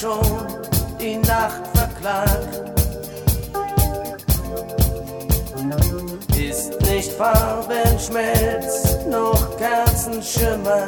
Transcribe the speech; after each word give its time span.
schon, 0.00 0.46
die 1.00 1.16
Nacht 1.16 1.66
verklagt. 1.74 2.62
Ist 6.36 6.80
nicht 6.82 7.12
Farbenschmelz, 7.12 8.98
noch 9.10 9.56
Kerzenschimmer. 9.56 10.86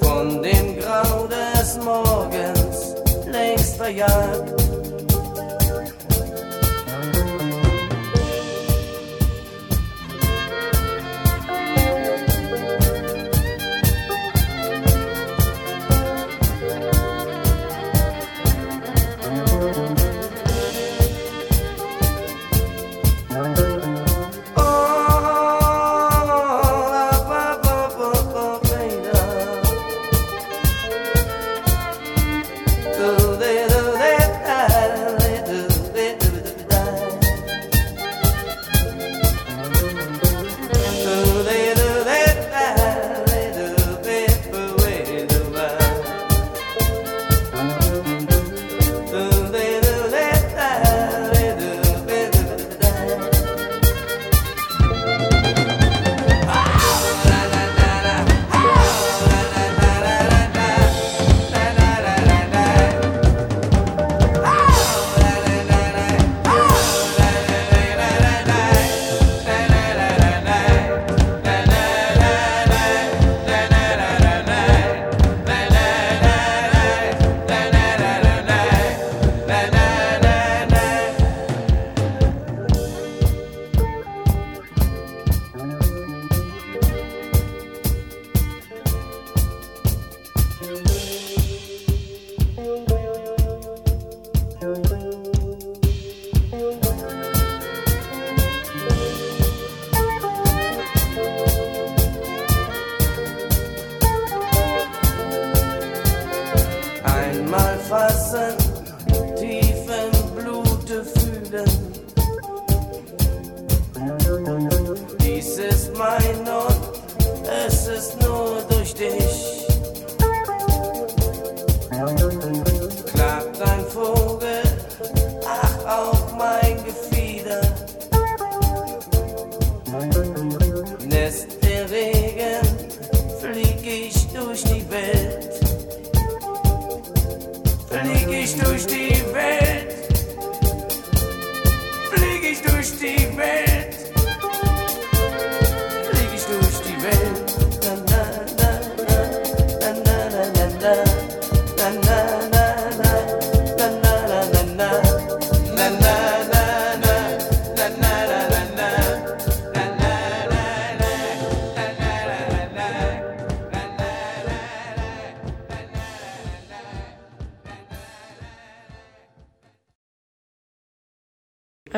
Von 0.00 0.42
dem 0.42 0.78
Grau 0.78 1.26
des 1.26 1.78
Morgens 1.84 2.94
längst 3.26 3.76
verjagt. 3.76 4.51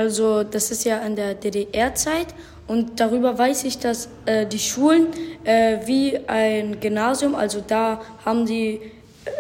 Also 0.05 0.45
das 0.45 0.71
ist 0.71 0.85
ja 0.85 0.99
in 0.99 1.17
der 1.17 1.35
DDR-Zeit 1.35 2.35
und 2.67 3.01
darüber 3.01 3.39
weiß 3.39 3.65
ich, 3.65 3.79
dass 3.79 4.11
äh, 4.27 4.47
die 4.47 4.59
Schulen 4.59 5.07
äh, 5.45 5.79
wie 5.87 6.19
ein 6.29 6.79
Gymnasium, 6.79 7.35
also 7.35 7.65
da 7.67 8.03
haben 8.23 8.45
die 8.45 8.83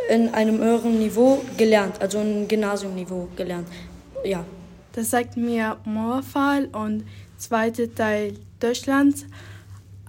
in 0.09 0.33
einem 0.33 0.59
höheren 0.61 0.99
Niveau 0.99 1.45
gelernt, 1.59 2.01
also 2.01 2.19
ein 2.19 2.49
Gymnasiumniveau 2.49 3.29
gelernt. 3.37 3.69
Ja. 4.25 4.43
Das 4.93 5.11
sagt 5.11 5.37
mir 5.37 5.77
Mauerfall 5.85 6.71
und 6.73 7.05
zweite 7.37 7.95
Teil 7.95 8.33
Deutschlands 8.59 9.27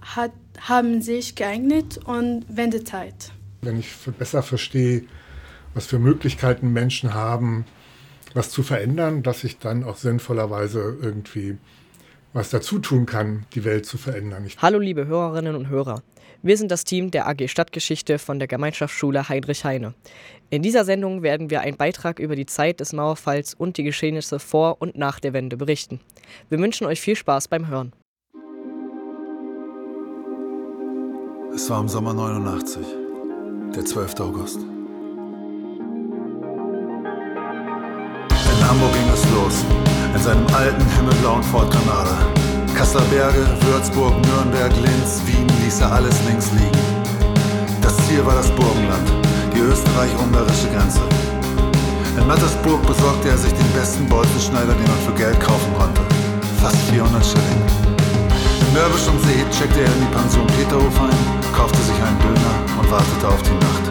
hat, 0.00 0.32
haben 0.58 1.02
sich 1.02 1.34
geeignet 1.34 1.98
und 2.06 2.46
Wendezeit. 2.48 3.30
Wenn 3.60 3.78
ich 3.78 3.88
besser 4.18 4.42
verstehe, 4.42 5.02
was 5.74 5.84
für 5.84 5.98
Möglichkeiten 5.98 6.72
Menschen 6.72 7.12
haben, 7.12 7.66
was 8.36 8.50
zu 8.50 8.62
verändern, 8.62 9.22
dass 9.22 9.42
ich 9.44 9.58
dann 9.58 9.82
auch 9.82 9.96
sinnvollerweise 9.96 10.98
irgendwie 11.00 11.56
was 12.32 12.50
dazu 12.50 12.78
tun 12.78 13.06
kann, 13.06 13.46
die 13.54 13.64
Welt 13.64 13.86
zu 13.86 13.96
verändern. 13.96 14.44
Ich 14.46 14.58
Hallo 14.60 14.78
liebe 14.78 15.06
Hörerinnen 15.06 15.56
und 15.56 15.68
Hörer. 15.70 16.02
Wir 16.42 16.58
sind 16.58 16.70
das 16.70 16.84
Team 16.84 17.10
der 17.10 17.26
AG 17.26 17.48
Stadtgeschichte 17.48 18.18
von 18.18 18.38
der 18.38 18.46
Gemeinschaftsschule 18.46 19.30
Heinrich 19.30 19.64
Heine. 19.64 19.94
In 20.50 20.60
dieser 20.60 20.84
Sendung 20.84 21.22
werden 21.22 21.48
wir 21.48 21.62
einen 21.62 21.78
Beitrag 21.78 22.18
über 22.18 22.36
die 22.36 22.44
Zeit 22.44 22.80
des 22.80 22.92
Mauerfalls 22.92 23.54
und 23.54 23.78
die 23.78 23.84
Geschehnisse 23.84 24.38
vor 24.38 24.76
und 24.80 24.98
nach 24.98 25.18
der 25.18 25.32
Wende 25.32 25.56
berichten. 25.56 26.00
Wir 26.50 26.58
wünschen 26.58 26.86
euch 26.86 27.00
viel 27.00 27.16
Spaß 27.16 27.48
beim 27.48 27.68
Hören. 27.68 27.92
Es 31.54 31.70
war 31.70 31.80
im 31.80 31.88
Sommer 31.88 32.12
89, 32.12 32.86
der 33.74 33.84
12. 33.86 34.20
August. 34.20 34.75
Los, 39.46 39.64
in 40.14 40.22
seinem 40.22 40.46
alten 40.54 40.84
himmelblauen 40.96 41.42
Ford 41.42 41.70
Granada. 41.70 42.16
Kasseler 42.74 43.04
Berge, 43.10 43.46
Würzburg, 43.62 44.14
Nürnberg, 44.26 44.72
Linz, 44.82 45.22
Wien 45.26 45.46
ließ 45.62 45.80
er 45.80 45.92
alles 45.92 46.16
links 46.28 46.50
liegen. 46.52 46.84
Das 47.80 47.96
Ziel 48.06 48.24
war 48.26 48.34
das 48.34 48.50
Burgenland, 48.50 49.08
die 49.54 49.60
österreich-ungarische 49.60 50.68
Grenze. 50.74 51.00
In 52.18 52.26
Mattersburg 52.26 52.82
besorgte 52.86 53.28
er 53.28 53.38
sich 53.38 53.52
den 53.52 53.70
besten 53.72 54.06
Bolzenschneider, 54.06 54.74
den 54.74 54.88
man 54.88 55.00
für 55.06 55.14
Geld 55.14 55.38
kaufen 55.40 55.72
konnte. 55.78 56.02
Fast 56.60 56.76
400 56.90 57.24
Schilling. 57.24 57.62
In 58.60 58.72
Mörbisch 58.74 59.06
und 59.08 59.20
See 59.24 59.44
checkte 59.56 59.80
er 59.80 59.92
in 59.92 60.00
die 60.00 60.12
Pension 60.16 60.46
Peterhof 60.58 60.96
ein, 61.00 61.18
kaufte 61.54 61.80
sich 61.82 61.96
einen 62.02 62.18
Döner 62.20 62.54
und 62.80 62.90
wartete 62.90 63.28
auf 63.28 63.42
die 63.42 63.58
Nacht. 63.62 63.84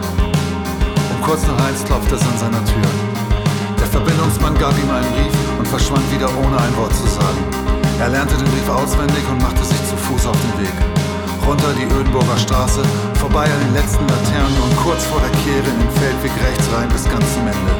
Um 1.10 1.22
kurz 1.22 1.42
nach 1.46 1.66
eins 1.66 1.82
klopfte 1.84 2.14
es 2.14 2.22
an 2.22 2.38
seiner 2.38 2.64
Tür. 2.64 3.25
Der 3.96 4.04
Verbindungsmann 4.04 4.52
gab 4.60 4.76
ihm 4.76 4.92
einen 4.92 5.08
Brief 5.16 5.32
und 5.56 5.66
verschwand 5.68 6.04
wieder 6.12 6.28
ohne 6.28 6.60
ein 6.60 6.76
Wort 6.76 6.92
zu 6.92 7.08
sagen. 7.08 7.40
Er 7.96 8.12
lernte 8.12 8.36
den 8.36 8.44
Brief 8.52 8.68
auswendig 8.68 9.24
und 9.24 9.40
machte 9.40 9.64
sich 9.64 9.80
zu 9.88 9.96
Fuß 9.96 10.28
auf 10.28 10.36
den 10.36 10.68
Weg. 10.68 10.76
Runter 11.48 11.72
die 11.72 11.88
Ödenburger 11.88 12.36
Straße, 12.36 12.84
vorbei 13.16 13.48
an 13.48 13.60
den 13.64 13.72
letzten 13.72 14.04
Laternen 14.04 14.52
und 14.68 14.76
kurz 14.84 15.00
vor 15.08 15.16
der 15.24 15.32
Kehre 15.40 15.64
in 15.64 15.80
den 15.80 15.92
Feldweg 15.96 16.34
rechts 16.44 16.68
rein 16.76 16.92
bis 16.92 17.08
ganz 17.08 17.24
zum 17.24 17.48
Ende. 17.48 17.72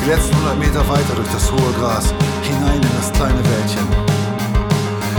Die 0.00 0.08
letzten 0.08 0.32
100 0.40 0.56
Meter 0.56 0.80
weiter 0.88 1.12
durch 1.12 1.28
das 1.36 1.52
hohe 1.52 1.72
Gras, 1.76 2.16
hinein 2.40 2.80
in 2.80 2.94
das 2.96 3.12
kleine 3.12 3.44
Wäldchen. 3.44 3.84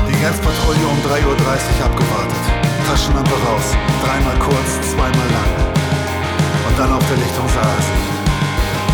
Die 0.09 0.17
Grenzpatrouille 0.17 0.81
um 0.81 0.97
3.30 1.13 1.29
Uhr 1.29 1.85
abgewartet. 1.85 2.43
Taschenlampe 2.89 3.37
raus, 3.45 3.77
dreimal 4.01 4.37
kurz, 4.49 4.81
zweimal 4.97 5.29
lang. 5.29 5.51
Und 5.61 6.73
dann 6.73 6.89
auf 6.89 7.05
der 7.05 7.21
Lichtung 7.21 7.45
sah 7.53 7.69
er 7.69 7.81
sie. 7.85 8.01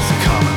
Sie 0.04 0.20
kamen. 0.28 0.57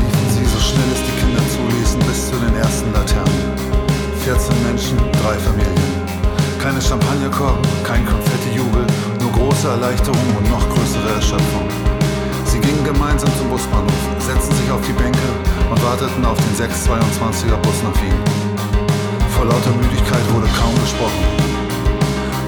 schnell 0.81 0.93
es 0.93 1.01
die 1.05 1.15
Kinder 1.19 1.43
zuließen 1.53 1.99
bis 2.07 2.29
zu 2.29 2.35
den 2.37 2.55
ersten 2.55 2.91
Laternen. 2.93 3.41
14 4.23 4.63
Menschen, 4.63 4.97
drei 5.21 5.37
Familien. 5.37 5.91
Keine 6.61 6.81
Champagnerkorken, 6.81 7.65
kein 7.83 8.05
Konfettijubel, 8.05 8.85
nur 9.19 9.31
große 9.31 9.67
Erleichterung 9.67 10.27
und 10.37 10.49
noch 10.49 10.65
größere 10.69 11.09
Erschöpfung. 11.15 11.67
Sie 12.45 12.59
gingen 12.59 12.83
gemeinsam 12.83 13.29
zum 13.37 13.49
Busbahnhof, 13.49 14.03
setzten 14.19 14.55
sich 14.55 14.69
auf 14.71 14.81
die 14.85 14.93
Bänke 14.93 15.29
und 15.69 15.83
warteten 15.83 16.25
auf 16.25 16.37
den 16.37 16.53
622er 16.57 17.57
Bus 17.61 17.79
nach 17.81 17.97
Wien. 18.01 18.21
Vor 19.33 19.45
lauter 19.45 19.73
Müdigkeit 19.81 20.25
wurde 20.33 20.47
kaum 20.57 20.75
gesprochen. 20.81 21.25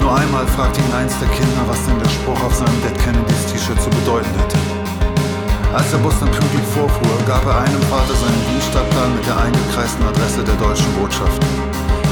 Nur 0.00 0.14
einmal 0.14 0.46
fragte 0.46 0.80
ihn 0.80 0.92
eins 0.94 1.18
der 1.18 1.28
Kinder, 1.28 1.62
was 1.66 1.84
denn 1.86 1.98
der 1.98 2.10
Spruch 2.10 2.40
auf 2.44 2.54
seinem 2.54 2.78
Dead 2.82 2.96
Kennedys 3.02 3.46
T-Shirt 3.50 3.80
zu 3.80 3.90
bedeuten 3.90 4.30
hätte. 4.38 4.73
Als 5.74 5.90
der 5.90 5.98
Bus 5.98 6.14
dann 6.22 6.30
pünktlich 6.30 6.62
vorfuhr, 6.70 7.18
gab 7.26 7.42
er 7.50 7.66
einem 7.66 7.82
Vater 7.90 8.14
seinen 8.14 8.42
Dienststadtplan 8.46 9.10
mit 9.10 9.26
der 9.26 9.34
eingekreisten 9.42 10.06
Adresse 10.06 10.46
der 10.46 10.54
deutschen 10.54 10.86
Botschaft. 10.94 11.42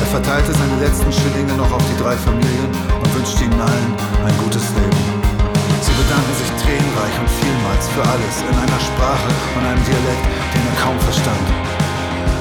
Er 0.03 0.09
verteilte 0.11 0.51
seine 0.51 0.83
letzten 0.83 1.07
Schillinge 1.15 1.55
noch 1.55 1.71
auf 1.71 1.85
die 1.87 1.95
drei 2.03 2.19
Familien 2.19 2.75
und 2.75 3.11
wünschte 3.15 3.47
ihnen 3.47 3.63
allen 3.63 3.95
ein 4.27 4.35
gutes 4.43 4.67
Leben. 4.75 5.03
Sie 5.79 5.95
bedanken 5.95 6.35
sich 6.43 6.51
tränenreich 6.59 7.15
und 7.23 7.31
vielmals 7.39 7.87
für 7.95 8.03
alles 8.03 8.35
in 8.43 8.51
einer 8.51 8.83
Sprache 8.83 9.31
und 9.55 9.63
einem 9.63 9.85
Dialekt, 9.87 10.27
den 10.59 10.65
er 10.67 10.77
kaum 10.83 10.99
verstand. 11.07 11.47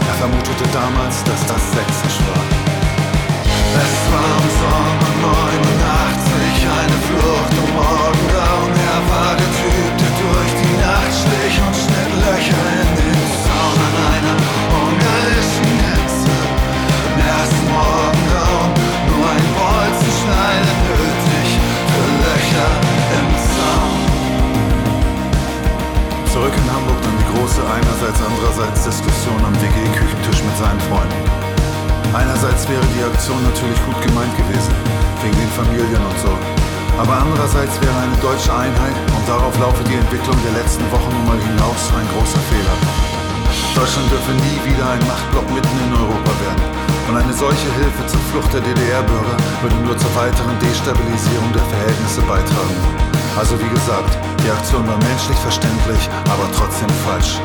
Er 0.10 0.16
vermutete 0.26 0.66
damals, 0.74 1.22
dass 1.22 1.42
das 1.46 1.62
Sächsisch 1.70 2.18
war. 2.34 2.46
Es 3.78 3.94
war 4.10 4.34
im 4.42 4.50
Sommer 4.58 5.12
89, 5.38 6.66
eine 6.66 6.98
Flucht 7.06 7.54
um 7.62 7.70
Morgengrauen. 7.78 8.74
Er 8.74 9.02
war 9.06 9.38
der 9.38 9.52
Zurück 26.34 26.54
in 26.58 26.74
Hamburg 26.74 26.98
dann 27.04 27.18
die 27.20 27.30
große 27.38 27.62
einerseits 27.62 28.20
andererseits 28.26 28.84
Diskussion 28.86 29.38
am 29.46 29.54
WG-Küchentisch 29.62 30.42
mit 30.42 30.58
seinen 30.58 30.80
Freunden. 30.90 31.22
Einerseits 32.14 32.68
wäre 32.68 32.82
die 32.98 33.04
Aktion 33.04 33.44
natürlich 33.44 33.78
gut 33.86 34.02
gemeint 34.02 34.36
gewesen, 34.38 34.74
wegen 35.22 35.38
den 35.38 35.52
Familien 35.54 36.02
und 36.02 36.20
so. 36.20 36.61
Aber 37.02 37.18
andererseits 37.18 37.82
wäre 37.82 37.98
eine 37.98 38.14
deutsche 38.22 38.54
Einheit 38.54 38.94
und 39.10 39.26
darauf 39.26 39.58
laufe 39.58 39.82
die 39.90 39.98
Entwicklung 39.98 40.38
der 40.46 40.62
letzten 40.62 40.86
Wochen 40.94 41.10
nun 41.10 41.34
mal 41.34 41.42
hinaus 41.42 41.90
ein 41.98 42.06
großer 42.14 42.38
Fehler. 42.46 42.78
Deutschland 43.74 44.06
dürfe 44.14 44.30
nie 44.38 44.60
wieder 44.70 44.86
ein 44.86 45.02
Machtblock 45.10 45.50
mitten 45.50 45.78
in 45.82 45.98
Europa 45.98 46.30
werden. 46.46 46.62
Und 47.10 47.18
eine 47.18 47.34
solche 47.34 47.74
Hilfe 47.82 48.06
zur 48.06 48.22
Flucht 48.30 48.54
der 48.54 48.62
DDR-Bürger 48.62 49.36
würde 49.66 49.82
nur 49.82 49.98
zur 49.98 50.14
weiteren 50.14 50.54
Destabilisierung 50.62 51.50
der 51.58 51.66
Verhältnisse 51.74 52.22
beitragen. 52.30 52.78
Also 53.34 53.58
wie 53.58 53.72
gesagt, 53.74 54.14
die 54.46 54.54
Aktion 54.54 54.86
war 54.86 55.02
menschlich 55.02 55.42
verständlich, 55.42 56.06
aber 56.30 56.46
trotzdem 56.54 56.92
falsch. 57.02 57.42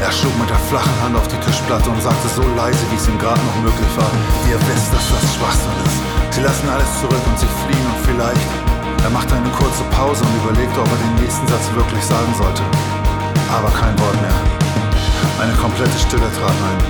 Er 0.00 0.12
schlug 0.12 0.30
mit 0.38 0.48
der 0.48 0.62
flachen 0.70 0.96
Hand 1.02 1.16
auf 1.16 1.26
die 1.26 1.40
Tischplatte 1.42 1.90
und 1.90 2.00
sagte 2.00 2.28
so 2.30 2.42
leise, 2.54 2.78
wie 2.90 2.96
es 2.96 3.08
ihm 3.08 3.18
gerade 3.18 3.40
noch 3.42 3.58
möglich 3.66 3.92
war, 3.98 4.10
ihr 4.46 4.58
wisst, 4.70 4.94
dass 4.94 5.10
das 5.10 5.34
Schwachsinn 5.34 5.74
ist. 5.82 5.98
Sie 6.34 6.42
lassen 6.42 6.68
alles 6.70 6.86
zurück 7.02 7.24
und 7.26 7.38
sie 7.38 7.50
fliehen 7.66 7.86
und 7.86 7.98
vielleicht... 8.06 8.50
Er 9.02 9.10
machte 9.10 9.34
eine 9.34 9.50
kurze 9.50 9.84
Pause 9.94 10.22
und 10.22 10.34
überlegte, 10.42 10.80
ob 10.80 10.90
er 10.90 10.98
den 10.98 11.14
nächsten 11.22 11.46
Satz 11.46 11.70
wirklich 11.74 12.02
sagen 12.02 12.34
sollte. 12.34 12.62
Aber 13.50 13.70
kein 13.70 13.94
Wort 13.98 14.18
mehr. 14.22 14.38
Eine 15.38 15.54
komplette 15.54 15.98
Stille 15.98 16.26
trat 16.34 16.58
ein. 16.66 16.80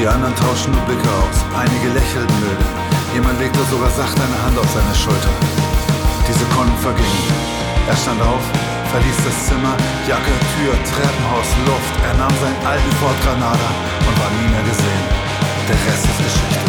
Die 0.00 0.08
anderen 0.08 0.34
tauschten 0.34 0.72
nur 0.72 0.80
Blicke 0.88 1.08
aus. 1.22 1.38
Einige 1.56 1.92
lächelten 1.92 2.36
milde. 2.40 2.64
Jemand 3.12 3.38
legte 3.38 3.60
sogar 3.70 3.90
sacht 3.90 4.16
eine 4.16 4.38
Hand 4.44 4.56
auf 4.58 4.68
seine 4.72 4.94
Schulter. 4.96 5.32
Die 6.26 6.32
Sekunden 6.32 6.76
vergingen. 6.80 7.24
Er 7.86 7.96
stand 7.96 8.20
auf, 8.22 8.42
verließ 8.94 9.20
das 9.26 9.38
Zimmer, 9.50 9.74
Jacke, 10.06 10.30
Tür, 10.54 10.70
Treppenhaus, 10.86 11.50
Luft. 11.66 11.94
Er 12.06 12.14
nahm 12.14 12.30
seinen 12.38 12.62
alten 12.62 12.92
Ford 13.02 13.18
Granada 13.26 13.70
und 14.06 14.14
war 14.22 14.30
nie 14.38 14.46
mehr 14.54 14.62
gesehen. 14.70 15.04
Der 15.66 15.78
Rest 15.82 16.06
ist 16.06 16.20
Geschichte. 16.22 16.62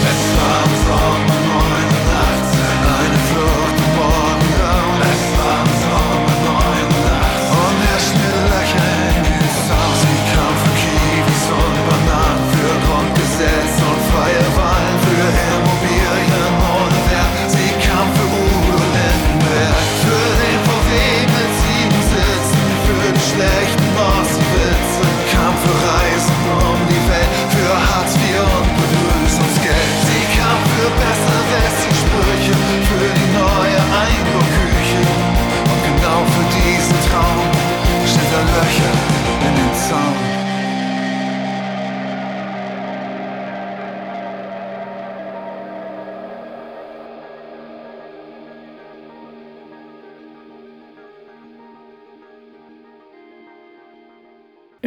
Es 0.00 0.22
war 0.32 0.58
im 0.64 0.74
Sommer 0.88 1.38
89, 1.44 2.56
eine 2.88 3.20
Flucht 3.28 3.78
im 3.84 3.92
Morgengrauen. 4.00 5.00
Es 5.12 5.24
war 5.36 5.60
im 5.60 5.72
Sommer 5.84 6.36
89 6.56 7.52
und 7.52 7.78
er 7.92 8.00
schnitt 8.00 8.36
Löcher 8.48 8.88
in 9.12 9.24
den 9.28 9.48
Zaun. 9.68 9.92
Sie 10.00 10.20
kam 10.32 10.54
für 10.64 10.72
Kiwis 10.80 11.44
und 11.52 11.76
Bananen, 11.84 12.44
für 12.48 12.72
Grundgesetz 12.80 13.76
und 13.76 14.00
freie 14.08 14.47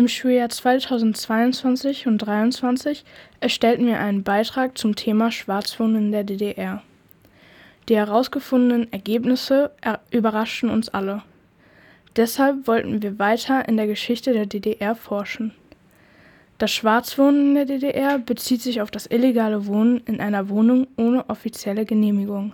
Im 0.02 0.08
Schuljahr 0.08 0.50
2022 0.50 2.08
und 2.08 2.20
2023 2.20 3.06
erstellten 3.40 3.86
wir 3.86 4.00
einen 4.00 4.24
Beitrag 4.24 4.76
zum 4.76 4.96
Thema 4.96 5.32
Schwarzwohnen 5.32 6.06
in 6.06 6.12
der 6.12 6.24
DDR. 6.24 6.82
Die 7.88 7.98
herausgefundenen 7.98 8.92
Ergebnisse 8.92 9.70
er 9.80 10.00
überraschten 10.10 10.72
uns 10.72 10.90
alle. 10.90 11.22
Deshalb 12.16 12.66
wollten 12.66 13.04
wir 13.04 13.20
weiter 13.20 13.70
in 13.70 13.78
der 13.78 13.86
Geschichte 13.86 14.34
der 14.34 14.48
DDR 14.48 14.96
forschen. 14.96 15.54
Das 16.58 16.72
Schwarzwohnen 16.72 17.50
in 17.50 17.54
der 17.54 17.66
DDR 17.66 18.18
bezieht 18.18 18.64
sich 18.64 18.82
auf 18.82 18.90
das 18.90 19.06
illegale 19.06 19.68
Wohnen 19.68 20.02
in 20.08 20.20
einer 20.20 20.50
Wohnung 20.50 20.88
ohne 20.98 21.30
offizielle 21.30 21.86
Genehmigung. 21.86 22.54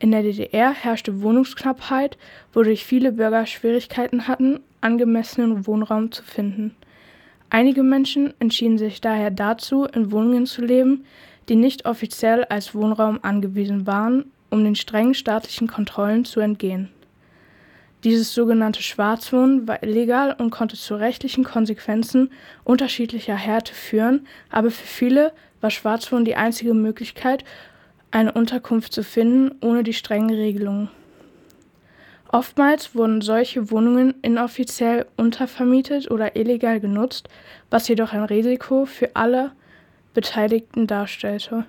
In 0.00 0.10
der 0.10 0.22
DDR 0.22 0.72
herrschte 0.72 1.22
Wohnungsknappheit, 1.22 2.18
wodurch 2.52 2.84
viele 2.84 3.12
Bürger 3.12 3.46
Schwierigkeiten 3.46 4.26
hatten, 4.26 4.58
angemessenen 4.80 5.66
Wohnraum 5.66 6.12
zu 6.12 6.22
finden. 6.22 6.74
Einige 7.50 7.82
Menschen 7.82 8.34
entschieden 8.40 8.78
sich 8.78 9.00
daher 9.00 9.30
dazu, 9.30 9.84
in 9.84 10.12
Wohnungen 10.12 10.46
zu 10.46 10.62
leben, 10.62 11.04
die 11.48 11.56
nicht 11.56 11.86
offiziell 11.86 12.44
als 12.44 12.74
Wohnraum 12.74 13.20
angewiesen 13.22 13.86
waren, 13.86 14.30
um 14.50 14.64
den 14.64 14.76
strengen 14.76 15.14
staatlichen 15.14 15.66
Kontrollen 15.66 16.24
zu 16.24 16.40
entgehen. 16.40 16.90
Dieses 18.04 18.32
sogenannte 18.32 18.82
Schwarzwohnen 18.82 19.66
war 19.66 19.82
illegal 19.82 20.36
und 20.38 20.50
konnte 20.50 20.76
zu 20.76 20.94
rechtlichen 20.94 21.42
Konsequenzen 21.42 22.30
unterschiedlicher 22.64 23.34
Härte 23.34 23.74
führen, 23.74 24.26
aber 24.50 24.70
für 24.70 24.86
viele 24.86 25.32
war 25.60 25.70
Schwarzwohnen 25.70 26.24
die 26.24 26.36
einzige 26.36 26.74
Möglichkeit, 26.74 27.44
eine 28.10 28.32
Unterkunft 28.32 28.92
zu 28.92 29.02
finden, 29.02 29.54
ohne 29.60 29.82
die 29.82 29.94
strengen 29.94 30.30
Regelungen. 30.30 30.90
Oftmals 32.30 32.94
wurden 32.94 33.22
solche 33.22 33.70
Wohnungen 33.70 34.14
inoffiziell 34.20 35.06
untervermietet 35.16 36.10
oder 36.10 36.36
illegal 36.36 36.78
genutzt, 36.78 37.28
was 37.70 37.88
jedoch 37.88 38.12
ein 38.12 38.24
Risiko 38.24 38.84
für 38.84 39.16
alle 39.16 39.52
Beteiligten 40.12 40.86
darstellte. 40.86 41.64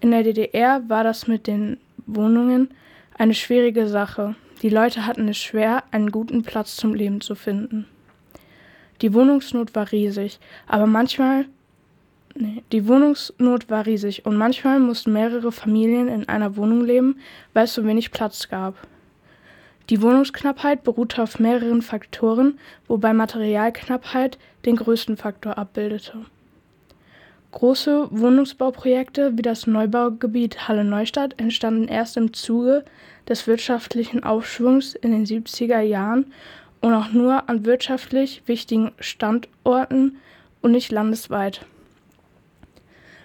In 0.00 0.12
der 0.12 0.22
DDR 0.22 0.88
war 0.88 1.04
das 1.04 1.26
mit 1.26 1.46
den 1.46 1.78
Wohnungen 2.06 2.70
eine 3.18 3.34
schwierige 3.34 3.86
Sache. 3.86 4.34
Die 4.62 4.70
Leute 4.70 5.04
hatten 5.04 5.28
es 5.28 5.36
schwer, 5.36 5.84
einen 5.90 6.10
guten 6.10 6.42
Platz 6.42 6.76
zum 6.76 6.94
Leben 6.94 7.20
zu 7.20 7.34
finden. 7.34 7.86
Die 9.02 9.12
Wohnungsnot 9.12 9.74
war 9.74 9.92
riesig, 9.92 10.40
aber 10.66 10.86
manchmal 10.86 11.44
nee, 12.34 12.62
die 12.72 12.88
Wohnungsnot 12.88 13.68
war 13.68 13.84
riesig 13.84 14.24
und 14.24 14.36
manchmal 14.36 14.80
mussten 14.80 15.12
mehrere 15.12 15.52
Familien 15.52 16.08
in 16.08 16.28
einer 16.28 16.56
Wohnung 16.56 16.82
leben, 16.82 17.20
weil 17.52 17.64
es 17.64 17.74
so 17.74 17.84
wenig 17.84 18.10
Platz 18.10 18.48
gab. 18.48 18.74
Die 19.90 20.02
Wohnungsknappheit 20.02 20.84
beruhte 20.84 21.22
auf 21.22 21.38
mehreren 21.38 21.80
Faktoren, 21.80 22.58
wobei 22.88 23.14
Materialknappheit 23.14 24.38
den 24.66 24.76
größten 24.76 25.16
Faktor 25.16 25.56
abbildete. 25.56 26.26
Große 27.52 28.08
Wohnungsbauprojekte 28.10 29.38
wie 29.38 29.42
das 29.42 29.66
Neubaugebiet 29.66 30.68
Halle 30.68 30.84
Neustadt 30.84 31.40
entstanden 31.40 31.88
erst 31.88 32.18
im 32.18 32.34
Zuge 32.34 32.84
des 33.26 33.46
wirtschaftlichen 33.46 34.22
Aufschwungs 34.22 34.94
in 34.94 35.12
den 35.12 35.24
70er 35.24 35.80
Jahren 35.80 36.32
und 36.82 36.92
auch 36.92 37.10
nur 37.10 37.48
an 37.48 37.64
wirtschaftlich 37.64 38.42
wichtigen 38.44 38.92
Standorten 39.00 40.18
und 40.60 40.72
nicht 40.72 40.92
landesweit. 40.92 41.64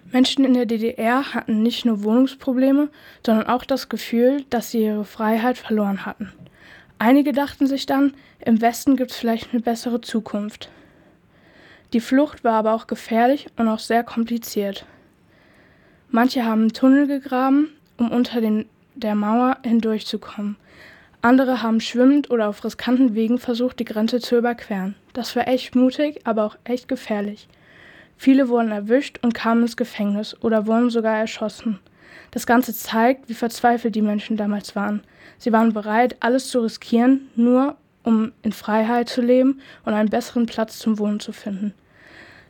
Menschen 0.09 0.45
in 0.45 0.53
der 0.53 0.65
DDR 0.65 1.33
hatten 1.33 1.61
nicht 1.61 1.83
nur 1.85 2.03
Wohnungsprobleme, 2.03 2.87
sondern 3.25 3.47
auch 3.47 3.65
das 3.65 3.89
Gefühl, 3.89 4.45
dass 4.49 4.71
sie 4.71 4.85
ihre 4.85 5.05
Freiheit 5.05 5.57
verloren 5.57 6.05
hatten. 6.05 6.31
Einige 7.05 7.33
dachten 7.33 7.67
sich 7.67 7.85
dann, 7.85 8.13
im 8.39 8.61
Westen 8.61 8.95
gibt 8.95 9.11
es 9.11 9.17
vielleicht 9.17 9.51
eine 9.51 9.61
bessere 9.61 9.99
Zukunft. 9.99 10.69
Die 11.91 11.99
Flucht 11.99 12.45
war 12.45 12.53
aber 12.53 12.73
auch 12.73 12.87
gefährlich 12.87 13.47
und 13.57 13.67
auch 13.67 13.79
sehr 13.79 14.05
kompliziert. 14.05 14.85
Manche 16.11 16.45
haben 16.45 16.71
Tunnel 16.71 17.07
gegraben, 17.07 17.73
um 17.97 18.09
unter 18.09 18.39
den, 18.39 18.69
der 18.95 19.15
Mauer 19.15 19.57
hindurchzukommen. 19.65 20.55
Andere 21.21 21.61
haben 21.61 21.81
schwimmend 21.81 22.31
oder 22.31 22.47
auf 22.47 22.63
riskanten 22.63 23.15
Wegen 23.15 23.37
versucht, 23.37 23.79
die 23.79 23.85
Grenze 23.85 24.21
zu 24.21 24.37
überqueren. 24.37 24.95
Das 25.11 25.35
war 25.35 25.45
echt 25.49 25.75
mutig, 25.75 26.21
aber 26.23 26.45
auch 26.45 26.55
echt 26.63 26.87
gefährlich. 26.87 27.49
Viele 28.15 28.47
wurden 28.47 28.71
erwischt 28.71 29.19
und 29.21 29.33
kamen 29.33 29.63
ins 29.63 29.75
Gefängnis 29.75 30.41
oder 30.41 30.67
wurden 30.67 30.89
sogar 30.89 31.17
erschossen. 31.17 31.81
Das 32.33 32.47
Ganze 32.47 32.73
zeigt, 32.73 33.29
wie 33.29 33.35
verzweifelt 33.35 33.93
die 33.93 34.01
Menschen 34.01 34.37
damals 34.37 34.75
waren. 34.75 35.03
Sie 35.37 35.51
waren 35.51 35.71
bereit, 35.71 36.17
alles 36.19 36.49
zu 36.49 36.61
riskieren, 36.61 37.29
nur 37.35 37.77
um 38.01 38.31
in 38.41 38.51
Freiheit 38.51 39.07
zu 39.07 39.21
leben 39.21 39.61
und 39.85 39.93
einen 39.93 40.09
besseren 40.09 40.47
Platz 40.47 40.79
zum 40.79 40.97
Wohnen 40.97 41.19
zu 41.19 41.31
finden. 41.31 41.75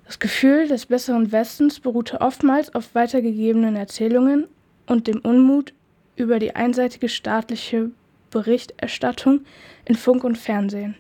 Das 0.06 0.20
Gefühl 0.20 0.70
des 0.70 0.86
besseren 0.86 1.34
Westens 1.34 1.82
beruhte 1.82 2.22
oftmals 2.22 2.74
auf 2.74 2.96
weitergegebenen 2.96 3.76
Erzählungen 3.76 4.48
und 4.88 5.08
dem 5.08 5.20
Unmut 5.20 5.74
über 6.16 6.40
die 6.40 6.56
einseitige 6.56 7.10
staatliche 7.10 7.92
Berichterstattung 8.32 9.42
in 9.84 9.96
Funk 9.96 10.24
und 10.24 10.38
Fernsehen. 10.38 10.96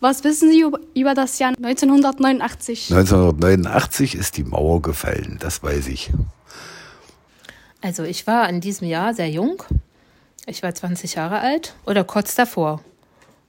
Was 0.00 0.24
wissen 0.24 0.50
Sie 0.50 0.64
über 0.98 1.14
das 1.14 1.38
Jahr 1.38 1.50
1989? 1.50 2.90
1989 2.90 4.16
ist 4.16 4.36
die 4.36 4.44
Mauer 4.44 4.82
gefallen, 4.82 5.36
das 5.38 5.62
weiß 5.62 5.86
ich. 5.88 6.10
Also 7.82 8.04
ich 8.04 8.26
war 8.26 8.48
in 8.48 8.60
diesem 8.60 8.88
Jahr 8.88 9.12
sehr 9.12 9.28
jung. 9.28 9.62
Ich 10.46 10.62
war 10.62 10.74
20 10.74 11.14
Jahre 11.14 11.40
alt 11.40 11.74
oder 11.84 12.04
kurz 12.04 12.34
davor. 12.34 12.82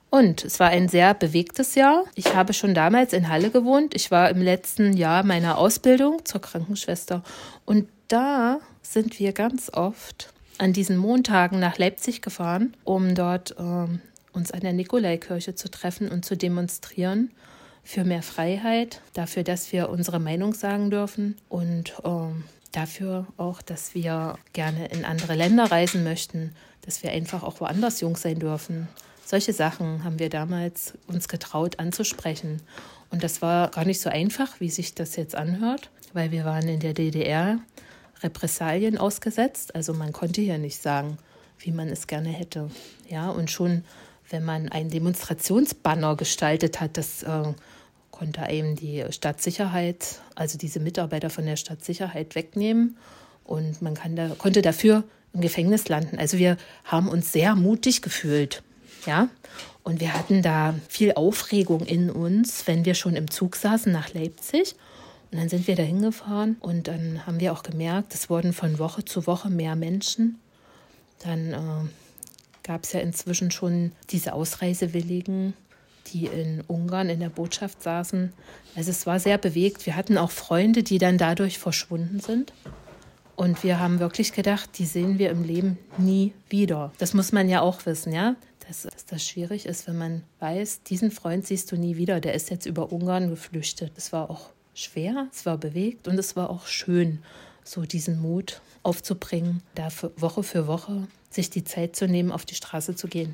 Und 0.09 0.43
es 0.43 0.59
war 0.59 0.69
ein 0.69 0.89
sehr 0.89 1.13
bewegtes 1.13 1.75
Jahr. 1.75 2.03
Ich 2.13 2.35
habe 2.35 2.53
schon 2.53 2.75
damals 2.75 3.13
in 3.13 3.29
Halle 3.29 3.49
gewohnt. 3.49 3.95
Ich 3.95 4.11
war 4.11 4.29
im 4.29 4.41
letzten 4.41 4.93
Jahr 4.93 5.23
meiner 5.23 5.57
Ausbildung 5.57 6.23
zur 6.25 6.41
Krankenschwester. 6.41 7.23
Und 7.65 7.87
da 8.09 8.59
sind 8.81 9.19
wir 9.19 9.33
ganz 9.33 9.71
oft 9.73 10.31
an 10.59 10.73
diesen 10.73 10.97
Montagen 10.97 11.59
nach 11.59 11.77
Leipzig 11.79 12.21
gefahren, 12.21 12.75
um 12.83 13.15
dort 13.15 13.55
äh, 13.57 13.87
uns 14.33 14.51
an 14.51 14.59
der 14.59 14.73
Nikolaikirche 14.73 15.55
zu 15.55 15.69
treffen 15.69 16.09
und 16.09 16.25
zu 16.25 16.37
demonstrieren 16.37 17.31
für 17.83 18.03
mehr 18.03 18.21
Freiheit, 18.21 19.01
dafür, 19.13 19.43
dass 19.43 19.71
wir 19.73 19.89
unsere 19.89 20.19
Meinung 20.19 20.53
sagen 20.53 20.89
dürfen 20.89 21.37
und 21.49 21.93
äh, 22.03 22.31
dafür 22.75 23.27
auch, 23.37 23.61
dass 23.61 23.95
wir 23.95 24.37
gerne 24.51 24.87
in 24.87 25.05
andere 25.05 25.35
Länder 25.35 25.71
reisen 25.71 26.03
möchten, 26.03 26.53
dass 26.81 27.03
wir 27.03 27.11
einfach 27.11 27.43
auch 27.43 27.59
woanders 27.61 28.01
jung 28.01 28.17
sein 28.17 28.39
dürfen. 28.39 28.87
Solche 29.25 29.53
Sachen 29.53 30.03
haben 30.03 30.19
wir 30.19 30.29
damals 30.29 30.93
uns 31.07 31.27
getraut 31.27 31.79
anzusprechen. 31.79 32.61
Und 33.09 33.23
das 33.23 33.41
war 33.41 33.69
gar 33.69 33.85
nicht 33.85 34.01
so 34.01 34.09
einfach, 34.09 34.59
wie 34.59 34.69
sich 34.69 34.95
das 34.95 35.15
jetzt 35.15 35.35
anhört, 35.35 35.89
weil 36.13 36.31
wir 36.31 36.45
waren 36.45 36.67
in 36.67 36.79
der 36.79 36.93
DDR 36.93 37.59
Repressalien 38.21 38.97
ausgesetzt. 38.97 39.75
Also 39.75 39.93
man 39.93 40.11
konnte 40.11 40.41
hier 40.41 40.57
nicht 40.57 40.81
sagen, 40.81 41.17
wie 41.59 41.71
man 41.71 41.87
es 41.89 42.07
gerne 42.07 42.29
hätte. 42.29 42.69
Ja, 43.07 43.29
und 43.29 43.49
schon 43.49 43.83
wenn 44.29 44.43
man 44.43 44.69
ein 44.69 44.89
Demonstrationsbanner 44.89 46.15
gestaltet 46.15 46.81
hat, 46.81 46.97
das 46.97 47.23
äh, 47.23 47.53
konnte 48.13 48.43
einem 48.43 48.75
die 48.75 49.03
Stadtsicherheit, 49.09 50.21
also 50.35 50.57
diese 50.57 50.79
Mitarbeiter 50.79 51.31
von 51.31 51.45
der 51.45 51.55
Stadtsicherheit 51.55 52.35
wegnehmen. 52.35 52.95
Und 53.43 53.81
man 53.81 53.95
da, 54.15 54.29
konnte 54.37 54.61
dafür 54.61 55.03
im 55.33 55.41
Gefängnis 55.41 55.89
landen. 55.89 56.19
Also 56.19 56.37
wir 56.37 56.57
haben 56.85 57.09
uns 57.09 57.31
sehr 57.33 57.55
mutig 57.55 58.03
gefühlt. 58.03 58.61
Ja, 59.07 59.27
und 59.81 59.99
wir 59.99 60.13
hatten 60.13 60.43
da 60.43 60.75
viel 60.87 61.13
Aufregung 61.13 61.81
in 61.81 62.09
uns, 62.09 62.67
wenn 62.67 62.85
wir 62.85 62.93
schon 62.93 63.15
im 63.15 63.29
Zug 63.29 63.55
saßen 63.55 63.91
nach 63.91 64.13
Leipzig. 64.13 64.75
Und 65.31 65.39
dann 65.39 65.49
sind 65.49 65.67
wir 65.67 65.75
da 65.75 65.83
hingefahren 65.83 66.57
und 66.59 66.87
dann 66.87 67.25
haben 67.25 67.39
wir 67.39 67.51
auch 67.51 67.63
gemerkt, 67.63 68.13
es 68.13 68.29
wurden 68.29 68.53
von 68.53 68.77
Woche 68.77 69.03
zu 69.03 69.25
Woche 69.25 69.49
mehr 69.49 69.75
Menschen. 69.75 70.39
Dann 71.23 71.53
äh, 71.53 71.89
gab 72.61 72.83
es 72.83 72.93
ja 72.93 72.99
inzwischen 72.99 73.49
schon 73.49 73.91
diese 74.11 74.33
Ausreisewilligen, 74.33 75.55
die 76.07 76.25
in 76.25 76.61
Ungarn 76.67 77.09
in 77.09 77.19
der 77.19 77.29
Botschaft 77.29 77.81
saßen. 77.81 78.33
Also 78.75 78.91
es 78.91 79.05
war 79.05 79.19
sehr 79.19 79.37
bewegt. 79.37 79.85
Wir 79.85 79.95
hatten 79.95 80.17
auch 80.17 80.31
Freunde, 80.31 80.83
die 80.83 80.97
dann 80.97 81.17
dadurch 81.17 81.59
verschwunden 81.59 82.19
sind. 82.19 82.53
Und 83.35 83.63
wir 83.63 83.79
haben 83.79 83.99
wirklich 83.99 84.33
gedacht, 84.33 84.77
die 84.77 84.85
sehen 84.85 85.17
wir 85.17 85.31
im 85.31 85.43
Leben 85.43 85.79
nie 85.97 86.33
wieder. 86.49 86.91
Das 86.99 87.13
muss 87.13 87.31
man 87.31 87.49
ja 87.49 87.61
auch 87.61 87.85
wissen, 87.85 88.13
ja 88.13 88.35
dass, 88.67 88.83
dass 88.83 89.05
das 89.05 89.27
schwierig 89.27 89.65
ist, 89.65 89.87
wenn 89.87 89.97
man 89.97 90.23
weiß, 90.39 90.83
diesen 90.83 91.11
Freund 91.11 91.45
siehst 91.45 91.71
du 91.71 91.77
nie 91.77 91.97
wieder, 91.97 92.19
der 92.19 92.33
ist 92.33 92.49
jetzt 92.49 92.65
über 92.65 92.91
Ungarn 92.91 93.29
geflüchtet. 93.29 93.91
Es 93.95 94.13
war 94.13 94.29
auch 94.29 94.49
schwer, 94.73 95.27
es 95.31 95.45
war 95.45 95.57
bewegt 95.57 96.07
und 96.07 96.17
es 96.17 96.35
war 96.35 96.49
auch 96.49 96.67
schön, 96.67 97.19
so 97.63 97.83
diesen 97.83 98.21
Mut 98.21 98.61
aufzubringen, 98.81 99.61
da 99.75 99.89
für 99.89 100.11
Woche 100.19 100.43
für 100.43 100.67
Woche 100.67 101.07
sich 101.29 101.49
die 101.49 101.63
Zeit 101.63 101.95
zu 101.95 102.07
nehmen, 102.07 102.31
auf 102.31 102.45
die 102.45 102.55
Straße 102.55 102.95
zu 102.95 103.07
gehen. 103.07 103.33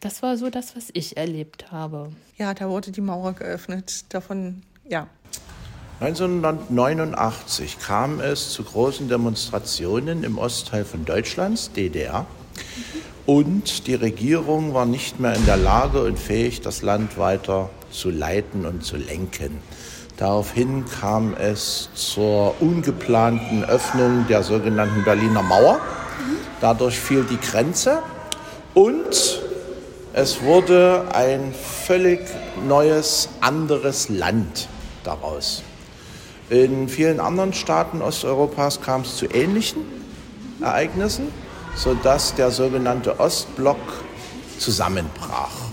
Das 0.00 0.22
war 0.22 0.38
so 0.38 0.48
das, 0.48 0.74
was 0.76 0.88
ich 0.94 1.18
erlebt 1.18 1.70
habe. 1.70 2.10
Ja, 2.38 2.54
da 2.54 2.70
wurde 2.70 2.90
die 2.90 3.02
Mauer 3.02 3.34
geöffnet. 3.34 4.06
Davon, 4.08 4.62
ja. 4.88 5.06
1989 6.00 7.78
kam 7.78 8.20
es 8.20 8.48
zu 8.48 8.64
großen 8.64 9.10
Demonstrationen 9.10 10.24
im 10.24 10.38
Ostteil 10.38 10.86
von 10.86 11.04
Deutschlands, 11.04 11.70
DDR. 11.72 12.24
Und 13.26 13.86
die 13.86 13.94
Regierung 13.94 14.72
war 14.72 14.86
nicht 14.86 15.20
mehr 15.20 15.34
in 15.34 15.44
der 15.44 15.58
Lage 15.58 16.02
und 16.02 16.18
fähig, 16.18 16.62
das 16.62 16.80
Land 16.80 17.18
weiter 17.18 17.68
zu 17.90 18.08
leiten 18.08 18.64
und 18.64 18.82
zu 18.82 18.96
lenken. 18.96 19.58
Daraufhin 20.16 20.86
kam 20.86 21.34
es 21.34 21.90
zur 21.94 22.54
ungeplanten 22.62 23.64
Öffnung 23.64 24.26
der 24.28 24.42
sogenannten 24.42 25.04
Berliner 25.04 25.42
Mauer. 25.42 25.78
Dadurch 26.62 26.98
fiel 26.98 27.24
die 27.24 27.38
Grenze 27.38 28.02
und 28.72 29.42
Es 30.12 30.42
wurde 30.42 31.04
ein 31.14 31.54
völlig 31.54 32.20
neues, 32.66 33.28
anderes 33.40 34.08
Land 34.08 34.68
daraus. 35.04 35.62
In 36.48 36.88
vielen 36.88 37.20
anderen 37.20 37.52
Staaten 37.52 38.02
Osteuropas 38.02 38.80
kam 38.80 39.02
es 39.02 39.16
zu 39.16 39.26
ähnlichen 39.26 39.82
Ereignissen, 40.60 41.28
sodass 41.76 42.34
der 42.34 42.50
sogenannte 42.50 43.20
Ostblock 43.20 43.78
zusammenbrach. 44.58 45.70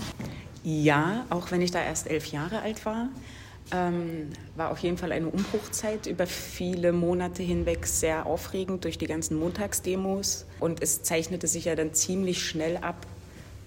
Ja, 0.62 1.24
auch 1.30 1.50
wenn 1.50 1.60
ich 1.60 1.72
da 1.72 1.82
erst 1.82 2.08
elf 2.08 2.26
Jahre 2.26 2.62
alt 2.62 2.86
war. 2.86 3.08
Ähm, 3.72 4.30
war 4.54 4.70
auf 4.70 4.78
jeden 4.78 4.98
Fall 4.98 5.10
eine 5.10 5.26
Umbruchzeit 5.26 6.06
über 6.06 6.26
viele 6.28 6.92
Monate 6.92 7.42
hinweg 7.42 7.86
sehr 7.86 8.24
aufregend 8.24 8.84
durch 8.84 8.98
die 8.98 9.08
ganzen 9.08 9.36
Montagsdemos. 9.36 10.46
Und 10.60 10.80
es 10.80 11.02
zeichnete 11.02 11.48
sich 11.48 11.64
ja 11.64 11.74
dann 11.74 11.92
ziemlich 11.92 12.46
schnell 12.46 12.76
ab, 12.76 13.04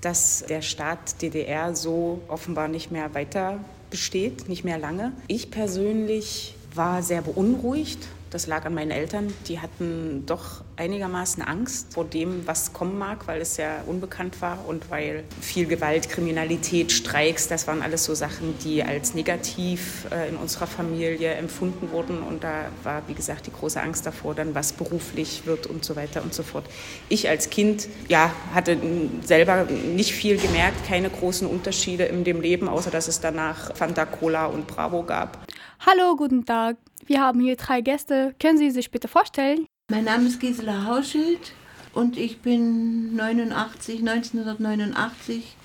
dass 0.01 0.43
der 0.50 0.62
Staat 0.62 1.22
DDR 1.22 1.75
so 1.75 2.22
offenbar 2.27 2.67
nicht 2.67 2.91
mehr 2.91 3.13
weiter 3.13 3.60
besteht, 3.89 4.50
nicht 4.50 4.63
mehr 4.63 4.77
lange. 4.77 5.13
Ich 5.27 5.51
persönlich 5.51 6.55
war 6.74 7.03
sehr 7.03 7.22
beunruhigt 7.22 8.08
das 8.32 8.48
lag 8.48 8.66
an 8.66 8.74
meinen 8.74 8.92
Eltern. 8.92 9.34
Die 9.48 9.60
hatten 9.60 10.26
doch 10.26 10.64
einigermaßen 10.78 11.44
Angst 11.44 11.94
vor 11.94 12.06
dem, 12.06 12.48
was 12.48 12.72
kommen 12.72 12.98
mag, 12.98 13.28
weil 13.28 13.42
es 13.42 13.56
sehr 13.56 13.84
unbekannt 13.88 14.42
war 14.42 14.66
und 14.68 14.90
weil 14.90 15.26
viel 15.42 15.66
Gewalt, 15.66 16.10
Kriminalität, 16.10 16.94
Streiks, 16.94 17.50
das 17.50 17.68
waren 17.68 17.82
alles 17.82 18.06
so 18.06 18.16
Sachen, 18.16 18.58
die 18.64 18.84
als 18.84 19.14
negativ 19.14 20.08
äh, 20.12 20.30
in 20.30 20.38
unserer 20.38 20.66
Familie 20.66 21.34
empfunden 21.34 21.92
wurden. 21.92 22.24
Und 22.24 22.46
da 22.46 22.70
war, 22.84 23.04
wie 23.08 23.14
gesagt, 23.14 23.48
die 23.48 23.52
große 23.52 23.82
Angst 23.82 24.06
davor, 24.06 24.34
dann 24.34 24.56
was 24.56 24.72
beruflich 24.72 25.46
wird 25.46 25.68
und 25.68 25.84
so 25.84 25.98
weiter 25.98 26.24
und 26.24 26.34
so 26.34 26.44
fort. 26.44 26.66
Ich 27.10 27.28
als 27.28 27.50
Kind, 27.50 27.90
ja, 28.08 28.32
hatte 28.54 28.78
selber 29.24 29.66
nicht 29.66 30.14
viel 30.14 30.38
gemerkt, 30.38 30.88
keine 30.88 31.10
großen 31.10 31.46
Unterschiede 31.46 32.06
in 32.06 32.24
dem 32.24 32.40
Leben, 32.40 32.70
außer 32.70 32.92
dass 32.92 33.10
es 33.10 33.20
danach 33.20 33.76
Fanta 33.76 34.06
Cola 34.06 34.46
und 34.46 34.68
Bravo 34.68 35.04
gab. 35.04 35.46
Hallo, 35.84 36.16
guten 36.16 36.46
Tag. 36.46 36.78
Wir 37.08 37.22
haben 37.22 37.40
hier 37.40 37.56
drei 37.56 37.82
Gäste. 37.82 38.36
Können 38.40 38.60
Sie 38.60 38.70
sich 38.70 38.92
bitte 38.92 39.08
vorstellen? 39.08 39.66
Mein 39.90 40.04
Name 40.04 40.28
ist 40.28 40.40
Gisela 40.40 40.86
Hauschild 40.86 41.54
und 41.96 42.18
ich 42.18 42.40
bin 42.42 43.16
89, 43.16 44.08
1989 44.08 45.58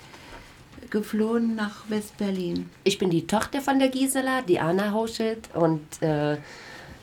geflohen 0.89 1.53
nach 1.53 1.87
West-Berlin. 1.89 2.67
Ich 2.83 2.97
bin 2.97 3.11
die 3.11 3.27
Tochter 3.27 3.61
von 3.61 3.77
der 3.77 3.89
Gisela, 3.89 4.41
Diana 4.41 4.89
Hauschild 4.89 5.49
und 5.53 5.85
äh, 6.01 6.37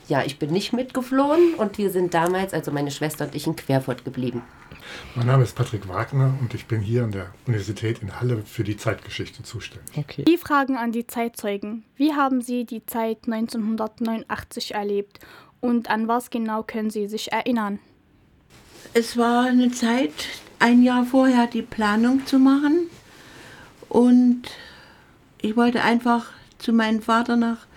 ja, 0.09 0.23
ich 0.25 0.37
bin 0.37 0.51
nicht 0.51 0.73
mitgeflohen 0.73 1.53
und 1.53 1.77
wir 1.77 1.91
sind 1.91 2.13
damals, 2.13 2.53
also 2.53 2.73
meine 2.73 2.91
Schwester 2.91 3.27
und 3.27 3.33
ich, 3.33 3.47
in 3.47 3.55
Querfurt 3.55 4.03
geblieben. 4.03 4.43
Mein 5.15 5.27
Name 5.27 5.43
ist 5.43 5.55
Patrick 5.55 5.87
Wagner 5.87 6.33
und 6.41 6.53
ich 6.53 6.65
bin 6.65 6.81
hier 6.81 7.03
an 7.03 7.11
der 7.11 7.33
Universität 7.47 8.01
in 8.01 8.19
Halle 8.19 8.43
für 8.45 8.63
die 8.63 8.77
Zeitgeschichte 8.77 9.43
zuständig. 9.43 9.97
Okay. 9.97 10.23
Die 10.23 10.37
Fragen 10.37 10.77
an 10.77 10.91
die 10.91 11.07
Zeitzeugen. 11.07 11.83
Wie 11.95 12.13
haben 12.13 12.41
Sie 12.41 12.65
die 12.65 12.85
Zeit 12.85 13.19
1989 13.25 14.73
erlebt 14.73 15.19
und 15.61 15.89
an 15.89 16.07
was 16.07 16.29
genau 16.29 16.63
können 16.63 16.89
Sie 16.89 17.07
sich 17.07 17.31
erinnern? 17.31 17.79
Es 18.93 19.17
war 19.17 19.45
eine 19.45 19.71
Zeit, 19.71 20.13
ein 20.59 20.83
Jahr 20.83 21.05
vorher 21.05 21.47
die 21.47 21.61
Planung 21.61 22.25
zu 22.25 22.39
machen 22.39 22.89
und 23.89 24.43
ich 25.41 25.55
wollte 25.55 25.81
einfach 25.83 26.31
zu 26.57 26.73
meinem 26.73 27.01
Vater 27.01 27.35
nach 27.35 27.67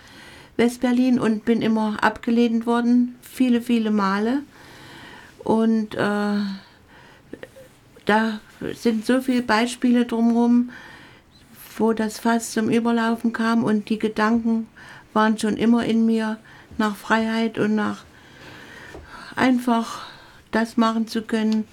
Westberlin 0.57 1.19
und 1.19 1.45
bin 1.45 1.61
immer 1.61 2.03
abgelehnt 2.03 2.65
worden, 2.65 3.15
viele, 3.21 3.61
viele 3.61 3.91
Male. 3.91 4.39
Und 5.43 5.95
äh, 5.95 6.35
da 8.09 8.39
sind 8.73 9.05
so 9.05 9.21
viele 9.21 9.43
Beispiele 9.43 10.05
drumherum, 10.05 10.71
wo 11.77 11.93
das 11.93 12.19
Fass 12.19 12.51
zum 12.51 12.69
Überlaufen 12.69 13.33
kam 13.33 13.63
und 13.63 13.89
die 13.89 13.99
Gedanken 13.99 14.67
waren 15.13 15.37
schon 15.37 15.57
immer 15.57 15.85
in 15.85 16.07
mir 16.07 16.37
nach 16.79 16.95
Freiheit 16.95 17.59
und 17.59 17.75
nach 17.75 18.03
einfach 19.35 20.07
das 20.49 20.75
machen 20.75 21.07
zu 21.07 21.21
können. 21.21 21.67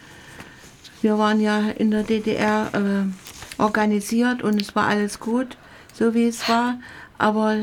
Wir 1.00 1.16
waren 1.16 1.40
ja 1.40 1.70
in 1.70 1.90
der 1.90 2.02
DDR 2.02 2.70
äh, 2.74 3.60
organisiert 3.62 4.42
und 4.42 4.60
es 4.60 4.76
war 4.76 4.86
alles 4.86 5.18
gut, 5.18 5.56
so 5.94 6.12
wie 6.12 6.28
es 6.28 6.46
war, 6.50 6.78
aber 7.16 7.56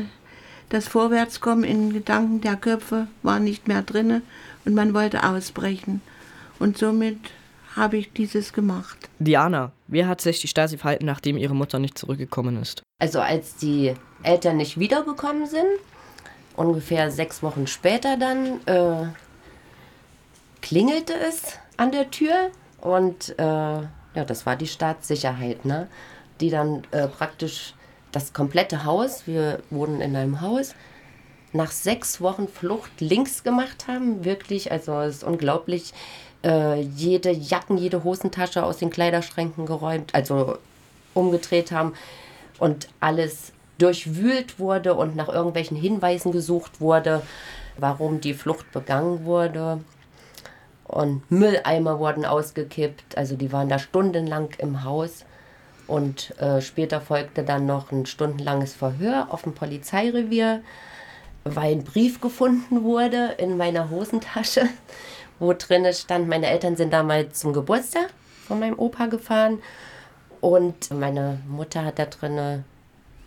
das 0.68 0.88
Vorwärtskommen 0.88 1.62
in 1.62 1.92
Gedanken 1.92 2.40
der 2.40 2.56
Köpfe 2.56 3.06
war 3.22 3.38
nicht 3.38 3.68
mehr 3.68 3.82
drinne 3.82 4.22
und 4.64 4.74
man 4.74 4.94
wollte 4.94 5.22
ausbrechen. 5.22 6.00
Und 6.58 6.76
somit 6.76 7.18
habe 7.76 7.96
ich 7.96 8.12
dieses 8.12 8.52
gemacht. 8.52 8.96
Diana, 9.18 9.72
wie 9.86 10.04
hat 10.04 10.20
sich 10.20 10.40
die 10.40 10.48
Stasi 10.48 10.78
verhalten, 10.78 11.06
nachdem 11.06 11.36
ihre 11.36 11.54
Mutter 11.54 11.78
nicht 11.78 11.98
zurückgekommen 11.98 12.60
ist? 12.60 12.82
Also 13.00 13.20
als 13.20 13.56
die 13.56 13.94
Eltern 14.22 14.56
nicht 14.56 14.78
wiedergekommen 14.78 15.46
sind, 15.46 15.66
ungefähr 16.56 17.10
sechs 17.10 17.42
Wochen 17.42 17.66
später 17.66 18.16
dann, 18.16 18.60
äh, 18.66 19.08
klingelte 20.62 21.14
es 21.14 21.58
an 21.76 21.92
der 21.92 22.10
Tür 22.10 22.50
und 22.80 23.38
äh, 23.38 23.42
ja, 23.42 24.24
das 24.26 24.46
war 24.46 24.56
die 24.56 24.66
Staatssicherheit, 24.66 25.64
ne? 25.64 25.88
die 26.40 26.50
dann 26.50 26.84
äh, 26.90 27.08
praktisch 27.08 27.74
das 28.12 28.32
komplette 28.32 28.84
Haus, 28.84 29.26
wir 29.26 29.60
wohnen 29.70 30.00
in 30.00 30.14
einem 30.16 30.40
Haus, 30.40 30.74
nach 31.52 31.70
sechs 31.70 32.20
Wochen 32.20 32.48
Flucht 32.48 33.00
links 33.00 33.44
gemacht 33.44 33.86
haben. 33.88 34.24
Wirklich, 34.24 34.72
also 34.72 35.00
es 35.00 35.16
ist 35.16 35.24
unglaublich 35.24 35.92
äh, 36.44 36.80
jede 36.80 37.30
Jacken, 37.30 37.78
jede 37.78 38.04
Hosentasche 38.04 38.64
aus 38.64 38.76
den 38.76 38.90
Kleiderschränken 38.90 39.66
geräumt, 39.66 40.14
also 40.14 40.58
umgedreht 41.14 41.72
haben 41.72 41.94
und 42.58 42.88
alles 43.00 43.52
durchwühlt 43.78 44.58
wurde 44.58 44.94
und 44.94 45.16
nach 45.16 45.28
irgendwelchen 45.28 45.76
Hinweisen 45.76 46.32
gesucht 46.32 46.80
wurde, 46.80 47.22
warum 47.76 48.20
die 48.20 48.34
Flucht 48.34 48.70
begangen 48.72 49.24
wurde. 49.24 49.80
Und 50.84 51.28
Mülleimer 51.30 51.98
wurden 51.98 52.24
ausgekippt, 52.24 53.16
also 53.16 53.36
die 53.36 53.52
waren 53.52 53.68
da 53.68 53.78
stundenlang 53.78 54.50
im 54.58 54.84
Haus. 54.84 55.24
Und 55.86 56.38
äh, 56.40 56.60
später 56.60 57.00
folgte 57.00 57.42
dann 57.42 57.66
noch 57.66 57.90
ein 57.90 58.06
stundenlanges 58.06 58.74
Verhör 58.74 59.28
auf 59.30 59.42
dem 59.42 59.54
Polizeirevier, 59.54 60.62
weil 61.44 61.72
ein 61.72 61.84
Brief 61.84 62.20
gefunden 62.20 62.84
wurde 62.84 63.34
in 63.38 63.56
meiner 63.56 63.90
Hosentasche 63.90 64.68
wo 65.38 65.52
drin 65.52 65.86
stand, 65.92 66.28
meine 66.28 66.48
Eltern 66.48 66.76
sind 66.76 66.92
damals 66.92 67.40
zum 67.40 67.52
Geburtstag 67.52 68.10
von 68.46 68.60
meinem 68.60 68.78
Opa 68.78 69.06
gefahren 69.06 69.60
und 70.40 70.90
meine 70.90 71.40
Mutter 71.46 71.84
hat 71.84 71.98
da 71.98 72.06
drin 72.06 72.64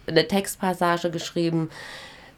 eine 0.08 0.28
Textpassage 0.28 1.12
geschrieben, 1.12 1.70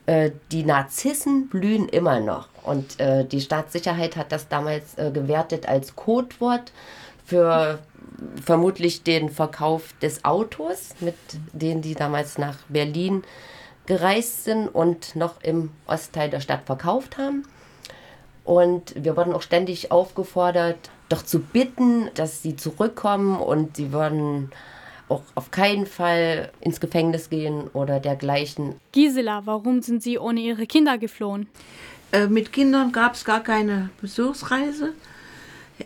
äh, 0.05 0.31
die 0.51 0.63
Narzissen 0.63 1.49
blühen 1.49 1.87
immer 1.87 2.19
noch. 2.19 2.47
Und 2.63 2.99
äh, 2.99 3.25
die 3.25 3.41
Staatssicherheit 3.41 4.15
hat 4.15 4.31
das 4.31 4.47
damals 4.47 4.97
äh, 4.97 5.11
gewertet 5.11 5.67
als 5.67 5.95
Codewort 5.95 6.71
für 7.25 7.79
vermutlich 8.43 9.03
den 9.03 9.29
Verkauf 9.29 9.93
des 10.01 10.25
Autos, 10.25 10.95
mit 10.99 11.15
denen 11.53 11.81
die 11.81 11.93
damals 11.93 12.37
nach 12.37 12.57
Berlin 12.69 13.23
gereist 13.85 14.45
sind 14.45 14.67
und 14.67 15.15
noch 15.15 15.41
im 15.41 15.71
Ostteil 15.85 16.29
der 16.29 16.39
Stadt 16.39 16.65
verkauft 16.65 17.17
haben. 17.17 17.45
Und 18.49 18.95
wir 18.95 19.15
wurden 19.15 19.33
auch 19.33 19.43
ständig 19.43 19.91
aufgefordert, 19.91 20.89
doch 21.07 21.21
zu 21.21 21.37
bitten, 21.37 22.09
dass 22.15 22.41
sie 22.41 22.55
zurückkommen 22.55 23.39
und 23.39 23.77
sie 23.77 23.91
würden 23.91 24.49
auch 25.07 25.21
auf 25.35 25.51
keinen 25.51 25.85
Fall 25.85 26.51
ins 26.59 26.79
Gefängnis 26.79 27.29
gehen 27.29 27.67
oder 27.73 27.99
dergleichen. 27.99 28.73
Gisela, 28.91 29.43
warum 29.45 29.83
sind 29.83 30.01
Sie 30.01 30.17
ohne 30.17 30.39
Ihre 30.39 30.65
Kinder 30.65 30.97
geflohen? 30.97 31.47
Äh, 32.11 32.25
mit 32.25 32.51
Kindern 32.51 32.91
gab 32.91 33.13
es 33.13 33.23
gar 33.23 33.41
keine 33.43 33.91
Besuchsreise. 34.01 34.93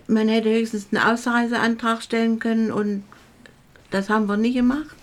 Man 0.08 0.30
hätte 0.30 0.49
höchstens 0.49 0.88
einen 0.89 1.04
Ausreiseantrag 1.04 2.02
stellen 2.02 2.39
können 2.39 2.71
und 2.71 3.04
das 3.91 4.10
haben 4.10 4.30
wir 4.30 4.38
nie 4.38 4.54
gemacht. 4.54 4.95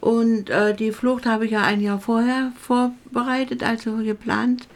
Und 0.00 0.50
äh, 0.50 0.74
die 0.74 0.90
Flucht 0.90 1.24
habe 1.24 1.44
ich 1.44 1.52
ja 1.52 1.62
ein 1.62 1.80
Jahr 1.80 2.00
vorher 2.00 2.50
vorbereitet, 2.58 3.62
also 3.62 3.98
geplant 3.98 4.66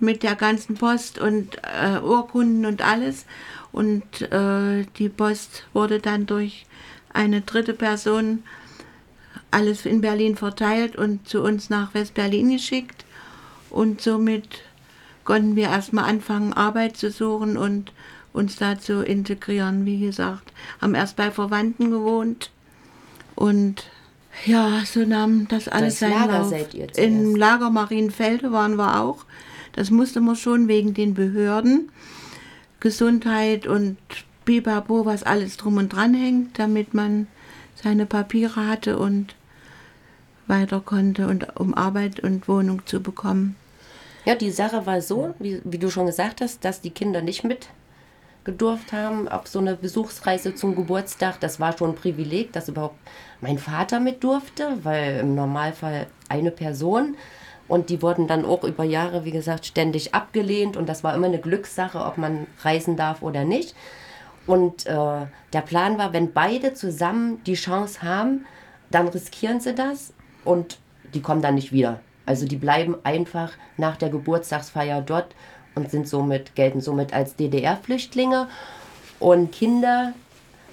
mit 0.00 0.22
der 0.22 0.34
ganzen 0.34 0.76
Post 0.76 1.18
und 1.18 1.56
äh, 1.62 1.98
Urkunden 2.00 2.66
und 2.66 2.82
alles. 2.82 3.26
Und 3.72 4.22
äh, 4.32 4.84
die 4.98 5.08
Post 5.08 5.66
wurde 5.72 6.00
dann 6.00 6.26
durch 6.26 6.66
eine 7.12 7.40
dritte 7.40 7.74
Person 7.74 8.42
alles 9.50 9.86
in 9.86 10.00
Berlin 10.00 10.36
verteilt 10.36 10.96
und 10.96 11.28
zu 11.28 11.42
uns 11.42 11.70
nach 11.70 11.94
West-Berlin 11.94 12.50
geschickt. 12.50 13.04
Und 13.70 14.00
somit 14.00 14.62
konnten 15.24 15.56
wir 15.56 15.68
erstmal 15.68 16.08
anfangen, 16.08 16.52
Arbeit 16.52 16.96
zu 16.96 17.10
suchen 17.10 17.56
und 17.56 17.92
uns 18.32 18.56
da 18.56 18.78
zu 18.78 19.02
integrieren. 19.02 19.86
Wie 19.86 20.00
gesagt, 20.00 20.52
haben 20.80 20.94
erst 20.94 21.16
bei 21.16 21.30
Verwandten 21.30 21.90
gewohnt 21.90 22.50
und 23.34 23.84
ja, 24.44 24.82
so 24.84 25.00
nahm 25.00 25.48
das 25.48 25.68
alles 25.68 25.98
das 25.98 26.10
seinen 26.10 26.30
Lauf. 26.30 26.52
Im 26.96 27.34
Lager 27.36 27.70
Marienfelde 27.70 28.52
waren 28.52 28.76
wir 28.76 29.00
auch. 29.00 29.24
Das 29.76 29.90
musste 29.90 30.20
man 30.20 30.36
schon 30.36 30.68
wegen 30.68 30.94
den 30.94 31.14
Behörden, 31.14 31.92
Gesundheit 32.80 33.66
und 33.66 33.98
Bibabo, 34.44 35.04
was 35.04 35.22
alles 35.22 35.56
drum 35.56 35.76
und 35.76 35.90
dran 35.90 36.14
hängt, 36.14 36.58
damit 36.58 36.94
man 36.94 37.26
seine 37.74 38.06
Papiere 38.06 38.66
hatte 38.66 38.98
und 38.98 39.34
weiter 40.46 40.80
konnte 40.80 41.26
und 41.26 41.56
um 41.58 41.74
Arbeit 41.74 42.20
und 42.20 42.48
Wohnung 42.48 42.86
zu 42.86 43.02
bekommen. 43.02 43.56
Ja, 44.24 44.34
die 44.34 44.50
Sache 44.50 44.86
war 44.86 45.00
so, 45.02 45.34
wie, 45.38 45.60
wie 45.64 45.78
du 45.78 45.90
schon 45.90 46.06
gesagt 46.06 46.40
hast, 46.40 46.64
dass 46.64 46.80
die 46.80 46.90
Kinder 46.90 47.22
nicht 47.22 47.44
mit 47.44 47.68
gedurft 48.44 48.92
haben 48.92 49.28
auf 49.28 49.48
so 49.48 49.58
eine 49.58 49.74
Besuchsreise 49.74 50.54
zum 50.54 50.74
Geburtstag. 50.76 51.40
Das 51.40 51.60
war 51.60 51.76
schon 51.76 51.90
ein 51.90 51.96
Privileg, 51.96 52.52
dass 52.52 52.68
überhaupt 52.68 52.98
mein 53.40 53.58
Vater 53.58 54.00
mit 54.00 54.24
durfte, 54.24 54.78
weil 54.84 55.20
im 55.20 55.34
Normalfall 55.34 56.06
eine 56.28 56.52
Person. 56.52 57.16
Und 57.68 57.90
die 57.90 58.00
wurden 58.02 58.26
dann 58.28 58.44
auch 58.44 58.64
über 58.64 58.84
Jahre, 58.84 59.24
wie 59.24 59.32
gesagt, 59.32 59.66
ständig 59.66 60.14
abgelehnt. 60.14 60.76
Und 60.76 60.88
das 60.88 61.02
war 61.02 61.14
immer 61.14 61.26
eine 61.26 61.40
Glückssache, 61.40 61.98
ob 61.98 62.16
man 62.18 62.46
reisen 62.62 62.96
darf 62.96 63.22
oder 63.22 63.44
nicht. 63.44 63.74
Und 64.46 64.86
äh, 64.86 65.26
der 65.52 65.60
Plan 65.64 65.98
war, 65.98 66.12
wenn 66.12 66.32
beide 66.32 66.74
zusammen 66.74 67.42
die 67.44 67.54
Chance 67.54 68.02
haben, 68.02 68.46
dann 68.90 69.08
riskieren 69.08 69.60
sie 69.60 69.74
das 69.74 70.12
und 70.44 70.78
die 71.14 71.20
kommen 71.20 71.42
dann 71.42 71.56
nicht 71.56 71.72
wieder. 71.72 72.00
Also 72.24 72.46
die 72.46 72.56
bleiben 72.56 72.96
einfach 73.02 73.52
nach 73.76 73.96
der 73.96 74.10
Geburtstagsfeier 74.10 75.02
dort 75.02 75.34
und 75.74 75.90
sind 75.90 76.08
somit, 76.08 76.54
gelten 76.54 76.80
somit 76.80 77.12
als 77.12 77.36
DDR-Flüchtlinge 77.36 78.48
und 79.18 79.52
Kinder, 79.52 80.12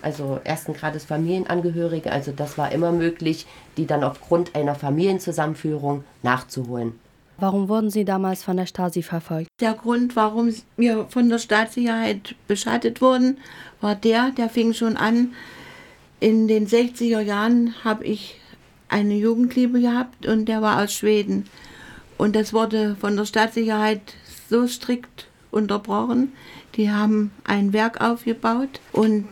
also 0.03 0.39
ersten 0.43 0.73
Grades 0.73 1.05
Familienangehörige, 1.05 2.11
also 2.11 2.31
das 2.31 2.57
war 2.57 2.71
immer 2.71 2.91
möglich, 2.91 3.45
die 3.77 3.85
dann 3.85 4.03
aufgrund 4.03 4.55
einer 4.55 4.75
Familienzusammenführung 4.75 6.03
nachzuholen. 6.21 6.99
Warum 7.37 7.67
wurden 7.67 7.89
Sie 7.89 8.05
damals 8.05 8.43
von 8.43 8.57
der 8.57 8.67
Stasi 8.67 9.01
verfolgt? 9.01 9.49
Der 9.59 9.73
Grund, 9.73 10.15
warum 10.15 10.53
wir 10.77 11.07
von 11.09 11.29
der 11.29 11.39
Staatssicherheit 11.39 12.35
beschattet 12.47 13.01
wurden, 13.01 13.37
war 13.81 13.95
der, 13.95 14.31
der 14.31 14.49
fing 14.49 14.73
schon 14.73 14.97
an. 14.97 15.33
In 16.19 16.47
den 16.47 16.67
60er 16.67 17.19
Jahren 17.19 17.73
habe 17.83 18.05
ich 18.05 18.39
eine 18.87 19.15
Jugendliebe 19.15 19.81
gehabt 19.81 20.27
und 20.27 20.45
der 20.45 20.61
war 20.61 20.83
aus 20.83 20.93
Schweden. 20.93 21.47
Und 22.17 22.35
das 22.35 22.53
wurde 22.53 22.95
von 22.99 23.17
der 23.17 23.25
Staatssicherheit 23.25 24.13
so 24.49 24.67
strikt 24.67 25.27
unterbrochen. 25.51 26.33
Die 26.75 26.91
haben 26.91 27.31
ein 27.43 27.73
Werk 27.73 28.01
aufgebaut 28.01 28.79
und 28.91 29.27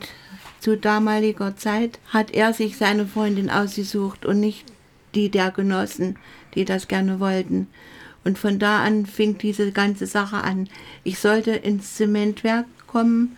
zu 0.62 0.78
damaliger 0.78 1.58
Zeit 1.58 2.00
hat 2.08 2.32
er 2.32 2.54
sich 2.54 2.78
seine 2.78 3.08
Freundin 3.08 3.50
ausgesucht 3.50 4.26
und 4.26 4.40
nicht 4.40 4.66
die 5.16 5.30
der 5.30 5.52
Genossen, 5.52 6.18
die 6.56 6.66
das 6.66 6.88
gerne 6.88 7.20
wollten. 7.20 7.68
Und 8.24 8.38
von 8.38 8.60
da 8.60 8.84
an 8.84 9.08
fing 9.08 9.40
diese 9.40 9.72
ganze 9.72 10.06
Sache 10.06 10.38
an. 10.38 10.70
Ich 11.04 11.18
sollte 11.18 11.52
ins 11.52 11.96
Zementwerk 11.96 12.66
kommen 12.86 13.36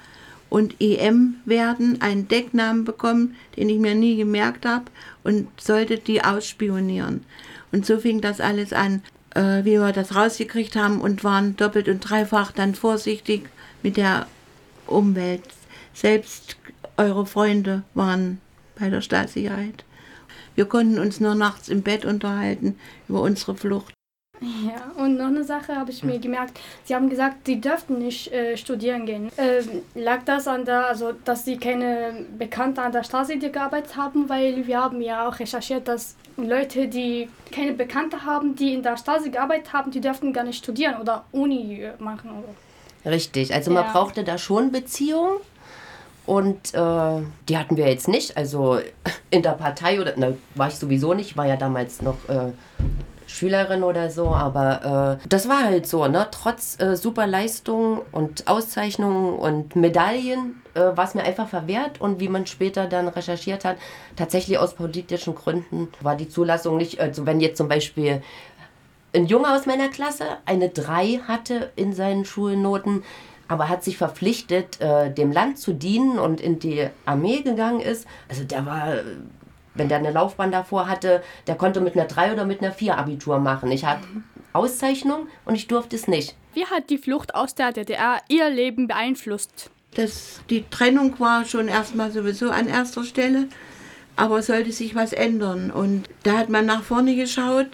und 0.50 0.76
EM 0.82 1.36
werden, 1.46 2.02
einen 2.02 2.28
Decknamen 2.28 2.84
bekommen, 2.84 3.36
den 3.56 3.70
ich 3.70 3.80
mir 3.80 3.96
nie 3.96 4.18
gemerkt 4.18 4.66
habe 4.66 4.86
und 5.24 5.48
sollte 5.60 5.98
die 5.98 6.24
ausspionieren. 6.24 7.24
Und 7.72 7.86
so 7.86 8.00
fing 8.00 8.20
das 8.20 8.42
alles 8.42 8.74
an, 8.74 9.02
äh, 9.34 9.64
wie 9.64 9.80
wir 9.80 9.94
das 9.94 10.14
rausgekriegt 10.14 10.76
haben 10.76 11.00
und 11.00 11.24
waren 11.24 11.56
doppelt 11.56 11.88
und 11.88 12.02
dreifach 12.02 12.52
dann 12.52 12.76
vorsichtig 12.76 13.50
mit 13.82 13.96
der 13.96 14.28
Umwelt. 14.86 15.44
Selbst 15.94 16.58
eure 16.98 17.26
Freunde 17.26 17.84
waren 17.94 18.40
bei 18.80 18.90
der 18.90 19.02
Staatssicherheit. 19.02 19.84
Wir 20.56 20.66
konnten 20.66 21.00
uns 21.00 21.20
nur 21.20 21.36
nachts 21.36 21.70
im 21.70 21.82
Bett 21.82 22.06
unterhalten 22.06 22.78
über 23.08 23.22
unsere 23.22 23.56
Flucht. 23.56 23.94
Ja, 24.42 24.92
und 25.02 25.18
noch 25.18 25.28
eine 25.28 25.44
Sache 25.46 25.76
habe 25.76 25.90
ich 25.92 26.04
mir 26.04 26.20
gemerkt. 26.20 26.60
Sie 26.84 26.94
haben 26.94 27.10
gesagt, 27.10 27.46
Sie 27.46 27.62
dürften 27.62 28.00
nicht 28.00 28.32
äh, 28.34 28.58
studieren 28.58 29.06
gehen. 29.06 29.32
Äh, 29.38 29.62
lag 29.96 30.24
das 30.26 30.48
an 30.48 30.66
der, 30.66 30.86
also 30.88 31.14
dass 31.24 31.46
Sie 31.46 31.56
keine 31.58 32.26
Bekannte 32.38 32.82
an 32.82 32.92
der 32.92 33.04
Stasi 33.04 33.38
gearbeitet 33.38 33.96
haben? 33.96 34.28
Weil 34.28 34.68
wir 34.68 34.82
haben 34.82 35.02
ja 35.02 35.28
auch 35.30 35.40
recherchiert, 35.40 35.88
dass 35.88 36.16
Leute, 36.36 36.88
die 36.90 37.30
keine 37.52 37.72
Bekannte 37.74 38.26
haben, 38.26 38.56
die 38.56 38.74
in 38.74 38.84
der 38.84 38.98
Stasi 38.98 39.30
gearbeitet 39.30 39.72
haben, 39.72 39.92
die 39.92 40.02
dürften 40.02 40.34
gar 40.34 40.44
nicht 40.44 40.58
studieren 40.58 41.00
oder 41.00 41.24
Uni 41.32 41.88
machen. 42.00 42.32
Oder. 42.32 43.12
Richtig, 43.12 43.54
also 43.54 43.72
Ja. 43.72 43.82
man 43.84 43.94
brauchte 43.94 44.24
da 44.26 44.38
schon 44.38 44.72
Beziehungen. 44.74 45.38
Und 46.26 46.74
äh, 46.74 47.22
die 47.50 47.58
hatten 47.58 47.76
wir 47.76 47.88
jetzt 47.90 48.08
nicht. 48.08 48.38
Also 48.38 48.80
in 49.30 49.42
der 49.42 49.52
Partei 49.52 50.00
oder 50.00 50.14
na, 50.16 50.34
war 50.56 50.70
ich 50.70 50.76
sowieso 50.76 51.14
nicht, 51.14 51.36
war 51.36 51.48
ja 51.48 51.58
damals 51.58 52.02
noch 52.02 52.18
äh, 52.30 52.52
Schülerin 53.28 53.84
oder 53.84 54.10
so, 54.10 54.28
aber 54.28 55.20
äh, 55.24 55.28
das 55.28 55.50
war 55.50 55.64
halt 55.64 55.88
so, 55.88 56.08
ne? 56.08 56.28
Trotz 56.30 56.80
äh, 56.80 56.96
super 56.96 57.26
Leistungen 57.26 58.02
und 58.12 58.48
Auszeichnungen 58.48 59.40
und 59.40 59.76
Medaillen 59.76 60.62
äh, 60.76 60.96
war 60.96 61.06
es 61.06 61.16
mir 61.16 61.24
einfach 61.24 61.48
verwehrt 61.48 62.00
und 62.00 62.20
wie 62.20 62.30
man 62.30 62.46
später 62.46 62.86
dann 62.86 63.08
recherchiert 63.08 63.66
hat, 63.66 63.78
tatsächlich 64.16 64.60
aus 64.60 64.76
politischen 64.76 65.34
Gründen 65.34 65.88
war 66.02 66.16
die 66.16 66.30
Zulassung 66.30 66.78
nicht, 66.78 67.00
also 67.00 67.26
wenn 67.26 67.40
jetzt 67.40 67.58
zum 67.58 67.68
Beispiel 67.68 68.22
ein 69.16 69.26
Junge 69.26 69.54
aus 69.54 69.66
meiner 69.66 69.90
Klasse 69.90 70.26
eine 70.46 70.70
3 70.70 71.22
hatte 71.28 71.72
in 71.76 71.94
seinen 71.94 72.26
Schulnoten, 72.26 73.04
aber 73.54 73.70
hat 73.70 73.84
sich 73.84 74.00
verpflichtet, 74.00 74.82
äh, 74.82 75.14
dem 75.14 75.32
Land 75.32 75.60
zu 75.60 75.74
dienen 75.74 76.18
und 76.18 76.42
in 76.42 76.58
die 76.58 76.88
Armee 77.06 77.44
gegangen 77.44 77.82
ist. 77.82 78.08
Also 78.28 78.44
der 78.44 78.66
war, 78.66 78.96
wenn 79.76 79.90
der 79.90 80.00
eine 80.00 80.10
Laufbahn 80.10 80.52
davor 80.52 80.90
hatte, 80.90 81.22
der 81.46 81.54
konnte 81.54 81.80
mit 81.80 81.96
einer 81.96 82.06
3 82.06 82.34
oder 82.34 82.46
mit 82.46 82.64
einer 82.64 82.72
4 82.72 82.98
Abitur 82.98 83.38
machen. 83.38 83.72
Ich 83.72 83.86
hatte 83.86 84.08
Auszeichnung 84.54 85.28
und 85.46 85.54
ich 85.54 85.68
durfte 85.68 85.96
es 85.96 86.08
nicht. 86.08 86.36
Wie 86.56 86.66
hat 86.66 86.90
die 86.90 86.98
Flucht 86.98 87.36
aus 87.36 87.54
der 87.54 87.72
DDR 87.72 88.22
Ihr 88.28 88.50
Leben 88.50 88.88
beeinflusst? 88.88 89.70
Das, 89.94 90.42
die 90.50 90.66
Trennung 90.72 91.20
war 91.20 91.46
schon 91.46 91.68
erstmal 91.68 92.10
sowieso 92.10 92.50
an 92.50 92.68
erster 92.68 93.04
Stelle, 93.04 93.50
aber 94.16 94.40
es 94.40 94.48
sollte 94.48 94.72
sich 94.72 94.96
was 94.96 95.14
ändern. 95.14 95.70
Und 95.70 96.10
da 96.24 96.40
hat 96.40 96.50
man 96.50 96.66
nach 96.66 96.82
vorne 96.82 97.16
geschaut, 97.16 97.68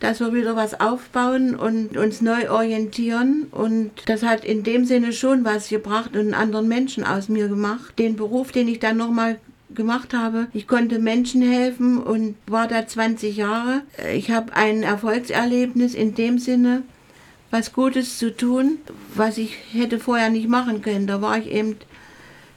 dass 0.00 0.20
wir 0.20 0.32
wieder 0.32 0.56
was 0.56 0.80
aufbauen 0.80 1.54
und 1.54 1.96
uns 1.96 2.20
neu 2.20 2.50
orientieren. 2.50 3.48
Und 3.50 3.90
das 4.06 4.22
hat 4.22 4.44
in 4.44 4.62
dem 4.62 4.84
Sinne 4.84 5.12
schon 5.12 5.44
was 5.44 5.68
gebracht 5.68 6.14
und 6.14 6.20
einen 6.20 6.34
anderen 6.34 6.68
Menschen 6.68 7.04
aus 7.04 7.28
mir 7.28 7.48
gemacht. 7.48 7.98
Den 7.98 8.16
Beruf, 8.16 8.52
den 8.52 8.68
ich 8.68 8.78
dann 8.78 8.96
nochmal 8.96 9.38
gemacht 9.74 10.14
habe. 10.14 10.48
Ich 10.52 10.66
konnte 10.66 10.98
Menschen 10.98 11.42
helfen 11.42 11.98
und 11.98 12.36
war 12.46 12.68
da 12.68 12.86
20 12.86 13.36
Jahre. 13.36 13.82
Ich 14.14 14.30
habe 14.30 14.54
ein 14.54 14.82
Erfolgserlebnis 14.82 15.94
in 15.94 16.14
dem 16.14 16.38
Sinne, 16.38 16.82
was 17.50 17.72
Gutes 17.72 18.18
zu 18.18 18.34
tun, 18.34 18.78
was 19.14 19.38
ich 19.38 19.56
hätte 19.72 19.98
vorher 19.98 20.30
nicht 20.30 20.48
machen 20.48 20.82
können. 20.82 21.06
Da 21.06 21.20
war 21.20 21.38
ich 21.38 21.50
eben 21.50 21.76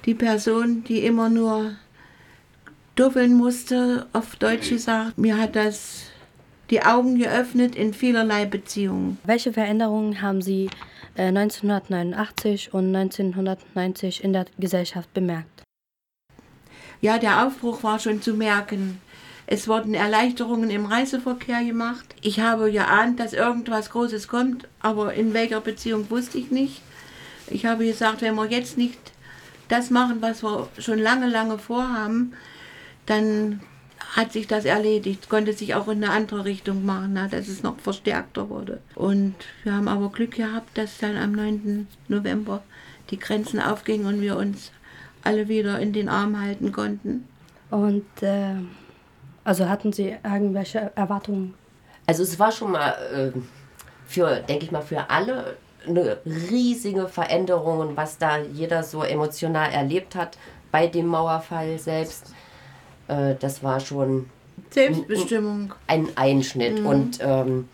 die 0.05 0.13
Person, 0.13 0.83
die 0.83 0.99
immer 0.99 1.29
nur 1.29 1.75
duffeln 2.95 3.33
musste, 3.33 4.07
auf 4.13 4.35
Deutsch 4.35 4.69
gesagt. 4.69 5.17
Mir 5.17 5.37
hat 5.37 5.55
das 5.55 6.10
die 6.71 6.81
Augen 6.81 7.19
geöffnet 7.19 7.75
in 7.75 7.93
vielerlei 7.93 8.45
Beziehungen. 8.45 9.19
Welche 9.23 9.53
Veränderungen 9.53 10.21
haben 10.21 10.41
Sie 10.41 10.69
äh, 11.15 11.27
1989 11.27 12.73
und 12.73 12.95
1990 12.95 14.23
in 14.23 14.33
der 14.33 14.45
Gesellschaft 14.57 15.13
bemerkt? 15.13 15.63
Ja, 17.01 17.17
der 17.17 17.45
Aufbruch 17.45 17.83
war 17.83 17.99
schon 17.99 18.21
zu 18.21 18.33
merken. 18.33 19.01
Es 19.47 19.67
wurden 19.67 19.93
Erleichterungen 19.93 20.69
im 20.69 20.85
Reiseverkehr 20.85 21.63
gemacht. 21.65 22.15
Ich 22.21 22.39
habe 22.39 22.71
geahnt, 22.71 23.19
dass 23.19 23.33
irgendwas 23.33 23.89
Großes 23.89 24.29
kommt, 24.29 24.67
aber 24.79 25.13
in 25.13 25.33
welcher 25.33 25.59
Beziehung 25.59 26.09
wusste 26.09 26.37
ich 26.37 26.51
nicht. 26.51 26.81
Ich 27.47 27.65
habe 27.65 27.85
gesagt, 27.85 28.21
wenn 28.21 28.35
wir 28.35 28.45
jetzt 28.45 28.77
nicht 28.77 28.97
das 29.67 29.89
machen, 29.89 30.21
was 30.21 30.41
wir 30.41 30.69
schon 30.77 30.99
lange, 30.99 31.27
lange 31.27 31.57
vorhaben, 31.57 32.33
dann 33.07 33.59
hat 34.11 34.33
sich 34.33 34.45
das 34.45 34.65
erledigt, 34.65 35.29
konnte 35.29 35.53
sich 35.53 35.73
auch 35.75 35.87
in 35.87 36.03
eine 36.03 36.13
andere 36.13 36.43
Richtung 36.43 36.85
machen, 36.85 37.11
na, 37.13 37.27
dass 37.27 37.47
es 37.47 37.63
noch 37.63 37.79
verstärkter 37.79 38.49
wurde. 38.49 38.79
Und 38.95 39.35
wir 39.63 39.73
haben 39.73 39.87
aber 39.87 40.09
Glück 40.09 40.35
gehabt, 40.35 40.77
dass 40.77 40.97
dann 40.97 41.15
am 41.15 41.31
9. 41.31 41.87
November 42.09 42.61
die 43.09 43.19
Grenzen 43.19 43.61
aufgingen 43.61 44.05
und 44.07 44.21
wir 44.21 44.35
uns 44.35 44.71
alle 45.23 45.47
wieder 45.47 45.79
in 45.79 45.93
den 45.93 46.09
Arm 46.09 46.39
halten 46.39 46.71
konnten. 46.71 47.27
Und 47.69 48.05
äh, 48.21 48.55
also 49.45 49.69
hatten 49.69 49.93
Sie 49.93 50.15
irgendwelche 50.23 50.91
Erwartungen? 50.95 51.53
Also 52.05 52.23
es 52.23 52.37
war 52.37 52.51
schon 52.51 52.71
mal 52.71 52.89
äh, 53.13 53.39
für, 54.05 54.41
denke 54.41 54.65
ich 54.65 54.71
mal, 54.71 54.81
für 54.81 55.09
alle 55.09 55.55
eine 55.87 56.17
riesige 56.25 57.07
Veränderung, 57.07 57.95
was 57.95 58.17
da 58.17 58.37
jeder 58.39 58.83
so 58.83 59.03
emotional 59.03 59.71
erlebt 59.71 60.15
hat 60.15 60.37
bei 60.71 60.87
dem 60.87 61.07
Mauerfall 61.07 61.79
selbst. 61.79 62.33
Äh, 63.11 63.35
das 63.39 63.61
war 63.63 63.79
schon 63.79 64.29
Selbstbestimmung. 64.69 65.73
ein 65.87 66.07
Einschnitt 66.15 66.79
Mhm. 66.79 66.85
und 66.85 67.19
ähm, 67.21 67.69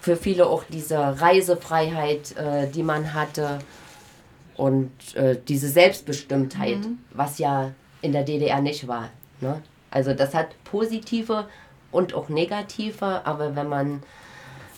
für 0.00 0.16
viele 0.16 0.46
auch 0.46 0.64
diese 0.68 0.98
Reisefreiheit, 1.20 2.36
äh, 2.36 2.68
die 2.68 2.82
man 2.82 3.14
hatte 3.14 3.58
und 4.56 4.90
äh, 5.14 5.36
diese 5.46 5.68
Selbstbestimmtheit, 5.68 6.78
Mhm. 6.78 6.98
was 7.12 7.38
ja 7.38 7.72
in 8.02 8.12
der 8.12 8.24
DDR 8.24 8.60
nicht 8.60 8.88
war. 8.88 9.10
Ne? 9.40 9.62
Also 9.90 10.14
das 10.14 10.34
hat 10.34 10.48
positive 10.64 11.46
und 11.92 12.12
auch 12.14 12.28
negative, 12.28 13.24
aber 13.24 13.54
wenn 13.56 13.68
man 13.68 14.02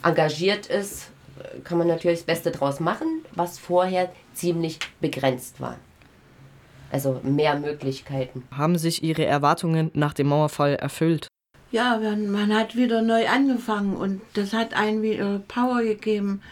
engagiert 0.03 0.67
ist, 0.67 1.09
äh, 1.39 1.61
kann 1.61 1.79
man 1.79 1.87
natürlich 1.87 2.19
das 2.21 2.27
Beste 2.27 2.51
draus 2.51 2.79
machen, 2.81 3.25
was 3.35 3.59
vorher 3.59 4.11
ziemlich 4.35 4.79
begrenzt 5.01 5.61
war. 5.61 5.77
Also 6.91 7.21
mehr 7.23 7.59
Möglichkeiten. 7.59 8.43
Haben 8.51 8.79
sich 8.79 9.03
Ihre 9.03 9.25
Erwartungen 9.25 9.91
nach 9.95 10.15
dem 10.15 10.29
Mauerfall 10.29 10.75
erfüllt? 10.75 11.29
Ja, 11.71 11.99
man, 11.99 12.31
man 12.31 12.53
hat 12.53 12.75
wieder 12.75 13.01
neu 13.01 13.29
angefangen 13.29 13.95
und 13.95 14.21
das 14.35 14.53
hat 14.53 14.75
einen 14.75 15.03
wieder 15.03 15.41
Power 15.47 15.83
gegeben, 15.83 16.43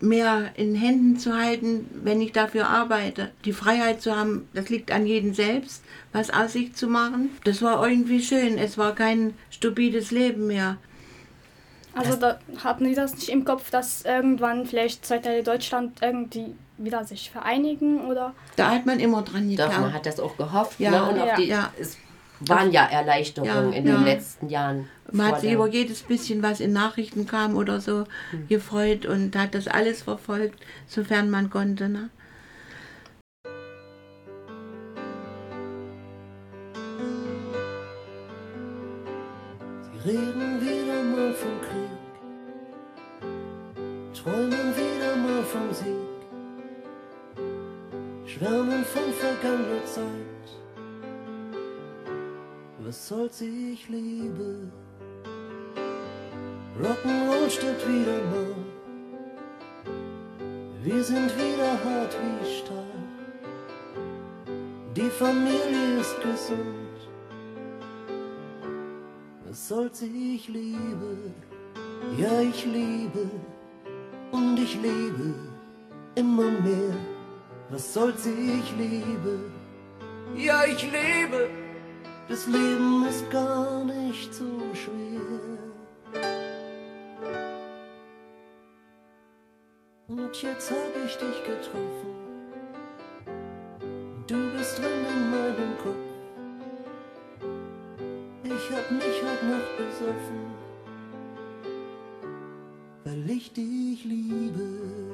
mehr 0.00 0.50
in 0.56 0.74
Händen 0.74 1.16
zu 1.16 1.36
halten, 1.36 1.86
wenn 2.02 2.20
ich 2.20 2.32
dafür 2.32 2.68
arbeite. 2.68 3.30
Die 3.44 3.52
Freiheit 3.52 4.02
zu 4.02 4.16
haben, 4.16 4.48
das 4.52 4.68
liegt 4.68 4.90
an 4.90 5.06
jedem 5.06 5.32
selbst, 5.32 5.82
was 6.12 6.30
aus 6.30 6.52
sich 6.52 6.74
zu 6.74 6.88
machen. 6.88 7.30
Das 7.44 7.62
war 7.62 7.86
irgendwie 7.86 8.20
schön. 8.20 8.58
Es 8.58 8.76
war 8.76 8.94
kein 8.94 9.34
stupides 9.50 10.10
Leben 10.10 10.48
mehr. 10.48 10.76
Also 11.94 12.16
da 12.16 12.38
hatten 12.62 12.84
Sie 12.84 12.94
das 12.94 13.14
nicht 13.14 13.30
im 13.30 13.44
Kopf, 13.44 13.70
dass 13.70 14.04
irgendwann 14.04 14.66
vielleicht 14.66 15.06
zwei 15.06 15.18
Teile 15.18 15.42
Deutschland 15.42 15.98
irgendwie 16.02 16.54
wieder 16.78 17.04
sich 17.04 17.30
vereinigen 17.30 18.06
oder? 18.06 18.34
Da 18.56 18.70
hat 18.70 18.86
man 18.86 19.00
immer 19.00 19.22
dran 19.22 19.44
Doch, 19.44 19.50
geglaubt. 19.50 19.80
man 19.80 19.92
hat 19.92 20.06
das 20.06 20.20
auch 20.20 20.36
gehofft. 20.36 20.78
Ja, 20.80 20.90
ne? 20.90 21.02
Und 21.04 21.20
auf 21.20 21.26
ja, 21.26 21.36
die, 21.36 21.44
ja. 21.44 21.72
es 21.78 21.96
waren 22.40 22.70
ja 22.70 22.84
Erleichterungen 22.84 23.72
Ja, 23.72 23.78
in 23.78 23.86
ja. 23.86 23.96
den 23.96 24.04
letzten 24.04 24.48
Jahren. 24.48 24.88
Man 25.12 25.32
hat 25.32 25.40
sich 25.40 25.52
über 25.52 25.68
jedes 25.68 26.02
bisschen, 26.02 26.42
was 26.42 26.60
in 26.60 26.72
Nachrichten 26.72 27.26
kam 27.26 27.56
oder 27.56 27.80
so, 27.80 28.04
gefreut 28.48 29.06
und 29.06 29.36
hat 29.36 29.54
das 29.54 29.68
alles 29.68 30.02
verfolgt, 30.02 30.60
sofern 30.86 31.30
man 31.30 31.48
konnte. 31.48 31.88
Ne? 31.88 32.10
Sie 39.82 40.08
reden 40.10 40.60
wieder 40.60 41.02
mal 41.02 41.32
vom 41.32 41.60
Krieg, 41.62 41.90
träumen 44.14 44.74
wieder 44.76 45.16
mal 45.16 45.42
vom 45.44 45.72
Sieg, 45.72 46.05
schwärmen 48.36 48.84
von 48.84 49.12
vergangener 49.14 49.84
Zeit. 49.84 50.46
Was 52.80 53.08
soll's 53.08 53.40
ich 53.40 53.88
liebe? 53.88 54.70
Rock'n'Roll 56.78 57.48
steht 57.48 57.88
wieder 57.88 58.18
mal. 58.32 58.54
Wir 60.82 61.02
sind 61.02 61.34
wieder 61.36 61.72
hart 61.84 62.14
wie 62.20 62.58
Stahl. 62.58 63.02
Die 64.94 65.10
Familie 65.10 66.00
ist 66.00 66.16
gesund. 66.20 66.98
Was 69.46 69.68
soll's 69.68 70.02
ich 70.02 70.48
liebe? 70.48 71.32
Ja, 72.18 72.40
ich 72.40 72.66
liebe 72.66 73.30
und 74.30 74.58
ich 74.58 74.74
liebe 74.74 75.34
immer 76.14 76.50
mehr. 76.50 77.15
Was 77.68 77.94
soll's 77.94 78.24
ich 78.24 78.76
liebe? 78.78 79.40
Ja, 80.36 80.64
ich 80.64 80.82
liebe. 80.84 81.50
Das 82.28 82.46
Leben 82.46 83.04
ist 83.08 83.28
gar 83.30 83.84
nicht 83.84 84.32
so 84.32 84.44
schwer. 84.72 85.56
Und 90.06 90.42
jetzt 90.42 90.70
hab 90.70 91.04
ich 91.04 91.16
dich 91.16 91.44
getroffen. 91.44 92.14
Du 94.28 94.50
bist 94.56 94.78
drin 94.78 95.04
in 95.08 95.30
meinem 95.30 95.78
Kopf. 95.82 96.06
Ich 98.44 98.76
hab 98.76 98.90
mich 98.92 99.22
heute 99.24 99.46
Nacht 99.46 99.76
besoffen, 99.76 100.54
weil 103.04 103.30
ich 103.30 103.52
dich 103.52 104.04
liebe. 104.04 105.05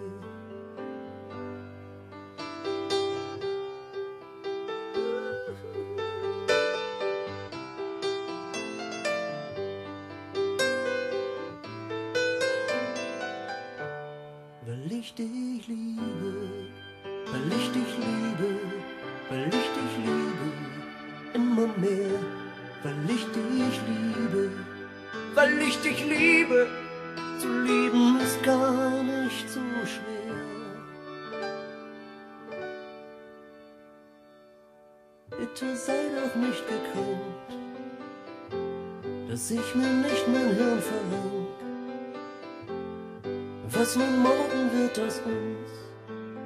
Was 43.92 43.98
nun 43.98 44.22
morgen 44.22 44.72
wird 44.72 44.98
aus 45.00 45.20
uns, 45.26 45.68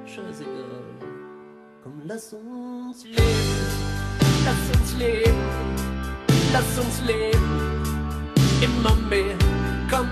scheißegal. 0.05 0.83
Komm, 1.81 2.01
lass 2.03 2.33
uns 2.33 3.05
leben, 3.05 3.21
lass 4.43 4.77
uns 4.77 4.93
leben, 4.97 5.47
lass 6.51 6.77
uns 6.77 7.01
leben, 7.07 7.83
immer 8.61 8.95
mehr. 8.95 9.37
Komm, 9.89 10.09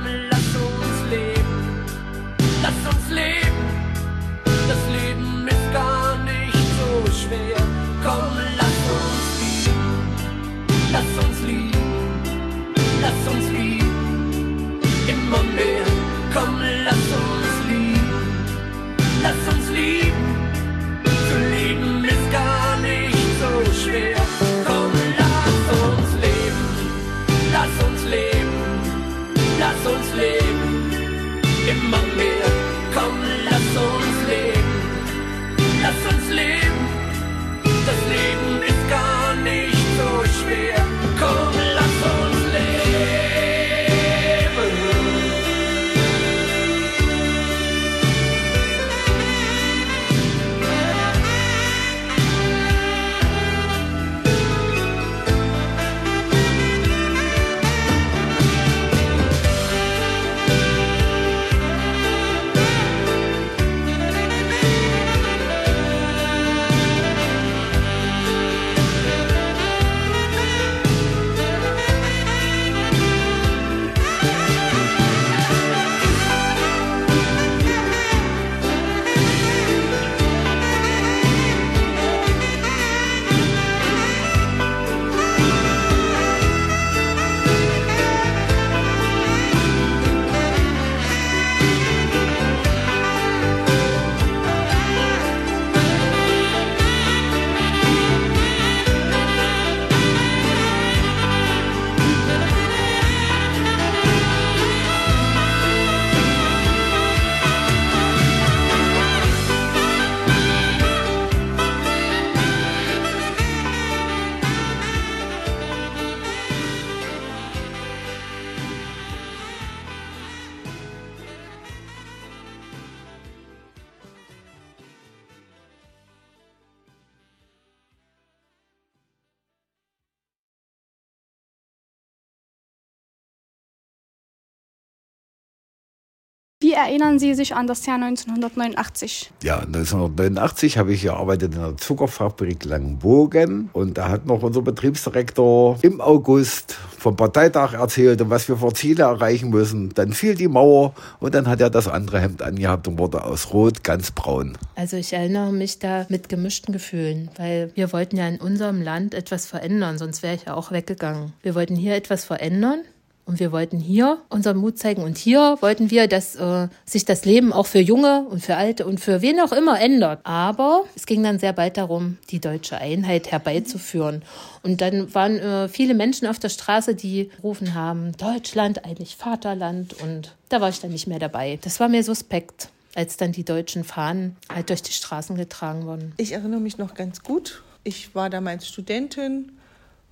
erinnern 136.95 137.19
Sie 137.19 137.33
sich 137.33 137.53
an 137.53 137.67
das 137.67 137.85
Jahr 137.85 138.01
1989? 138.01 139.31
Ja, 139.43 139.59
1989 139.59 140.77
habe 140.77 140.93
ich 140.93 141.01
gearbeitet 141.01 141.53
in 141.53 141.59
der 141.59 141.75
Zuckerfabrik 141.75 142.63
Langenbogen 142.63 143.69
und 143.73 143.97
da 143.97 144.07
hat 144.07 144.25
noch 144.25 144.41
unser 144.41 144.61
Betriebsdirektor 144.61 145.77
im 145.81 145.99
August 145.99 146.77
vom 146.97 147.17
Parteitag 147.17 147.73
erzählt 147.73 148.21
und 148.21 148.29
was 148.29 148.47
wir 148.47 148.55
für 148.55 148.71
Ziele 148.71 149.03
erreichen 149.03 149.49
müssen. 149.49 149.89
Dann 149.93 150.13
fiel 150.13 150.35
die 150.35 150.47
Mauer 150.47 150.93
und 151.19 151.35
dann 151.35 151.49
hat 151.49 151.59
er 151.59 151.69
das 151.69 151.89
andere 151.89 152.21
Hemd 152.21 152.41
angehabt 152.41 152.87
und 152.87 152.97
wurde 152.97 153.25
aus 153.25 153.51
Rot 153.51 153.83
ganz 153.83 154.11
braun. 154.11 154.57
Also 154.75 154.95
ich 154.95 155.11
erinnere 155.11 155.51
mich 155.51 155.79
da 155.79 156.05
mit 156.07 156.29
gemischten 156.29 156.71
Gefühlen, 156.71 157.29
weil 157.35 157.71
wir 157.75 157.91
wollten 157.91 158.15
ja 158.15 158.25
in 158.29 158.39
unserem 158.39 158.81
Land 158.81 159.13
etwas 159.13 159.47
verändern, 159.47 159.97
sonst 159.97 160.23
wäre 160.23 160.35
ich 160.35 160.45
ja 160.45 160.53
auch 160.53 160.71
weggegangen. 160.71 161.33
Wir 161.43 161.55
wollten 161.55 161.75
hier 161.75 161.95
etwas 161.95 162.23
verändern 162.23 162.79
und 163.25 163.39
wir 163.39 163.51
wollten 163.51 163.79
hier 163.79 164.19
unseren 164.29 164.57
Mut 164.57 164.77
zeigen. 164.77 165.01
Und 165.01 165.17
hier 165.17 165.57
wollten 165.61 165.89
wir, 165.89 166.07
dass 166.07 166.35
äh, 166.35 166.67
sich 166.85 167.05
das 167.05 167.25
Leben 167.25 167.53
auch 167.53 167.65
für 167.65 167.79
Junge 167.79 168.25
und 168.29 168.41
für 168.41 168.55
Alte 168.55 168.85
und 168.85 168.99
für 168.99 169.21
wen 169.21 169.39
auch 169.39 169.51
immer 169.51 169.79
ändert. 169.79 170.19
Aber 170.23 170.85
es 170.95 171.07
ging 171.07 171.23
dann 171.23 171.39
sehr 171.39 171.53
bald 171.53 171.77
darum, 171.77 172.17
die 172.29 172.39
deutsche 172.39 172.77
Einheit 172.77 173.31
herbeizuführen. 173.31 174.21
Und 174.61 174.81
dann 174.81 175.13
waren 175.15 175.39
äh, 175.39 175.67
viele 175.67 175.95
Menschen 175.95 176.27
auf 176.27 176.37
der 176.37 176.49
Straße, 176.49 176.93
die 176.93 177.31
rufen 177.41 177.73
haben, 177.73 178.11
Deutschland, 178.17 178.85
eigentlich 178.85 179.15
Vaterland. 179.15 179.95
Und 180.01 180.35
da 180.49 180.61
war 180.61 180.69
ich 180.69 180.79
dann 180.79 180.91
nicht 180.91 181.07
mehr 181.07 181.19
dabei. 181.19 181.57
Das 181.63 181.79
war 181.79 181.89
mir 181.89 182.03
suspekt, 182.03 182.69
als 182.93 183.17
dann 183.17 183.31
die 183.31 183.43
deutschen 183.43 183.83
Fahnen 183.83 184.37
halt 184.53 184.69
durch 184.69 184.83
die 184.83 184.93
Straßen 184.93 185.35
getragen 185.35 185.87
wurden. 185.87 186.13
Ich 186.17 186.33
erinnere 186.33 186.59
mich 186.59 186.77
noch 186.77 186.93
ganz 186.93 187.23
gut. 187.23 187.63
Ich 187.83 188.13
war 188.13 188.29
damals 188.29 188.67
Studentin. 188.67 189.51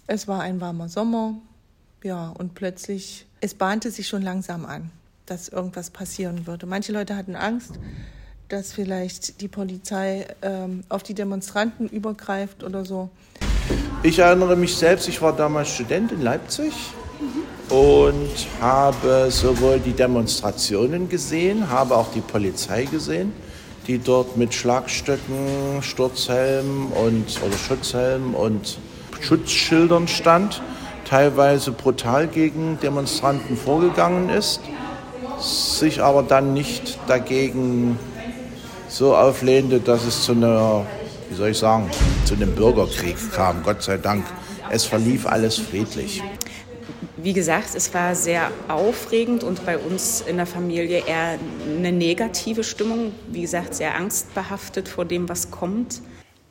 Es 0.08 0.28
war 0.28 0.42
ein 0.42 0.60
warmer 0.60 0.90
Sommer. 0.90 1.36
Ja, 2.04 2.34
und 2.38 2.54
plötzlich, 2.54 3.26
es 3.40 3.54
bahnte 3.54 3.90
sich 3.90 4.10
schon 4.10 4.22
langsam 4.22 4.66
an, 4.66 4.92
dass 5.26 5.48
irgendwas 5.48 5.90
passieren 5.90 6.46
würde. 6.48 6.66
Manche 6.66 6.92
Leute 6.92 7.16
hatten 7.16 7.38
Angst, 7.38 7.80
dass 8.50 8.74
vielleicht 8.74 9.40
die 9.40 9.48
Polizei 9.48 10.28
ähm, 10.42 10.84
auf 10.90 11.02
die 11.02 11.14
Demonstranten 11.14 11.88
übergreift 11.88 12.64
oder 12.64 12.84
so. 12.84 13.10
Ich 14.04 14.20
erinnere 14.20 14.58
mich 14.58 14.76
selbst, 14.76 15.08
ich 15.08 15.22
war 15.22 15.34
damals 15.34 15.70
Student 15.70 16.12
in 16.12 16.22
Leipzig 16.22 16.74
und 17.70 18.30
habe 18.60 19.32
sowohl 19.32 19.80
die 19.80 19.94
Demonstrationen 19.94 21.08
gesehen, 21.08 21.70
habe 21.70 21.96
auch 21.96 22.12
die 22.12 22.20
Polizei 22.20 22.84
gesehen, 22.84 23.32
die 23.88 23.98
dort 23.98 24.36
mit 24.36 24.54
Schlagstöcken, 24.54 25.82
Sturzhelm 25.82 26.92
und 26.92 27.42
oder 27.42 27.58
Schutzhelm 27.58 28.36
und 28.36 28.78
Schutzschildern 29.22 30.10
stand 30.10 30.62
teilweise 31.06 31.72
brutal 31.72 32.28
gegen 32.28 32.80
Demonstranten 32.82 33.58
vorgegangen 33.58 34.30
ist, 34.30 34.62
sich 35.40 36.02
aber 36.02 36.24
dann 36.24 36.54
nicht 36.54 37.00
dagegen 37.08 38.00
so 38.88 39.16
auflehnte, 39.16 39.80
dass 39.80 40.06
es 40.06 40.24
zu 40.24 40.34
einer, 40.34 40.86
wie 41.30 41.36
soll 41.36 41.50
ich 41.50 41.58
sagen, 41.58 41.90
zu 42.26 42.36
einem 42.36 42.54
Bürgerkrieg 42.54 43.18
kam. 43.34 43.64
Gott 43.64 43.82
sei 43.82 43.98
Dank. 43.98 44.26
Es 44.70 44.86
verlief 44.86 45.26
alles 45.26 45.58
friedlich. 45.58 46.24
Wie 47.18 47.34
gesagt, 47.34 47.76
es 47.76 47.94
war 47.94 48.16
sehr 48.16 48.52
aufregend 48.68 49.44
und 49.44 49.66
bei 49.66 49.78
uns 49.78 50.22
in 50.22 50.38
der 50.38 50.46
Familie 50.46 51.04
eher 51.06 51.40
eine 51.66 51.92
negative 51.92 52.64
Stimmung. 52.64 53.14
Wie 53.30 53.42
gesagt, 53.42 53.76
sehr 53.76 53.96
angstbehaftet 53.96 54.90
vor 54.90 55.06
dem, 55.06 55.30
was 55.30 55.50
kommt. 55.50 56.02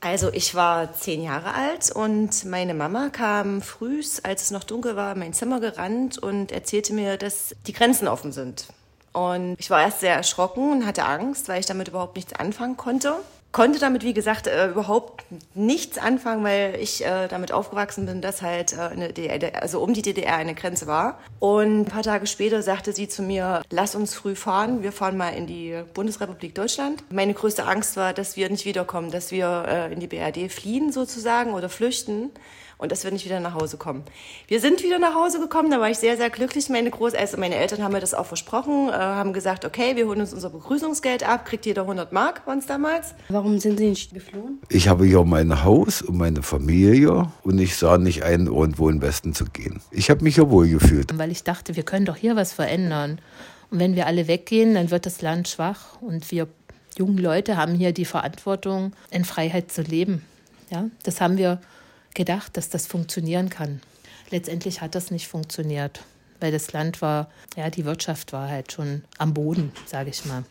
Also 0.04 0.32
ich 0.32 0.56
war 0.56 0.92
zehn 0.94 1.22
Jahre 1.22 1.54
alt 1.54 1.92
und 1.92 2.44
meine 2.44 2.74
Mama 2.74 3.08
kam 3.10 3.62
früh, 3.62 4.02
als 4.24 4.42
es 4.42 4.50
noch 4.50 4.64
dunkel 4.64 4.96
war, 4.96 5.12
in 5.12 5.20
mein 5.20 5.32
Zimmer 5.32 5.60
gerannt 5.60 6.18
und 6.18 6.50
erzählte 6.50 6.92
mir, 6.92 7.16
dass 7.16 7.54
die 7.68 7.72
Grenzen 7.72 8.08
offen 8.08 8.32
sind. 8.32 8.66
Und 9.12 9.54
ich 9.60 9.70
war 9.70 9.80
erst 9.80 10.00
sehr 10.00 10.16
erschrocken 10.16 10.72
und 10.72 10.86
hatte 10.86 11.04
Angst, 11.04 11.48
weil 11.48 11.60
ich 11.60 11.66
damit 11.66 11.86
überhaupt 11.86 12.16
nichts 12.16 12.32
anfangen 12.32 12.76
konnte 12.76 13.14
konnte 13.52 13.78
damit, 13.78 14.02
wie 14.02 14.14
gesagt, 14.14 14.46
äh, 14.46 14.68
überhaupt 14.68 15.24
nichts 15.54 15.98
anfangen, 15.98 16.42
weil 16.42 16.76
ich 16.80 17.04
äh, 17.04 17.28
damit 17.28 17.52
aufgewachsen 17.52 18.06
bin, 18.06 18.20
dass 18.22 18.42
halt 18.42 18.72
äh, 18.72 18.80
eine 18.80 19.12
DDR, 19.12 19.62
also 19.62 19.80
um 19.80 19.92
die 19.92 20.02
DDR 20.02 20.36
eine 20.36 20.54
Grenze 20.54 20.86
war. 20.86 21.20
Und 21.38 21.82
ein 21.82 21.84
paar 21.84 22.02
Tage 22.02 22.26
später 22.26 22.62
sagte 22.62 22.92
sie 22.92 23.08
zu 23.08 23.22
mir, 23.22 23.62
lass 23.70 23.94
uns 23.94 24.14
früh 24.14 24.34
fahren, 24.34 24.82
wir 24.82 24.92
fahren 24.92 25.16
mal 25.16 25.30
in 25.30 25.46
die 25.46 25.82
Bundesrepublik 25.94 26.54
Deutschland. 26.54 27.04
Meine 27.10 27.34
größte 27.34 27.64
Angst 27.64 27.96
war, 27.96 28.14
dass 28.14 28.36
wir 28.36 28.48
nicht 28.48 28.64
wiederkommen, 28.64 29.10
dass 29.10 29.30
wir 29.30 29.64
äh, 29.68 29.92
in 29.92 30.00
die 30.00 30.06
BRD 30.06 30.50
fliehen 30.50 30.90
sozusagen 30.90 31.52
oder 31.52 31.68
flüchten 31.68 32.30
und 32.78 32.92
dass 32.92 33.04
wir 33.04 33.11
nicht 33.11 33.24
wieder 33.24 33.40
nach 33.40 33.54
Hause 33.54 33.76
kommen. 33.76 34.02
Wir 34.48 34.61
sind 34.61 34.82
wieder 34.82 34.98
nach 34.98 35.14
Hause 35.14 35.40
gekommen, 35.40 35.70
da 35.70 35.80
war 35.80 35.90
ich 35.90 35.98
sehr, 35.98 36.16
sehr 36.16 36.30
glücklich. 36.30 36.68
Meine 36.68 36.90
Groß 36.90 37.14
also 37.14 37.37
meine 37.37 37.56
Eltern 37.56 37.82
haben 37.82 37.92
mir 37.92 38.00
das 38.00 38.14
auch 38.14 38.26
versprochen, 38.26 38.88
äh, 38.88 38.92
haben 38.92 39.32
gesagt, 39.32 39.64
okay, 39.64 39.96
wir 39.96 40.06
holen 40.06 40.20
uns 40.20 40.32
unser 40.32 40.50
Begrüßungsgeld 40.50 41.26
ab, 41.28 41.44
kriegt 41.44 41.66
jeder 41.66 41.82
100 41.82 42.12
Mark, 42.12 42.46
waren 42.46 42.58
es 42.58 42.66
damals. 42.66 43.14
Warum 43.28 43.58
sind 43.58 43.78
Sie 43.78 43.88
nicht 43.88 44.14
geflohen? 44.14 44.61
Ich 44.68 44.88
habe 44.88 45.04
hier 45.06 45.22
mein 45.24 45.64
Haus 45.64 46.02
und 46.02 46.16
meine 46.16 46.42
Familie 46.42 47.30
und 47.42 47.58
ich 47.58 47.76
sah 47.76 47.98
nicht 47.98 48.22
ein, 48.24 48.46
irgendwo 48.46 48.88
in 48.88 48.96
den 48.96 49.02
Westen 49.02 49.35
zu 49.35 49.44
gehen. 49.46 49.80
Ich 49.90 50.11
habe 50.11 50.22
mich 50.22 50.37
hier 50.37 50.50
wohl 50.50 50.68
gefühlt. 50.68 51.16
Weil 51.16 51.30
ich 51.30 51.44
dachte, 51.44 51.76
wir 51.76 51.82
können 51.82 52.06
doch 52.06 52.16
hier 52.16 52.37
was 52.37 52.52
verändern. 52.52 53.20
Und 53.70 53.78
wenn 53.78 53.96
wir 53.96 54.06
alle 54.06 54.28
weggehen, 54.28 54.74
dann 54.74 54.90
wird 54.90 55.06
das 55.06 55.22
Land 55.22 55.48
schwach 55.48 56.00
und 56.00 56.30
wir 56.30 56.46
jungen 56.98 57.18
Leute 57.18 57.56
haben 57.56 57.74
hier 57.74 57.92
die 57.92 58.04
Verantwortung, 58.04 58.92
in 59.11 59.24
Freiheit 59.24 59.72
zu 59.72 59.82
leben. 59.82 60.22
Ja, 60.70 60.87
das 61.02 61.20
haben 61.20 61.38
wir 61.38 61.61
gedacht, 62.14 62.57
dass 62.57 62.68
das 62.68 62.87
funktionieren 62.87 63.51
kann. 63.51 63.81
Letztendlich 64.31 64.81
hat 64.81 64.94
das 64.94 65.11
nicht 65.11 65.29
funktioniert, 65.29 66.03
weil 66.40 66.53
das 66.53 66.72
Land 66.72 67.03
war, 67.03 67.29
ja, 67.57 67.70
die 67.70 67.85
Wirtschaft 67.85 68.33
war 68.33 68.48
halt 68.48 68.72
schon 68.72 69.05
am 69.18 69.35
Boden, 69.35 69.72
sage 69.87 70.11
ich 70.11 70.25
mal. 70.25 70.44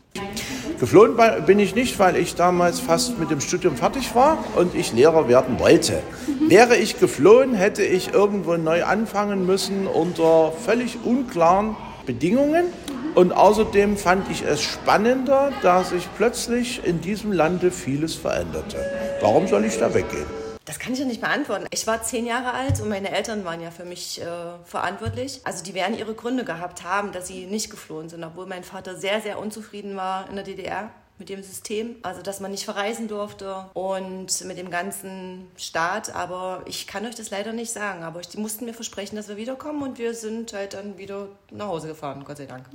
Geflohen 0.79 1.15
bin 1.45 1.59
ich 1.59 1.75
nicht, 1.75 1.99
weil 1.99 2.15
ich 2.15 2.35
damals 2.35 2.79
fast 2.79 3.19
mit 3.19 3.29
dem 3.29 3.41
Studium 3.41 3.75
fertig 3.75 4.15
war 4.15 4.43
und 4.55 4.75
ich 4.75 4.93
Lehrer 4.93 5.27
werden 5.27 5.59
wollte. 5.59 6.01
Wäre 6.47 6.75
ich 6.75 6.99
geflohen, 6.99 7.53
hätte 7.53 7.83
ich 7.83 8.13
irgendwo 8.13 8.57
neu 8.57 8.83
anfangen 8.83 9.45
müssen 9.45 9.87
unter 9.87 10.51
völlig 10.51 10.97
unklaren 11.03 11.75
Bedingungen. 12.05 12.65
Und 13.13 13.33
außerdem 13.33 13.97
fand 13.97 14.29
ich 14.31 14.43
es 14.43 14.61
spannender, 14.61 15.51
dass 15.61 15.89
sich 15.89 16.07
plötzlich 16.17 16.81
in 16.85 17.01
diesem 17.01 17.31
Lande 17.31 17.69
vieles 17.69 18.15
veränderte. 18.15 18.77
Warum 19.19 19.47
soll 19.47 19.65
ich 19.65 19.77
da 19.77 19.93
weggehen? 19.93 20.40
Das 20.65 20.77
kann 20.77 20.93
ich 20.93 20.99
ja 20.99 21.05
nicht 21.05 21.21
beantworten. 21.21 21.65
Ich 21.71 21.87
war 21.87 22.03
zehn 22.03 22.25
Jahre 22.25 22.53
alt 22.53 22.79
und 22.81 22.89
meine 22.89 23.11
Eltern 23.11 23.43
waren 23.45 23.61
ja 23.61 23.71
für 23.71 23.83
mich 23.83 24.21
äh, 24.21 24.25
verantwortlich. 24.63 25.41
Also 25.43 25.63
die 25.63 25.73
werden 25.73 25.97
ihre 25.97 26.13
Gründe 26.13 26.45
gehabt 26.45 26.83
haben, 26.83 27.11
dass 27.11 27.27
sie 27.27 27.45
nicht 27.45 27.71
geflohen 27.71 28.09
sind, 28.09 28.23
obwohl 28.23 28.45
mein 28.45 28.63
Vater 28.63 28.95
sehr, 28.95 29.21
sehr 29.21 29.39
unzufrieden 29.39 29.95
war 29.95 30.29
in 30.29 30.35
der 30.35 30.43
DDR 30.43 30.91
mit 31.17 31.29
dem 31.29 31.41
System. 31.41 31.95
Also 32.03 32.21
dass 32.21 32.39
man 32.41 32.51
nicht 32.51 32.65
verreisen 32.65 33.07
durfte 33.07 33.65
und 33.73 34.45
mit 34.45 34.57
dem 34.59 34.69
ganzen 34.69 35.49
Staat. 35.57 36.13
Aber 36.15 36.61
ich 36.67 36.85
kann 36.85 37.07
euch 37.07 37.15
das 37.15 37.31
leider 37.31 37.53
nicht 37.53 37.71
sagen. 37.71 38.03
Aber 38.03 38.21
die 38.21 38.37
mussten 38.37 38.65
mir 38.65 38.73
versprechen, 38.75 39.15
dass 39.15 39.29
wir 39.29 39.37
wiederkommen 39.37 39.81
und 39.81 39.97
wir 39.97 40.13
sind 40.13 40.53
halt 40.53 40.75
dann 40.75 40.99
wieder 40.99 41.27
nach 41.49 41.67
Hause 41.67 41.87
gefahren, 41.87 42.23
Gott 42.23 42.37
sei 42.37 42.45
Dank. 42.45 42.65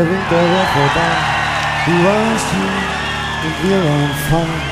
Der 0.00 0.08
Winter 0.08 0.40
war 0.54 0.66
vorbei, 0.72 1.12
du 1.84 1.92
warst 2.06 2.48
hier 2.54 2.76
und 3.44 3.56
wir 3.68 3.78
waren 3.84 4.14
fein. 4.30 4.62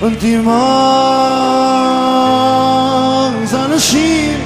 Und 0.00 0.16
die 0.20 0.38
Morgensonne 3.38 3.78
schien. 3.78 4.40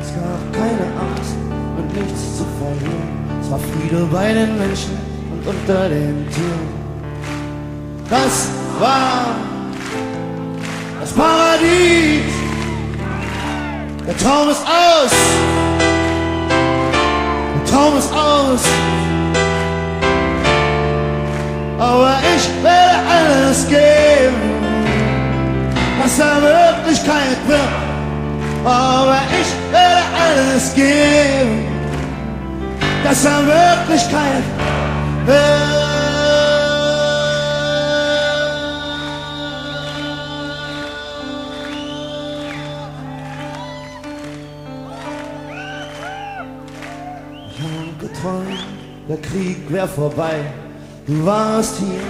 Es 0.00 0.08
gab 0.14 0.40
keine 0.54 0.86
Angst 1.04 1.36
und 1.76 1.88
nichts 1.94 2.22
zu 2.38 2.44
verlieren. 2.58 3.08
Es 3.42 3.48
war 3.50 3.58
Friede 3.58 4.00
bei 4.10 4.32
den 4.32 4.56
Menschen 4.56 4.96
und 5.32 5.46
unter 5.46 5.90
den 5.90 6.26
Tieren. 6.30 6.68
Das 8.08 8.48
war 8.80 9.36
das 10.98 11.12
Paradies. 11.12 12.32
Der 14.06 14.16
Traum 14.16 14.48
ist 14.48 14.64
aus. 14.64 15.12
Traum 17.70 17.98
ist 17.98 18.12
aus. 18.12 18.62
Aber 21.78 22.16
ich 22.34 22.48
werde 22.62 22.98
alles 23.10 23.68
geben, 23.68 24.40
was 26.02 26.18
er 26.18 26.42
Wirklichkeit 26.42 27.38
wird. 27.46 27.60
Aber 28.64 29.18
ich 29.40 29.72
werde 29.72 30.02
alles 30.24 30.74
geben, 30.74 31.66
dass 33.04 33.24
er 33.24 33.46
Wirklichkeit 33.46 34.44
wird. 35.26 35.75
Krieg 49.30 49.56
wär 49.68 49.88
vorbei. 49.88 50.40
Du 51.06 51.24
warst 51.24 51.76
hier 51.78 52.02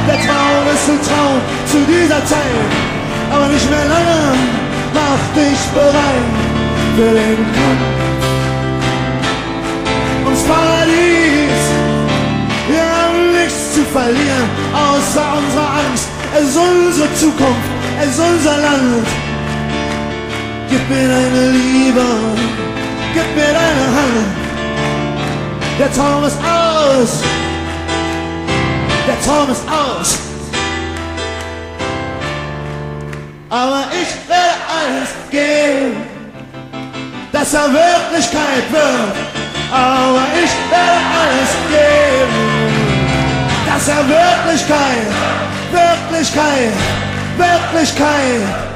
Der 0.07 0.19
Traum 0.27 0.63
ist 0.71 0.85
ein 0.87 0.99
Traum 1.01 1.41
zu 1.65 1.79
dieser 1.91 2.21
Zeit, 2.25 2.88
aber 3.39 3.47
nicht 3.53 3.69
mehr 3.69 3.85
lange. 3.85 4.21
Mach 4.93 5.23
dich 5.35 5.61
bereit 5.73 6.29
für 6.95 7.11
den 7.19 7.39
Kampf 7.57 7.85
ums 10.25 10.43
Paradies. 10.43 11.61
Wir 12.69 12.83
haben 12.83 13.31
nichts 13.39 13.75
zu 13.75 13.83
verlieren, 13.85 14.49
außer 14.73 15.25
unserer 15.37 15.69
Angst. 15.83 16.07
Es 16.35 16.49
ist 16.49 16.57
unsere 16.57 17.13
Zukunft, 17.15 17.69
es 18.01 18.09
ist 18.09 18.19
unser 18.19 18.57
Land. 18.57 19.07
Gib 20.69 20.89
mir 20.89 21.07
deine 21.07 21.51
Liebe, 21.51 22.05
gib 23.13 23.27
mir 23.35 23.53
deine 23.59 23.85
Hand. 23.97 24.27
Der 25.79 25.91
Traum 25.93 26.23
ist 26.25 26.37
aus, 26.37 27.23
der 29.07 29.21
Traum 29.25 29.49
ist 29.49 29.63
aus. 29.67 30.28
Aber 33.49 33.85
ich 33.91 34.29
werde 34.29 34.59
alles 34.69 35.09
geben, 35.31 35.97
dass 37.31 37.53
er 37.53 37.73
Wirklichkeit 37.73 38.71
wird. 38.71 39.15
Aber 39.71 40.25
ich 40.35 40.51
werde 40.69 41.01
alles 41.17 41.51
geben, 41.67 42.35
dass 43.65 43.87
er 43.87 44.07
Wirklichkeit, 44.07 45.07
Wirklichkeit, 45.71 46.73
Wirklichkeit 47.37 48.68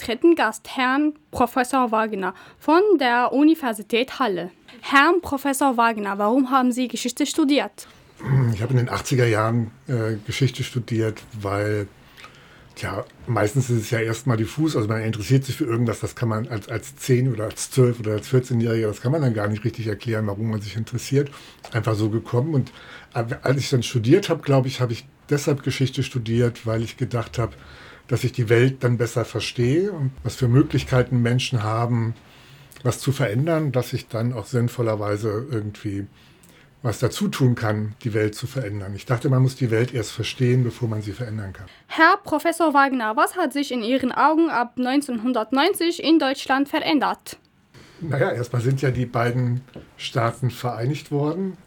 dritten 0.00 0.34
Gast, 0.34 0.76
Herrn 0.76 1.14
Professor 1.30 1.92
Wagner 1.92 2.34
von 2.58 2.80
der 2.98 3.32
Universität 3.32 4.18
Halle. 4.18 4.50
Herrn 4.80 5.20
Professor 5.20 5.76
Wagner, 5.76 6.18
warum 6.18 6.50
haben 6.50 6.72
Sie 6.72 6.88
Geschichte 6.88 7.26
studiert? 7.26 7.86
Ich 8.54 8.62
habe 8.62 8.72
in 8.72 8.78
den 8.78 8.90
80er 8.90 9.26
Jahren 9.26 9.70
äh, 9.88 10.16
Geschichte 10.26 10.64
studiert, 10.64 11.22
weil 11.40 11.86
ja, 12.76 13.04
meistens 13.26 13.68
ist 13.68 13.82
es 13.82 13.90
ja 13.90 14.00
erstmal 14.00 14.36
diffus, 14.36 14.74
also 14.74 14.88
man 14.88 15.02
interessiert 15.02 15.44
sich 15.44 15.56
für 15.56 15.64
irgendwas, 15.64 16.00
das 16.00 16.14
kann 16.14 16.30
man 16.30 16.48
als, 16.48 16.68
als 16.68 16.96
10 16.96 17.32
oder 17.32 17.44
als 17.44 17.70
12 17.70 18.00
oder 18.00 18.12
als 18.12 18.32
14-Jähriger, 18.32 18.86
das 18.86 19.02
kann 19.02 19.12
man 19.12 19.20
dann 19.20 19.34
gar 19.34 19.48
nicht 19.48 19.64
richtig 19.64 19.86
erklären, 19.86 20.26
warum 20.26 20.50
man 20.50 20.62
sich 20.62 20.76
interessiert. 20.76 21.30
Einfach 21.72 21.94
so 21.94 22.08
gekommen. 22.08 22.54
Und 22.54 22.72
äh, 23.14 23.24
als 23.42 23.58
ich 23.58 23.70
dann 23.70 23.82
studiert 23.82 24.30
habe, 24.30 24.42
glaube 24.42 24.68
ich, 24.68 24.80
habe 24.80 24.92
ich 24.92 25.06
deshalb 25.28 25.62
Geschichte 25.62 26.02
studiert, 26.02 26.66
weil 26.66 26.82
ich 26.82 26.96
gedacht 26.96 27.38
habe, 27.38 27.52
dass 28.10 28.24
ich 28.24 28.32
die 28.32 28.48
Welt 28.48 28.82
dann 28.82 28.98
besser 28.98 29.24
verstehe 29.24 29.92
und 29.92 30.10
was 30.24 30.34
für 30.34 30.48
Möglichkeiten 30.48 31.22
Menschen 31.22 31.62
haben, 31.62 32.14
was 32.82 32.98
zu 32.98 33.12
verändern, 33.12 33.70
dass 33.70 33.92
ich 33.92 34.08
dann 34.08 34.32
auch 34.32 34.46
sinnvollerweise 34.46 35.46
irgendwie 35.48 36.08
was 36.82 36.98
dazu 36.98 37.28
tun 37.28 37.54
kann, 37.54 37.94
die 38.02 38.12
Welt 38.12 38.34
zu 38.34 38.48
verändern. 38.48 38.96
Ich 38.96 39.06
dachte, 39.06 39.28
man 39.28 39.42
muss 39.42 39.54
die 39.54 39.70
Welt 39.70 39.94
erst 39.94 40.10
verstehen, 40.10 40.64
bevor 40.64 40.88
man 40.88 41.02
sie 41.02 41.12
verändern 41.12 41.52
kann. 41.52 41.66
Herr 41.86 42.16
Professor 42.16 42.74
Wagner, 42.74 43.16
was 43.16 43.36
hat 43.36 43.52
sich 43.52 43.70
in 43.70 43.82
Ihren 43.82 44.10
Augen 44.10 44.50
ab 44.50 44.72
1990 44.76 46.02
in 46.02 46.18
Deutschland 46.18 46.68
verändert? 46.68 47.36
Naja, 48.00 48.32
erstmal 48.32 48.62
sind 48.62 48.82
ja 48.82 48.90
die 48.90 49.06
beiden 49.06 49.60
Staaten 49.96 50.50
vereinigt 50.50 51.12
worden, 51.12 51.58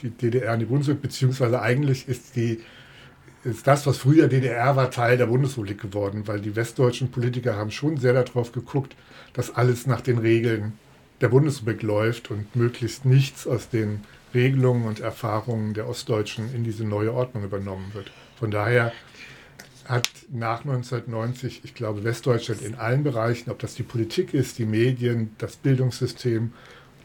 die 0.00 0.08
DDR 0.08 0.54
und 0.54 0.60
die 0.60 0.66
Bundesrepublik, 0.66 1.10
beziehungsweise 1.10 1.60
eigentlich 1.60 2.08
ist 2.08 2.36
die 2.36 2.60
ist 3.44 3.66
das, 3.66 3.86
was 3.86 3.98
früher 3.98 4.28
DDR 4.28 4.76
war, 4.76 4.90
Teil 4.90 5.16
der 5.16 5.26
Bundesrepublik 5.26 5.80
geworden, 5.80 6.22
weil 6.26 6.40
die 6.40 6.54
westdeutschen 6.54 7.10
Politiker 7.10 7.56
haben 7.56 7.70
schon 7.70 7.96
sehr 7.96 8.12
darauf 8.12 8.52
geguckt, 8.52 8.94
dass 9.32 9.54
alles 9.54 9.86
nach 9.86 10.00
den 10.00 10.18
Regeln 10.18 10.74
der 11.20 11.28
Bundesrepublik 11.28 11.82
läuft 11.82 12.30
und 12.30 12.54
möglichst 12.54 13.04
nichts 13.04 13.46
aus 13.46 13.68
den 13.68 14.00
Regelungen 14.34 14.86
und 14.86 15.00
Erfahrungen 15.00 15.74
der 15.74 15.88
Ostdeutschen 15.88 16.54
in 16.54 16.64
diese 16.64 16.84
neue 16.84 17.12
Ordnung 17.12 17.44
übernommen 17.44 17.90
wird. 17.94 18.10
Von 18.38 18.50
daher 18.50 18.92
hat 19.84 20.08
nach 20.30 20.60
1990, 20.60 21.62
ich 21.64 21.74
glaube, 21.74 22.04
Westdeutschland 22.04 22.62
in 22.62 22.76
allen 22.76 23.02
Bereichen, 23.02 23.50
ob 23.50 23.58
das 23.58 23.74
die 23.74 23.82
Politik 23.82 24.32
ist, 24.32 24.58
die 24.58 24.64
Medien, 24.64 25.34
das 25.38 25.56
Bildungssystem, 25.56 26.52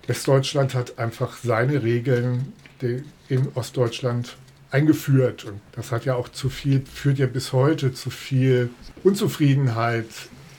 Westdeutschland 0.06 0.74
hat 0.74 1.00
einfach 1.00 1.38
seine 1.38 1.84
Regeln 1.84 2.54
in 3.28 3.48
Ostdeutschland 3.56 4.38
eingeführt. 4.72 5.46
Und 5.46 5.60
das 5.74 5.92
hat 5.92 6.06
ja 6.06 6.16
auch 6.16 6.30
zu 6.30 6.50
viel, 6.50 6.84
führt 6.86 7.20
ja 7.20 7.28
bis 7.28 7.54
heute 7.54 7.94
zu 7.94 8.10
viel 8.10 8.70
Unzufriedenheit 9.04 10.06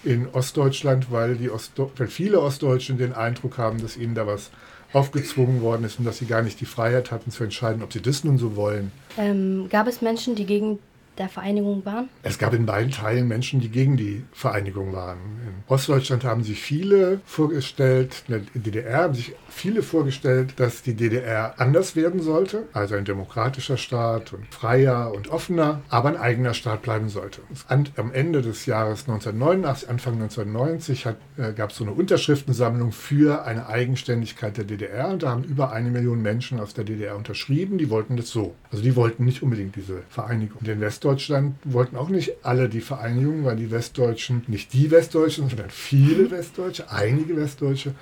in 0.04 0.28
Ostdeutschland, 0.28 1.10
weil, 1.10 1.36
die 1.36 1.50
Ostdo 1.50 1.90
weil 1.96 2.06
viele 2.06 2.40
Ostdeutschen 2.40 2.98
den 2.98 3.12
Eindruck 3.12 3.58
haben, 3.58 3.80
dass 3.80 3.96
ihnen 3.96 4.14
da 4.14 4.26
was 4.26 4.50
aufgezwungen 4.92 5.60
worden 5.60 5.84
ist 5.84 5.98
und 5.98 6.06
dass 6.06 6.18
sie 6.18 6.26
gar 6.26 6.42
nicht 6.42 6.60
die 6.60 6.64
Freiheit 6.64 7.10
hatten 7.10 7.30
zu 7.30 7.44
entscheiden, 7.44 7.82
ob 7.82 7.92
sie 7.92 8.00
das 8.00 8.24
nun 8.24 8.38
so 8.38 8.56
wollen. 8.56 8.90
Ähm, 9.18 9.68
gab 9.68 9.86
es 9.86 10.00
Menschen, 10.00 10.34
die 10.34 10.46
gegen 10.46 10.78
der 11.18 11.28
Vereinigung 11.28 11.84
waren? 11.84 12.08
Es 12.22 12.38
gab 12.38 12.54
in 12.54 12.66
beiden 12.66 12.90
Teilen 12.90 13.28
Menschen, 13.28 13.60
die 13.60 13.68
gegen 13.68 13.96
die 13.96 14.24
Vereinigung 14.32 14.92
waren. 14.92 15.18
In 15.18 15.72
Ostdeutschland 15.72 16.24
haben 16.24 16.42
sich 16.42 16.60
viele 16.60 17.20
vorgestellt, 17.24 18.24
in 18.28 18.34
der 18.54 18.62
DDR 18.62 19.02
haben 19.04 19.14
sich 19.14 19.34
viele 19.48 19.82
vorgestellt, 19.82 20.54
dass 20.56 20.82
die 20.82 20.94
DDR 20.94 21.54
anders 21.58 21.96
werden 21.96 22.20
sollte, 22.20 22.64
also 22.72 22.94
ein 22.94 23.04
demokratischer 23.04 23.76
Staat 23.76 24.32
und 24.32 24.46
freier 24.54 25.12
und 25.14 25.28
offener, 25.28 25.82
aber 25.88 26.08
ein 26.10 26.16
eigener 26.16 26.54
Staat 26.54 26.82
bleiben 26.82 27.08
sollte. 27.08 27.40
Am 27.68 28.12
Ende 28.12 28.42
des 28.42 28.66
Jahres 28.66 29.08
1989, 29.08 29.88
Anfang 29.88 30.14
1990 30.14 31.06
äh, 31.06 31.52
gab 31.52 31.70
es 31.70 31.76
so 31.76 31.84
eine 31.84 31.92
Unterschriftensammlung 31.92 32.92
für 32.92 33.44
eine 33.44 33.66
Eigenständigkeit 33.68 34.56
der 34.56 34.64
DDR 34.64 35.08
und 35.08 35.22
da 35.22 35.30
haben 35.30 35.44
über 35.44 35.72
eine 35.72 35.90
Million 35.90 36.22
Menschen 36.22 36.60
aus 36.60 36.74
der 36.74 36.84
DDR 36.84 37.16
unterschrieben, 37.16 37.78
die 37.78 37.90
wollten 37.90 38.16
das 38.16 38.30
so. 38.30 38.54
Also 38.70 38.82
die 38.82 38.96
wollten 38.96 39.24
nicht 39.24 39.42
unbedingt 39.42 39.76
diese 39.76 40.02
Vereinigung. 40.08 40.58
In 40.60 40.66
Westdeutschland 41.08 41.56
wollten 41.64 41.96
auch 41.96 42.10
nicht 42.10 42.44
alle 42.44 42.68
die 42.68 42.82
Vereinigung, 42.82 43.42
weil 43.44 43.56
die 43.56 43.70
Westdeutschen, 43.70 44.42
nicht 44.46 44.74
die 44.74 44.90
Westdeutschen, 44.90 45.48
sondern 45.48 45.70
viele 45.70 46.30
Westdeutsche, 46.30 46.90
einige 46.90 47.34
Westdeutsche, 47.34 47.94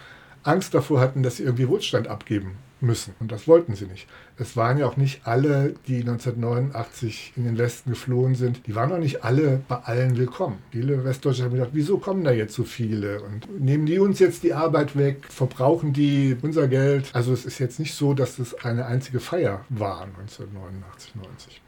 Angst 0.42 0.74
davor 0.74 1.00
hatten, 1.00 1.22
dass 1.22 1.36
sie 1.36 1.44
irgendwie 1.44 1.68
Wohlstand 1.68 2.08
abgeben 2.08 2.56
müssen. 2.80 3.14
Und 3.20 3.30
das 3.30 3.46
wollten 3.46 3.76
sie 3.76 3.86
nicht. 3.86 4.08
Es 4.36 4.56
waren 4.56 4.78
ja 4.78 4.86
auch 4.86 4.96
nicht 4.96 5.20
alle, 5.24 5.74
die 5.86 6.00
1989 6.00 7.34
in 7.36 7.44
den 7.44 7.58
Westen 7.58 7.90
geflohen 7.90 8.34
sind, 8.34 8.66
die 8.66 8.74
waren 8.74 8.90
auch 8.90 8.98
nicht 8.98 9.24
alle 9.24 9.60
bei 9.68 9.76
allen 9.76 10.16
willkommen. 10.16 10.58
Viele 10.72 11.04
Westdeutsche 11.04 11.44
haben 11.44 11.52
gedacht, 11.52 11.70
wieso 11.72 11.98
kommen 11.98 12.24
da 12.24 12.32
jetzt 12.32 12.54
so 12.54 12.64
viele? 12.64 13.22
Und 13.22 13.60
nehmen 13.60 13.86
die 13.86 14.00
uns 14.00 14.18
jetzt 14.18 14.42
die 14.42 14.52
Arbeit 14.52 14.96
weg? 14.96 15.26
Verbrauchen 15.28 15.92
die 15.92 16.36
unser 16.42 16.66
Geld? 16.66 17.10
Also 17.12 17.32
es 17.32 17.46
ist 17.46 17.60
jetzt 17.60 17.78
nicht 17.78 17.94
so, 17.94 18.14
dass 18.14 18.40
es 18.40 18.54
eine 18.64 18.86
einzige 18.86 19.20
Feier 19.20 19.64
war 19.68 20.02
1989, 20.02 21.14
90. 21.14 21.62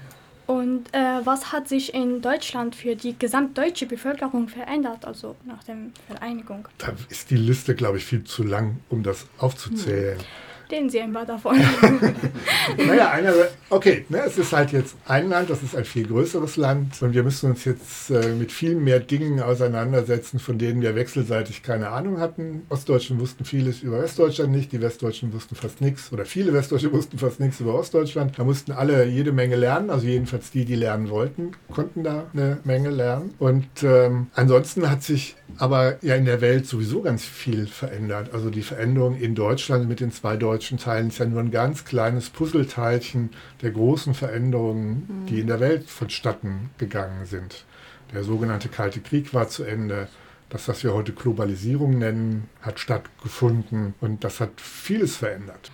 Und 0.48 0.86
äh, 0.94 1.20
was 1.24 1.52
hat 1.52 1.68
sich 1.68 1.92
in 1.92 2.22
Deutschland 2.22 2.74
für 2.74 2.96
die 2.96 3.14
gesamtdeutsche 3.18 3.84
Bevölkerung 3.84 4.48
verändert, 4.48 5.04
also 5.04 5.36
nach 5.44 5.62
der 5.64 5.76
Vereinigung? 6.06 6.66
Da 6.78 6.94
ist 7.10 7.30
die 7.30 7.36
Liste, 7.36 7.74
glaube 7.74 7.98
ich, 7.98 8.06
viel 8.06 8.24
zu 8.24 8.44
lang, 8.44 8.78
um 8.88 9.02
das 9.02 9.26
aufzuzählen. 9.36 10.18
Hm. 10.18 10.24
Den 10.70 10.90
sehen 10.90 11.12
wir 11.12 11.24
davon. 11.24 11.56
naja, 12.86 13.10
einer, 13.10 13.32
okay, 13.70 14.04
ne, 14.10 14.22
es 14.26 14.36
ist 14.36 14.52
halt 14.52 14.72
jetzt 14.72 14.96
ein 15.06 15.30
Land, 15.30 15.48
das 15.48 15.62
ist 15.62 15.74
ein 15.74 15.86
viel 15.86 16.06
größeres 16.06 16.56
Land 16.56 17.00
und 17.00 17.14
wir 17.14 17.22
müssen 17.22 17.50
uns 17.50 17.64
jetzt 17.64 18.10
äh, 18.10 18.34
mit 18.34 18.52
viel 18.52 18.74
mehr 18.74 19.00
Dingen 19.00 19.40
auseinandersetzen, 19.40 20.38
von 20.38 20.58
denen 20.58 20.82
wir 20.82 20.94
wechselseitig 20.94 21.62
keine 21.62 21.88
Ahnung 21.88 22.20
hatten. 22.20 22.66
Ostdeutschen 22.68 23.18
wussten 23.18 23.46
vieles 23.46 23.82
über 23.82 24.02
Westdeutschland 24.02 24.52
nicht, 24.52 24.70
die 24.72 24.82
Westdeutschen 24.82 25.32
wussten 25.32 25.54
fast 25.54 25.80
nichts 25.80 26.12
oder 26.12 26.26
viele 26.26 26.52
Westdeutsche 26.52 26.92
wussten 26.92 27.18
fast 27.18 27.40
nichts 27.40 27.60
über 27.60 27.74
Ostdeutschland. 27.74 28.38
Da 28.38 28.44
mussten 28.44 28.72
alle 28.72 29.06
jede 29.06 29.32
Menge 29.32 29.56
lernen, 29.56 29.88
also 29.88 30.06
jedenfalls 30.06 30.50
die, 30.50 30.66
die 30.66 30.76
lernen 30.76 31.08
wollten, 31.08 31.52
konnten 31.72 32.04
da 32.04 32.26
eine 32.34 32.58
Menge 32.64 32.90
lernen. 32.90 33.32
Und 33.38 33.66
ähm, 33.82 34.26
ansonsten 34.34 34.90
hat 34.90 35.02
sich 35.02 35.34
aber 35.56 35.96
ja 36.04 36.14
in 36.14 36.26
der 36.26 36.42
Welt 36.42 36.66
sowieso 36.66 37.00
ganz 37.00 37.24
viel 37.24 37.66
verändert. 37.66 38.34
Also 38.34 38.50
die 38.50 38.62
Veränderung 38.62 39.16
in 39.16 39.34
Deutschland 39.34 39.88
mit 39.88 40.00
den 40.00 40.12
zwei 40.12 40.36
deutschen 40.36 40.57
Teilen 40.58 41.08
ist 41.08 41.18
ja 41.18 41.26
nur 41.26 41.40
ein 41.40 41.50
ganz 41.50 41.84
kleines 41.84 42.30
Puzzleteilchen 42.30 43.30
der 43.62 43.70
großen 43.70 44.14
Veränderungen, 44.14 45.06
mhm. 45.08 45.26
die 45.26 45.40
in 45.40 45.46
der 45.46 45.60
Welt 45.60 45.88
vonstatten 45.88 46.70
gegangen 46.78 47.24
sind. 47.26 47.64
Der 48.12 48.24
sogenannte 48.24 48.68
Kalte 48.68 49.00
Krieg 49.00 49.34
war 49.34 49.48
zu 49.48 49.64
Ende. 49.64 50.08
Das, 50.50 50.66
was 50.66 50.82
wir 50.82 50.94
heute 50.94 51.12
Globalisierung 51.12 51.98
nennen, 51.98 52.48
hat 52.62 52.80
stattgefunden 52.80 53.94
und 54.00 54.24
das 54.24 54.40
hat 54.40 54.60
vieles 54.60 55.16
verändert. 55.16 55.70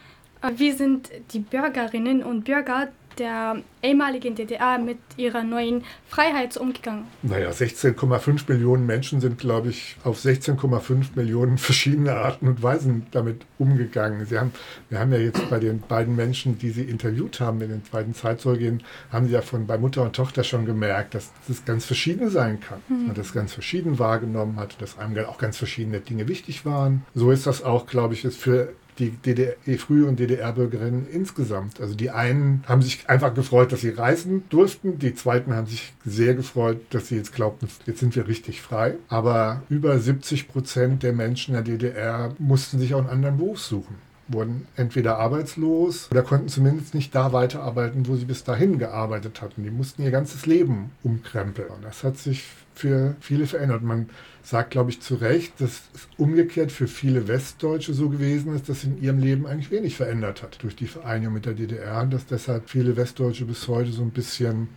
Wie 0.56 0.72
sind 0.72 1.10
die 1.32 1.38
Bürgerinnen 1.38 2.22
und 2.22 2.44
Bürger 2.44 2.88
der 3.18 3.56
ehemaligen 3.82 4.34
DDR 4.34 4.78
mit 4.78 4.98
ihrer 5.16 5.42
neuen 5.42 5.84
Freiheit 6.08 6.56
umgegangen? 6.56 7.04
Naja, 7.22 7.50
16,5 7.50 8.44
Millionen 8.48 8.86
Menschen 8.86 9.20
sind, 9.20 9.38
glaube 9.38 9.70
ich, 9.70 9.96
auf 10.04 10.18
16,5 10.18 11.08
Millionen 11.14 11.58
verschiedene 11.58 12.14
Arten 12.14 12.48
und 12.48 12.62
Weisen 12.62 13.06
damit 13.10 13.42
umgegangen. 13.58 14.26
Sie 14.26 14.38
haben, 14.38 14.52
wir 14.88 14.98
haben 14.98 15.12
ja 15.12 15.18
jetzt 15.18 15.48
bei 15.50 15.58
den 15.58 15.80
beiden 15.80 16.16
Menschen, 16.16 16.58
die 16.58 16.70
Sie 16.70 16.82
interviewt 16.82 17.40
haben, 17.40 17.60
in 17.60 17.70
den 17.70 17.82
beiden 17.90 18.14
Zeitzeugen, 18.14 18.82
haben 19.10 19.26
Sie 19.26 19.32
ja 19.32 19.42
von 19.42 19.66
bei 19.66 19.78
Mutter 19.78 20.02
und 20.02 20.16
Tochter 20.16 20.44
schon 20.44 20.66
gemerkt, 20.66 21.14
dass 21.14 21.32
das 21.48 21.64
ganz 21.64 21.84
verschieden 21.84 22.30
sein 22.30 22.60
kann. 22.60 22.80
Mhm. 22.88 23.06
Man 23.06 23.14
das 23.14 23.32
ganz 23.32 23.52
verschieden 23.52 23.98
wahrgenommen 23.98 24.56
hat, 24.56 24.80
dass 24.80 24.98
einem 24.98 25.24
auch 25.26 25.38
ganz 25.38 25.58
verschiedene 25.58 26.00
Dinge 26.00 26.28
wichtig 26.28 26.64
waren. 26.64 27.04
So 27.14 27.30
ist 27.30 27.46
das 27.46 27.62
auch, 27.62 27.86
glaube 27.86 28.14
ich, 28.14 28.24
ist 28.24 28.38
für 28.38 28.72
die, 28.98 29.10
DDR, 29.10 29.54
die 29.66 29.78
Früh- 29.78 30.06
und 30.06 30.18
DDR-Bürgerinnen 30.18 31.06
insgesamt. 31.10 31.80
Also 31.80 31.94
die 31.94 32.10
einen 32.10 32.64
haben 32.66 32.82
sich 32.82 33.08
einfach 33.08 33.34
gefreut, 33.34 33.72
dass 33.72 33.80
sie 33.80 33.90
reisen 33.90 34.44
durften, 34.48 34.98
die 34.98 35.14
zweiten 35.14 35.54
haben 35.54 35.66
sich 35.66 35.92
sehr 36.04 36.34
gefreut, 36.34 36.80
dass 36.90 37.08
sie 37.08 37.16
jetzt 37.16 37.34
glaubten, 37.34 37.68
jetzt 37.86 38.00
sind 38.00 38.14
wir 38.16 38.28
richtig 38.28 38.62
frei. 38.62 38.94
Aber 39.08 39.62
über 39.68 39.98
70 39.98 40.48
Prozent 40.48 41.02
der 41.02 41.12
Menschen 41.12 41.54
in 41.54 41.64
der 41.64 41.78
DDR 41.78 42.34
mussten 42.38 42.78
sich 42.78 42.94
auch 42.94 43.00
einen 43.00 43.08
anderen 43.08 43.38
Beruf 43.38 43.60
suchen 43.60 43.96
wurden 44.28 44.66
entweder 44.76 45.18
arbeitslos 45.18 46.08
oder 46.10 46.22
konnten 46.22 46.48
zumindest 46.48 46.94
nicht 46.94 47.14
da 47.14 47.32
weiterarbeiten, 47.32 48.06
wo 48.06 48.16
sie 48.16 48.24
bis 48.24 48.44
dahin 48.44 48.78
gearbeitet 48.78 49.42
hatten. 49.42 49.64
Die 49.64 49.70
mussten 49.70 50.02
ihr 50.02 50.10
ganzes 50.10 50.46
Leben 50.46 50.92
umkrempeln. 51.02 51.68
Und 51.68 51.84
das 51.84 52.04
hat 52.04 52.16
sich 52.16 52.44
für 52.74 53.16
viele 53.20 53.46
verändert. 53.46 53.82
Man 53.82 54.08
sagt, 54.44 54.70
glaube 54.70 54.90
ich, 54.90 55.00
zu 55.00 55.14
Recht, 55.16 55.60
dass 55.60 55.82
es 55.94 56.06
umgekehrt 56.18 56.70
für 56.70 56.86
viele 56.86 57.26
Westdeutsche 57.28 57.94
so 57.94 58.10
gewesen 58.10 58.54
ist, 58.54 58.68
dass 58.68 58.82
sie 58.82 58.88
in 58.88 59.02
ihrem 59.02 59.18
Leben 59.18 59.46
eigentlich 59.46 59.70
wenig 59.70 59.96
verändert 59.96 60.42
hat 60.42 60.62
durch 60.62 60.76
die 60.76 60.86
Vereinigung 60.86 61.34
mit 61.34 61.46
der 61.46 61.54
DDR 61.54 62.02
und 62.02 62.12
dass 62.12 62.26
deshalb 62.26 62.68
viele 62.68 62.96
Westdeutsche 62.96 63.46
bis 63.46 63.66
heute 63.68 63.90
so 63.90 64.02
ein 64.02 64.10
bisschen 64.10 64.68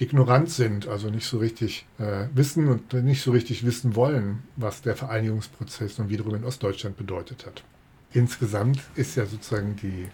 ignorant 0.00 0.48
sind, 0.50 0.88
also 0.88 1.10
nicht 1.10 1.26
so 1.26 1.38
richtig 1.38 1.86
äh, 1.98 2.24
wissen 2.34 2.68
und 2.68 2.92
nicht 2.94 3.22
so 3.22 3.32
richtig 3.32 3.64
wissen 3.64 3.94
wollen, 3.94 4.42
was 4.56 4.80
der 4.80 4.96
Vereinigungsprozess 4.96 5.98
und 5.98 6.08
wiederum 6.08 6.34
in 6.34 6.44
Ostdeutschland 6.44 6.96
bedeutet 6.96 7.44
hat. 7.44 7.62
Insgesamt 8.14 8.80
ist 8.94 9.16
ja 9.16 9.26
sozusagen 9.26 9.76
die 9.76 10.08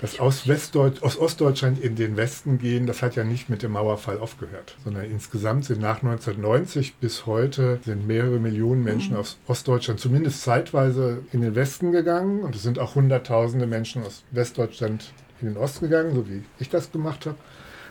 das 0.00 0.18
aus, 0.20 0.48
Westdeutsch, 0.48 1.02
aus 1.02 1.18
Ostdeutschland 1.18 1.80
in 1.80 1.96
den 1.96 2.16
Westen 2.16 2.58
gehen, 2.58 2.86
das 2.86 3.02
hat 3.02 3.16
ja 3.16 3.24
nicht 3.24 3.48
mit 3.48 3.62
dem 3.62 3.72
Mauerfall 3.72 4.18
aufgehört, 4.18 4.76
sondern 4.84 5.04
insgesamt 5.04 5.64
sind 5.64 5.80
nach 5.80 6.02
1990 6.02 6.96
bis 6.96 7.26
heute 7.26 7.78
sind 7.84 8.06
mehrere 8.06 8.38
Millionen 8.38 8.82
Menschen 8.82 9.12
mhm. 9.12 9.20
aus 9.20 9.38
Ostdeutschland 9.46 10.00
zumindest 10.00 10.42
zeitweise 10.42 11.22
in 11.32 11.40
den 11.40 11.54
Westen 11.54 11.92
gegangen 11.92 12.42
und 12.42 12.54
es 12.54 12.62
sind 12.62 12.78
auch 12.78 12.94
Hunderttausende 12.94 13.66
Menschen 13.66 14.02
aus 14.04 14.24
Westdeutschland 14.30 15.12
in 15.40 15.48
den 15.48 15.56
Osten 15.56 15.88
gegangen, 15.88 16.14
so 16.14 16.28
wie 16.28 16.42
ich 16.58 16.70
das 16.70 16.90
gemacht 16.90 17.26
habe. 17.26 17.36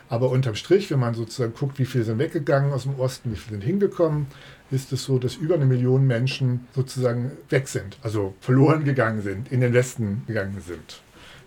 Aber 0.09 0.29
unterm 0.29 0.55
Strich, 0.55 0.91
wenn 0.91 0.99
man 0.99 1.15
sozusagen 1.15 1.53
guckt, 1.53 1.79
wie 1.79 1.85
viele 1.85 2.03
sind 2.03 2.19
weggegangen 2.19 2.71
aus 2.71 2.83
dem 2.83 2.99
Osten, 2.99 3.31
wie 3.31 3.35
viele 3.35 3.57
sind 3.57 3.63
hingekommen, 3.63 4.27
ist 4.69 4.91
es 4.91 5.03
so, 5.05 5.17
dass 5.17 5.35
über 5.35 5.55
eine 5.55 5.65
Million 5.65 6.05
Menschen 6.05 6.67
sozusagen 6.75 7.31
weg 7.49 7.67
sind, 7.67 7.97
also 8.03 8.33
verloren 8.39 8.83
gegangen 8.83 9.21
sind, 9.21 9.51
in 9.51 9.61
den 9.61 9.73
Westen 9.73 10.23
gegangen 10.27 10.61
sind. 10.65 11.02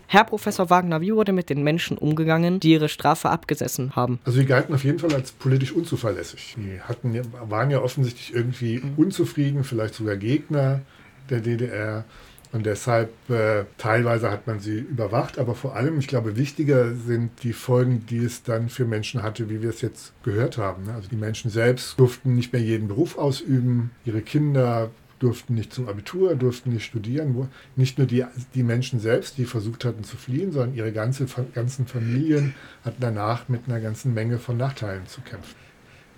Herr 0.09 0.25
Professor 0.25 0.71
Wagner, 0.71 1.01
wie 1.01 1.15
wurde 1.15 1.33
mit 1.33 1.51
den 1.51 1.63
Menschen 1.63 1.99
umgegangen, 1.99 2.61
die 2.61 2.73
ihre 2.73 2.89
Strafe 2.89 3.29
abgesessen 3.29 3.97
haben? 3.97 4.21
Also 4.25 4.39
die 4.39 4.47
galten 4.47 4.75
auf 4.75 4.85
jeden 4.85 4.99
Fall 4.99 5.13
als 5.15 5.33
politisch 5.33 5.73
unzuverlässig. 5.73 6.57
Die 6.59 6.81
hatten, 6.81 7.21
waren 7.49 7.71
ja 7.71 7.81
offensichtlich 7.81 8.35
irgendwie 8.35 8.83
unzufrieden, 8.97 9.65
vielleicht 9.65 9.95
sogar 9.95 10.17
Gegner 10.17 10.83
der 11.29 11.41
DDR. 11.41 12.05
Und 12.53 12.65
deshalb, 12.65 13.11
äh, 13.29 13.65
teilweise 13.77 14.31
hat 14.31 14.47
man 14.47 14.61
sie 14.61 14.79
überwacht, 14.79 15.39
aber 15.39 15.55
vor 15.55 15.75
allem, 15.75 15.99
ich 15.99 16.07
glaube, 16.07 16.37
wichtiger 16.37 16.95
sind 16.95 17.43
die 17.43 17.53
Folgen, 17.53 18.07
die 18.09 18.25
es 18.25 18.45
dann 18.45 18.69
für 18.69 18.85
Menschen 18.85 19.23
hatte, 19.23 19.51
wie 19.51 19.61
wir 19.61 19.71
es 19.71 19.81
jetzt 19.81 20.13
gehört 20.23 20.57
haben. 20.57 20.85
Ne? 20.85 20.95
Also 20.95 21.09
die 21.09 21.17
Menschen 21.17 21.51
selbst 21.51 21.99
durften 21.99 22.37
nicht 22.37 22.53
mehr 22.53 22.63
jeden 22.63 22.89
Beruf 22.89 23.19
ausüben, 23.19 23.91
ihre 24.05 24.23
Kinder 24.23 24.91
durften 25.19 25.55
nicht 25.55 25.73
zum 25.73 25.89
Abitur, 25.89 26.35
durften 26.35 26.73
nicht 26.73 26.85
studieren. 26.85 27.49
Nicht 27.77 27.99
nur 27.99 28.07
die, 28.07 28.25
die 28.55 28.63
Menschen 28.63 29.01
selbst, 29.01 29.39
die 29.39 29.45
versucht 29.45 29.85
hatten 29.85 30.05
zu 30.05 30.17
fliehen, 30.17 30.53
sondern 30.53 30.75
ihre 30.75 30.93
ganze, 30.93 31.27
ganzen 31.55 31.87
Familien 31.87 32.55
hatten 32.85 33.01
danach 33.01 33.49
mit 33.49 33.63
einer 33.67 33.81
ganzen 33.81 34.15
Menge 34.15 34.39
von 34.39 34.57
Nachteilen 34.57 35.07
zu 35.07 35.21
kämpfen. 35.21 35.67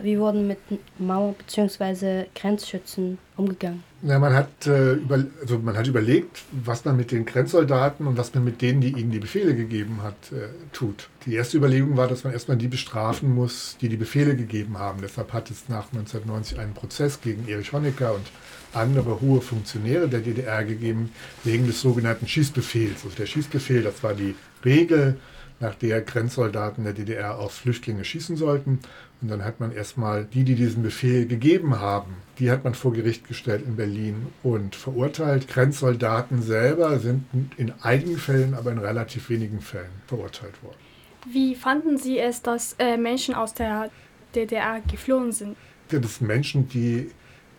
Wie 0.00 0.18
wurden 0.18 0.46
mit 0.46 0.58
Mauer- 0.98 1.34
bzw. 1.34 2.26
Grenzschützen 2.34 3.18
umgegangen? 3.36 3.82
Ja, 4.02 4.20
man, 4.20 4.32
hat, 4.32 4.66
äh, 4.68 4.92
über, 4.92 5.24
also 5.40 5.58
man 5.58 5.76
hat 5.76 5.88
überlegt, 5.88 6.42
was 6.52 6.84
man 6.84 6.96
mit 6.96 7.10
den 7.10 7.24
Grenzsoldaten 7.24 8.06
und 8.06 8.16
was 8.16 8.32
man 8.32 8.44
mit 8.44 8.62
denen, 8.62 8.80
die 8.80 8.92
ihnen 8.92 9.10
die 9.10 9.18
Befehle 9.18 9.56
gegeben 9.56 10.00
hat, 10.04 10.14
äh, 10.30 10.50
tut. 10.72 11.08
Die 11.26 11.34
erste 11.34 11.56
Überlegung 11.56 11.96
war, 11.96 12.06
dass 12.06 12.22
man 12.22 12.32
erstmal 12.32 12.56
die 12.56 12.68
bestrafen 12.68 13.34
muss, 13.34 13.76
die 13.80 13.88
die 13.88 13.96
Befehle 13.96 14.36
gegeben 14.36 14.78
haben. 14.78 15.00
Deshalb 15.02 15.32
hat 15.32 15.50
es 15.50 15.68
nach 15.68 15.92
1990 15.92 16.60
einen 16.60 16.74
Prozess 16.74 17.20
gegen 17.20 17.48
Erich 17.48 17.72
Honecker 17.72 18.14
und 18.14 18.26
andere 18.72 19.20
hohe 19.20 19.40
Funktionäre 19.40 20.08
der 20.08 20.20
DDR 20.20 20.64
gegeben, 20.64 21.10
wegen 21.44 21.66
des 21.66 21.80
sogenannten 21.80 22.28
Schießbefehls. 22.28 23.04
Also 23.04 23.16
der 23.16 23.26
Schießbefehl, 23.26 23.82
das 23.82 24.02
war 24.02 24.14
die 24.14 24.34
Regel, 24.64 25.18
nach 25.60 25.74
der 25.74 26.02
Grenzsoldaten 26.02 26.84
der 26.84 26.92
DDR 26.92 27.38
auf 27.38 27.52
Flüchtlinge 27.52 28.04
schießen 28.04 28.36
sollten. 28.36 28.80
Und 29.20 29.28
dann 29.28 29.44
hat 29.44 29.58
man 29.58 29.72
erstmal 29.72 30.24
die, 30.24 30.44
die 30.44 30.54
diesen 30.54 30.82
Befehl 30.82 31.26
gegeben 31.26 31.80
haben, 31.80 32.14
die 32.38 32.50
hat 32.50 32.62
man 32.62 32.74
vor 32.74 32.92
Gericht 32.92 33.26
gestellt 33.26 33.64
in 33.66 33.74
Berlin 33.74 34.28
und 34.44 34.76
verurteilt. 34.76 35.48
Grenzsoldaten 35.48 36.42
selber 36.42 37.00
sind 37.00 37.24
in 37.56 37.72
einigen 37.82 38.16
Fällen, 38.16 38.54
aber 38.54 38.70
in 38.70 38.78
relativ 38.78 39.28
wenigen 39.28 39.60
Fällen 39.60 39.90
verurteilt 40.06 40.62
worden. 40.62 40.78
Wie 41.26 41.56
fanden 41.56 41.98
Sie 41.98 42.18
es, 42.18 42.42
dass 42.42 42.76
äh, 42.78 42.96
Menschen 42.96 43.34
aus 43.34 43.54
der 43.54 43.90
DDR 44.36 44.80
geflohen 44.88 45.32
sind? 45.32 45.56
Das 45.88 46.16
sind 46.16 46.28
Menschen, 46.28 46.68
die 46.68 47.10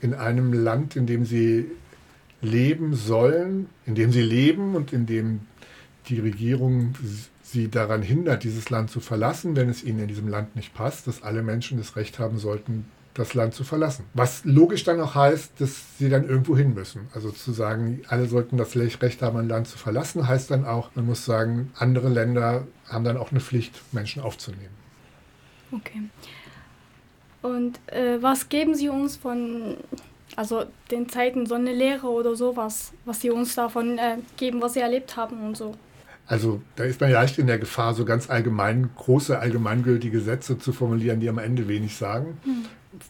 in 0.02 0.14
einem 0.14 0.54
Land, 0.54 0.96
in 0.96 1.06
dem 1.06 1.26
sie 1.26 1.66
leben 2.42 2.96
sollen, 2.96 3.68
in 3.86 3.96
dem 3.96 4.12
sie 4.12 4.22
leben 4.22 4.76
und 4.76 4.94
in 4.94 5.06
dem 5.06 5.42
die 6.08 6.20
Regierung 6.20 6.94
sie 7.44 7.70
daran 7.70 8.02
hindert, 8.02 8.44
dieses 8.44 8.70
Land 8.70 8.92
zu 8.92 9.00
verlassen, 9.00 9.56
wenn 9.56 9.70
es 9.70 9.84
ihnen 9.84 10.00
in 10.00 10.08
diesem 10.08 10.28
Land 10.28 10.56
nicht 10.56 10.74
passt, 10.74 11.08
dass 11.08 11.24
alle 11.24 11.42
Menschen 11.42 11.78
das 11.78 11.96
Recht 11.96 12.20
haben 12.20 12.38
sollten, 12.38 12.86
das 13.14 13.34
Land 13.34 13.54
zu 13.54 13.64
verlassen. 13.64 14.06
Was 14.14 14.46
logisch 14.46 14.84
dann 14.84 15.02
auch 15.02 15.16
heißt, 15.16 15.60
dass 15.60 15.98
sie 15.98 16.10
dann 16.10 16.28
irgendwo 16.28 16.56
hin 16.56 16.74
müssen. 16.74 17.08
Also 17.14 17.32
zu 17.32 17.52
sagen, 17.52 18.02
alle 18.08 18.28
sollten 18.28 18.58
das 18.58 18.76
Recht 18.76 19.22
haben, 19.22 19.38
ein 19.38 19.50
Land 19.50 19.68
zu 19.68 19.78
verlassen, 19.78 20.28
heißt 20.28 20.52
dann 20.52 20.66
auch, 20.66 20.92
man 20.96 21.06
muss 21.06 21.26
sagen, 21.26 21.72
andere 21.78 22.10
Länder 22.10 22.68
haben 22.88 23.04
dann 23.04 23.18
auch 23.18 23.32
eine 23.32 23.40
Pflicht, 23.40 23.82
Menschen 23.92 24.22
aufzunehmen. 24.22 24.80
Okay. 25.72 26.04
Und 27.42 27.80
äh, 27.88 28.22
was 28.22 28.50
geben 28.50 28.76
Sie 28.76 28.90
uns 28.90 29.16
von, 29.16 29.78
also 30.36 30.66
den 30.92 31.10
Zeiten, 31.10 31.46
so 31.46 31.56
eine 31.56 31.74
Lehre 31.74 32.08
oder 32.08 32.36
sowas, 32.36 32.92
was 33.06 33.22
Sie 33.22 33.30
uns 33.30 33.56
davon 33.56 33.98
äh, 33.98 34.18
geben, 34.38 34.62
was 34.62 34.74
Sie 34.74 34.82
erlebt 34.82 35.16
haben 35.16 35.42
und 35.46 35.56
so? 35.56 35.76
Also 36.28 36.62
da 36.76 36.84
ist 36.84 37.02
man 37.02 37.10
ja 37.10 37.22
leicht 37.22 37.40
in 37.40 37.48
der 37.48 37.58
Gefahr, 37.58 37.96
so 37.96 38.06
ganz 38.06 38.30
allgemein, 38.30 38.92
große 38.96 39.40
allgemeingültige 39.40 40.22
Sätze 40.22 40.60
zu 40.60 40.74
formulieren, 40.74 41.20
die 41.20 41.28
am 41.28 41.40
Ende 41.40 41.68
wenig 41.68 41.96
sagen. 41.96 42.38
Hm. 42.44 42.66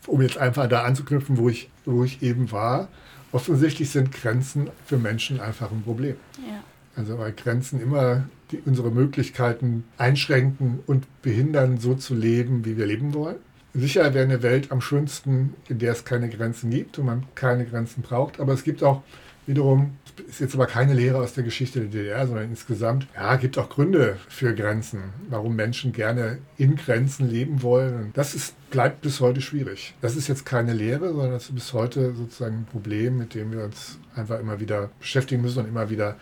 Um 0.07 0.21
jetzt 0.21 0.38
einfach 0.38 0.67
da 0.67 0.84
anzuknüpfen, 0.84 1.38
wo 1.38 1.49
ich, 1.49 1.69
wo 1.86 2.03
ich 2.03 2.21
eben 2.21 2.51
war. 2.51 2.88
Offensichtlich 3.32 3.89
sind 3.89 4.11
Grenzen 4.13 4.69
für 4.86 4.97
Menschen 4.97 5.39
einfach 5.39 5.71
ein 5.71 5.82
Problem. 5.82 6.15
Ja. 6.38 6.63
Also 6.95 7.17
weil 7.17 7.34
Grenzen 7.34 7.82
immer 7.82 8.23
die, 8.51 8.61
unsere 8.65 8.89
Möglichkeiten 8.89 9.84
einschränken 9.97 10.80
und 10.88 11.05
behindern, 11.21 11.77
so 11.77 11.95
zu 11.95 12.15
leben, 12.15 12.65
wie 12.65 12.77
wir 12.77 12.86
leben 12.86 13.13
wollen. 13.13 13.38
Sicher 13.74 14.13
wäre 14.13 14.26
eine 14.26 14.41
Welt 14.41 14.72
am 14.72 14.82
schönsten, 14.82 15.53
in 15.67 15.80
der 15.80 15.91
es 15.91 16.05
keine 16.05 16.30
Grenzen 16.30 16.72
gibt 16.72 16.97
und 16.97 17.05
man 17.05 17.26
keine 17.36 17.65
Grenzen 17.65 18.01
braucht. 18.01 18.39
Aber 18.39 18.53
es 18.53 18.63
gibt 18.63 18.84
auch 18.84 19.03
wiederum, 19.45 19.97
ist 20.28 20.39
jetzt 20.39 20.55
aber 20.55 20.65
keine 20.65 20.93
Lehre 20.93 21.17
aus 21.17 21.34
der 21.34 21.43
Geschichte 21.43 21.80
der 21.82 21.89
DDR, 21.89 22.28
sondern 22.28 22.49
insgesamt, 22.49 23.07
ja, 23.15 23.36
gibt 23.36 23.57
auch 23.57 23.70
Gründe 23.70 24.17
für 24.28 24.53
Grenzen, 24.53 25.13
warum 25.30 25.55
Menschen 25.55 25.91
gerne 25.91 26.39
in 26.57 26.76
Grenzen 26.76 27.30
leben 27.30 27.61
wollen. 27.61 28.11
Das 28.13 28.36
ist, 28.36 28.53
bleibt 28.70 29.01
bis 29.01 29.20
heute 29.20 29.41
schwierig. 29.41 29.93
Das 30.01 30.15
ist 30.15 30.28
jetzt 30.28 30.45
keine 30.45 30.74
Lehre, 30.74 31.09
sondern 31.09 31.32
das 31.32 31.45
ist 31.45 31.55
bis 31.55 31.74
heute 31.74 32.13
sozusagen 32.15 32.59
ein 32.59 32.65
Problem, 32.65 33.17
mit 33.17 33.34
dem 33.34 33.51
wir 33.51 33.63
uns 33.63 33.97
einfach 34.15 34.39
immer 34.39 34.59
wieder 34.59 34.89
beschäftigen 34.99 35.41
müssen 35.41 35.59
und 35.59 35.67
immer 35.67 35.89
wieder 35.89 36.15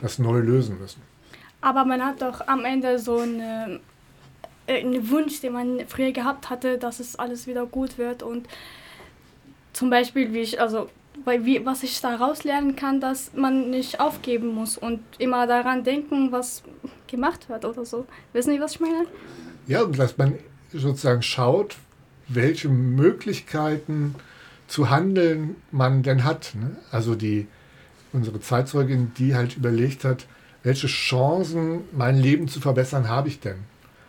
das 0.00 0.18
neu 0.18 0.38
lösen 0.38 0.78
müssen. 0.78 1.02
Aber 1.60 1.84
man 1.84 2.04
hat 2.04 2.22
doch 2.22 2.46
am 2.46 2.64
Ende 2.64 2.98
so 2.98 3.18
eine 3.18 3.80
äh, 4.68 4.80
einen 4.80 5.10
Wunsch, 5.10 5.40
den 5.40 5.52
man 5.52 5.80
früher 5.88 6.12
gehabt 6.12 6.50
hatte, 6.50 6.78
dass 6.78 7.00
es 7.00 7.16
alles 7.16 7.46
wieder 7.46 7.66
gut 7.66 7.98
wird 7.98 8.22
und 8.22 8.46
zum 9.72 9.90
Beispiel, 9.90 10.32
wie 10.32 10.40
ich, 10.40 10.60
also 10.60 10.88
weil 11.24 11.44
wie, 11.44 11.64
was 11.66 11.82
ich 11.82 12.00
daraus 12.00 12.44
lernen 12.44 12.76
kann, 12.76 13.00
dass 13.00 13.32
man 13.34 13.70
nicht 13.70 14.00
aufgeben 14.00 14.48
muss 14.48 14.78
und 14.78 15.00
immer 15.18 15.46
daran 15.46 15.84
denken, 15.84 16.32
was 16.32 16.62
gemacht 17.06 17.48
wird 17.48 17.64
oder 17.64 17.84
so. 17.84 18.06
Wissen 18.32 18.52
Sie, 18.52 18.60
was 18.60 18.72
ich 18.72 18.80
meine? 18.80 19.06
Ja, 19.66 19.82
und 19.82 19.98
dass 19.98 20.16
man 20.16 20.34
sozusagen 20.72 21.22
schaut, 21.22 21.76
welche 22.28 22.68
Möglichkeiten 22.68 24.14
zu 24.66 24.90
handeln 24.90 25.56
man 25.70 26.02
denn 26.02 26.24
hat. 26.24 26.52
Ne? 26.54 26.76
Also 26.90 27.14
die 27.14 27.46
unsere 28.12 28.40
Zeitzeugin, 28.40 29.12
die 29.18 29.34
halt 29.34 29.56
überlegt 29.56 30.04
hat, 30.04 30.26
welche 30.62 30.86
Chancen, 30.86 31.82
mein 31.92 32.16
Leben 32.16 32.48
zu 32.48 32.60
verbessern, 32.60 33.08
habe 33.08 33.28
ich 33.28 33.40
denn? 33.40 33.56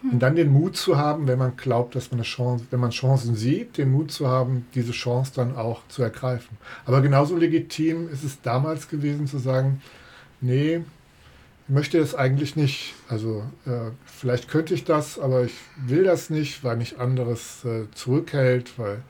Und 0.01 0.19
dann 0.19 0.35
den 0.35 0.51
Mut 0.51 0.77
zu 0.77 0.97
haben, 0.97 1.27
wenn 1.27 1.39
man 1.39 1.57
glaubt, 1.57 1.95
dass 1.95 2.11
man 2.11 2.19
eine 2.19 2.25
Chance, 2.25 2.65
wenn 2.71 2.79
man 2.79 2.91
Chancen 2.91 3.35
sieht, 3.35 3.77
den 3.77 3.91
Mut 3.91 4.11
zu 4.11 4.27
haben, 4.27 4.65
diese 4.73 4.93
Chance 4.93 5.33
dann 5.35 5.57
auch 5.57 5.81
zu 5.89 6.01
ergreifen. 6.03 6.57
Aber 6.85 7.01
genauso 7.01 7.35
legitim 7.35 8.09
ist 8.09 8.23
es 8.23 8.41
damals 8.41 8.87
gewesen 8.87 9.27
zu 9.27 9.39
sagen, 9.39 9.81
nee, 10.39 10.81
ich 11.67 11.73
möchte 11.73 11.99
das 11.99 12.15
eigentlich 12.15 12.55
nicht. 12.55 12.95
Also 13.09 13.43
äh, 13.65 13.91
vielleicht 14.05 14.47
könnte 14.47 14.73
ich 14.73 14.85
das, 14.85 15.19
aber 15.19 15.43
ich 15.43 15.53
will 15.85 16.03
das 16.03 16.29
nicht, 16.29 16.63
weil 16.63 16.77
mich 16.77 16.97
anderes 16.97 17.65
äh, 17.65 17.91
zurückhält, 17.93 18.79
weil 18.79 19.01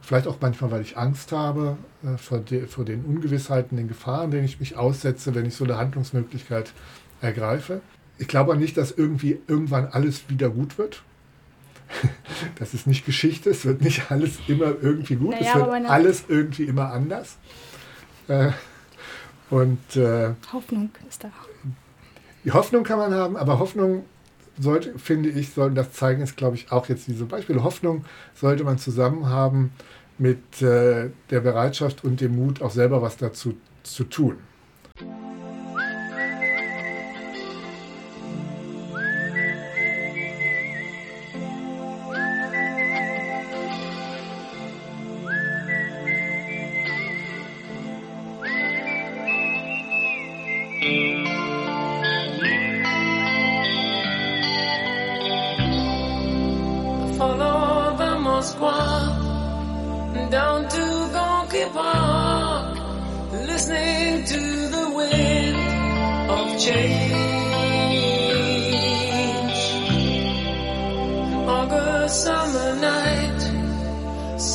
vielleicht 0.00 0.26
auch 0.26 0.38
manchmal, 0.40 0.70
weil 0.70 0.82
ich 0.82 0.96
Angst 0.96 1.32
habe 1.32 1.76
äh, 2.02 2.16
vor, 2.16 2.38
de, 2.38 2.66
vor 2.66 2.84
den 2.84 3.04
Ungewissheiten, 3.04 3.76
den 3.76 3.88
Gefahren, 3.88 4.30
denen 4.30 4.44
ich 4.44 4.58
mich 4.58 4.76
aussetze, 4.76 5.34
wenn 5.34 5.46
ich 5.46 5.54
so 5.54 5.64
eine 5.64 5.76
Handlungsmöglichkeit 5.76 6.72
ergreife. 7.20 7.80
Ich 8.20 8.28
glaube 8.28 8.54
nicht, 8.54 8.76
dass 8.76 8.92
irgendwie 8.92 9.40
irgendwann 9.48 9.86
alles 9.86 10.28
wieder 10.28 10.50
gut 10.50 10.78
wird. 10.78 11.02
Das 12.58 12.74
ist 12.74 12.86
nicht 12.86 13.04
Geschichte, 13.04 13.50
es 13.50 13.64
wird 13.64 13.80
nicht 13.80 14.10
alles 14.10 14.38
immer 14.46 14.74
irgendwie 14.80 15.16
gut, 15.16 15.32
naja, 15.32 15.50
es 15.50 15.54
wird 15.56 15.90
alles 15.90 16.24
irgendwie 16.28 16.62
immer 16.64 16.92
anders. 16.92 17.36
Äh, 18.28 18.52
und 19.50 19.96
äh, 19.96 20.34
Hoffnung 20.52 20.90
ist 21.08 21.24
da. 21.24 21.30
Die 22.44 22.52
Hoffnung 22.52 22.84
kann 22.84 22.98
man 22.98 23.12
haben, 23.12 23.36
aber 23.36 23.58
Hoffnung 23.58 24.04
sollte, 24.58 24.98
finde 24.98 25.30
ich, 25.30 25.52
sollen 25.52 25.74
das 25.74 25.92
zeigen, 25.92 26.22
ist 26.22 26.36
glaube 26.36 26.54
ich 26.56 26.70
auch 26.70 26.88
jetzt 26.88 27.08
diese 27.08 27.24
Beispiele. 27.24 27.64
Hoffnung 27.64 28.04
sollte 28.34 28.62
man 28.62 28.78
zusammen 28.78 29.26
haben 29.26 29.72
mit 30.18 30.62
äh, 30.62 31.10
der 31.30 31.40
Bereitschaft 31.40 32.04
und 32.04 32.20
dem 32.20 32.36
Mut, 32.36 32.62
auch 32.62 32.70
selber 32.70 33.02
was 33.02 33.16
dazu 33.16 33.56
zu 33.82 34.04
tun. 34.04 34.36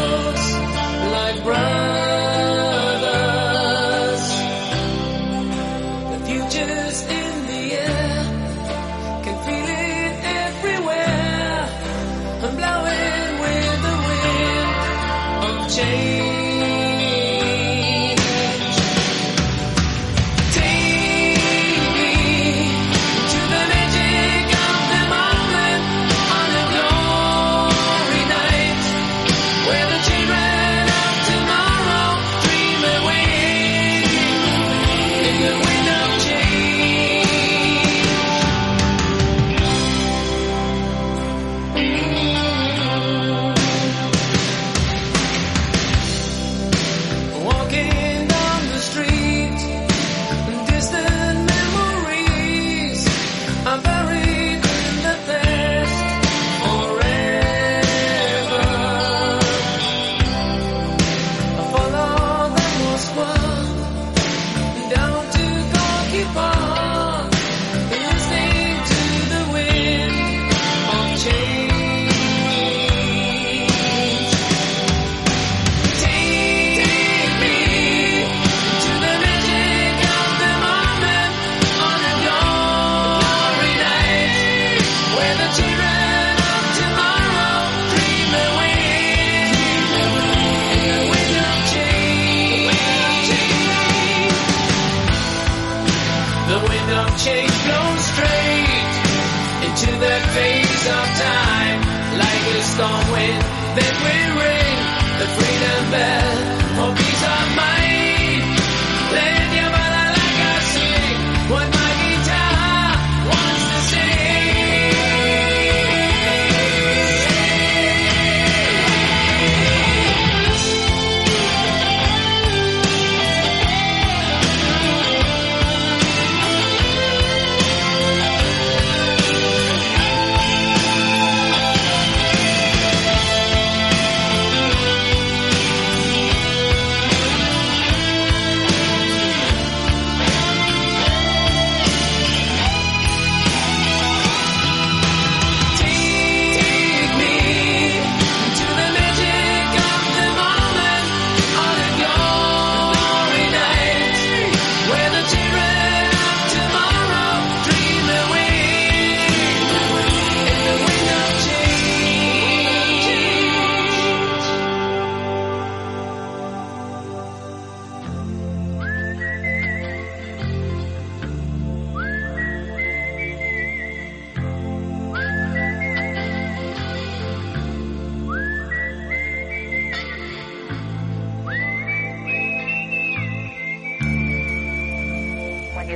Oh. 0.00 0.37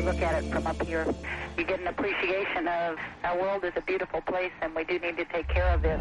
Look 0.05 0.21
at 0.21 0.43
it 0.43 0.51
from 0.51 0.67
up 0.67 0.83
here, 0.83 1.07
you 1.57 1.65
get 1.65 1.81
an 1.81 1.87
appreciation 1.87 2.67
of 2.67 2.99
our 3.25 3.39
world 3.41 3.65
is 3.65 3.73
a 3.77 3.81
beautiful 3.83 4.21
place 4.23 4.53
and 4.61 4.75
we 4.75 4.85
do 4.85 4.99
need 4.99 5.17
to 5.17 5.25
take 5.27 5.49
care 5.49 5.69
of 5.75 5.85
it. 5.85 6.01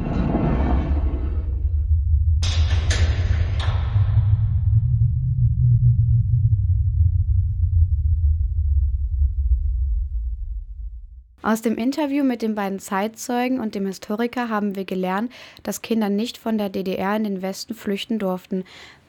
Aus 11.43 11.63
dem 11.63 11.75
Interview 11.75 12.23
mit 12.23 12.43
den 12.43 12.53
beiden 12.53 12.77
Zeitzeugen 12.77 13.59
und 13.59 13.73
dem 13.73 13.87
Historiker 13.87 14.49
haben 14.49 14.75
wir 14.75 14.85
gelernt, 14.85 15.31
dass 15.63 15.81
Kinder 15.81 16.07
nicht 16.07 16.37
von 16.37 16.59
der 16.59 16.69
DDR 16.69 17.15
in 17.15 17.23
den 17.23 17.41
Westen 17.41 17.73
flüchten 17.73 18.19
durften, 18.19 18.63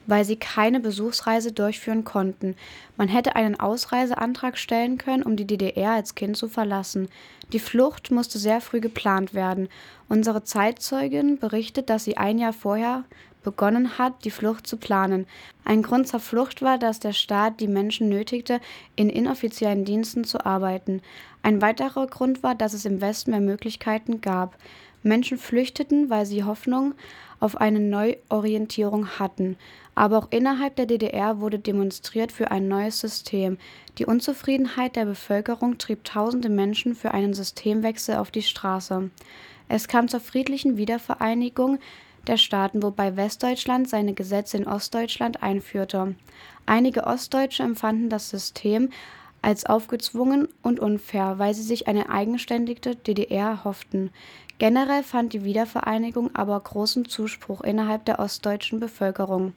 weil 0.06 0.24
sie 0.24 0.36
keine 0.36 0.80
Besuchsreise 0.80 1.52
durchführen 1.52 2.04
konnten. 2.04 2.56
Man 2.96 3.08
hätte 3.08 3.36
einen 3.36 3.58
Ausreiseantrag 3.58 4.58
stellen 4.58 4.98
können, 4.98 5.22
um 5.22 5.36
die 5.36 5.46
DDR 5.46 5.92
als 5.92 6.14
Kind 6.14 6.36
zu 6.36 6.48
verlassen. 6.48 7.08
Die 7.52 7.58
Flucht 7.58 8.10
musste 8.10 8.38
sehr 8.38 8.60
früh 8.60 8.80
geplant 8.80 9.34
werden. 9.34 9.68
Unsere 10.08 10.44
Zeitzeugin 10.44 11.38
berichtet, 11.38 11.90
dass 11.90 12.04
sie 12.04 12.16
ein 12.16 12.38
Jahr 12.38 12.52
vorher 12.52 13.04
begonnen 13.42 13.98
hat, 13.98 14.24
die 14.24 14.30
Flucht 14.30 14.66
zu 14.66 14.76
planen. 14.76 15.26
Ein 15.64 15.82
Grund 15.82 16.08
zur 16.08 16.20
Flucht 16.20 16.62
war, 16.62 16.78
dass 16.78 17.00
der 17.00 17.12
Staat 17.12 17.60
die 17.60 17.68
Menschen 17.68 18.08
nötigte, 18.08 18.60
in 18.96 19.10
inoffiziellen 19.10 19.84
Diensten 19.84 20.24
zu 20.24 20.44
arbeiten. 20.46 21.02
Ein 21.42 21.60
weiterer 21.60 22.06
Grund 22.06 22.42
war, 22.42 22.54
dass 22.54 22.72
es 22.72 22.84
im 22.84 23.00
Westen 23.00 23.32
mehr 23.32 23.40
Möglichkeiten 23.40 24.20
gab. 24.20 24.56
Menschen 25.02 25.38
flüchteten, 25.38 26.10
weil 26.10 26.26
sie 26.26 26.44
Hoffnung 26.44 26.94
auf 27.40 27.56
eine 27.56 27.80
Neuorientierung 27.80 29.18
hatten. 29.18 29.56
Aber 29.94 30.18
auch 30.18 30.28
innerhalb 30.30 30.76
der 30.76 30.86
DDR 30.86 31.40
wurde 31.40 31.58
demonstriert 31.58 32.32
für 32.32 32.50
ein 32.50 32.68
neues 32.68 33.00
System. 33.00 33.58
Die 33.98 34.06
Unzufriedenheit 34.06 34.96
der 34.96 35.04
Bevölkerung 35.04 35.76
trieb 35.78 36.04
tausende 36.04 36.48
Menschen 36.48 36.94
für 36.94 37.12
einen 37.12 37.34
Systemwechsel 37.34 38.16
auf 38.16 38.30
die 38.30 38.42
Straße. 38.42 39.10
Es 39.68 39.88
kam 39.88 40.08
zur 40.08 40.20
friedlichen 40.20 40.76
Wiedervereinigung 40.76 41.78
der 42.26 42.36
Staaten, 42.36 42.82
wobei 42.82 43.16
Westdeutschland 43.16 43.88
seine 43.88 44.14
Gesetze 44.14 44.56
in 44.56 44.66
Ostdeutschland 44.66 45.42
einführte. 45.42 46.14
Einige 46.66 47.04
Ostdeutsche 47.04 47.62
empfanden 47.62 48.08
das 48.08 48.30
System 48.30 48.90
als 49.42 49.66
aufgezwungen 49.66 50.48
und 50.62 50.80
unfair, 50.80 51.38
weil 51.38 51.52
sie 51.52 51.62
sich 51.62 51.88
eine 51.88 52.08
eigenständige 52.08 52.94
DDR 52.94 53.48
erhofften. 53.48 54.10
Generell 54.58 55.02
fand 55.02 55.32
die 55.32 55.44
Wiedervereinigung 55.44 56.34
aber 56.34 56.58
großen 56.58 57.06
Zuspruch 57.06 57.62
innerhalb 57.62 58.04
der 58.04 58.20
ostdeutschen 58.20 58.78
Bevölkerung. 58.78 59.54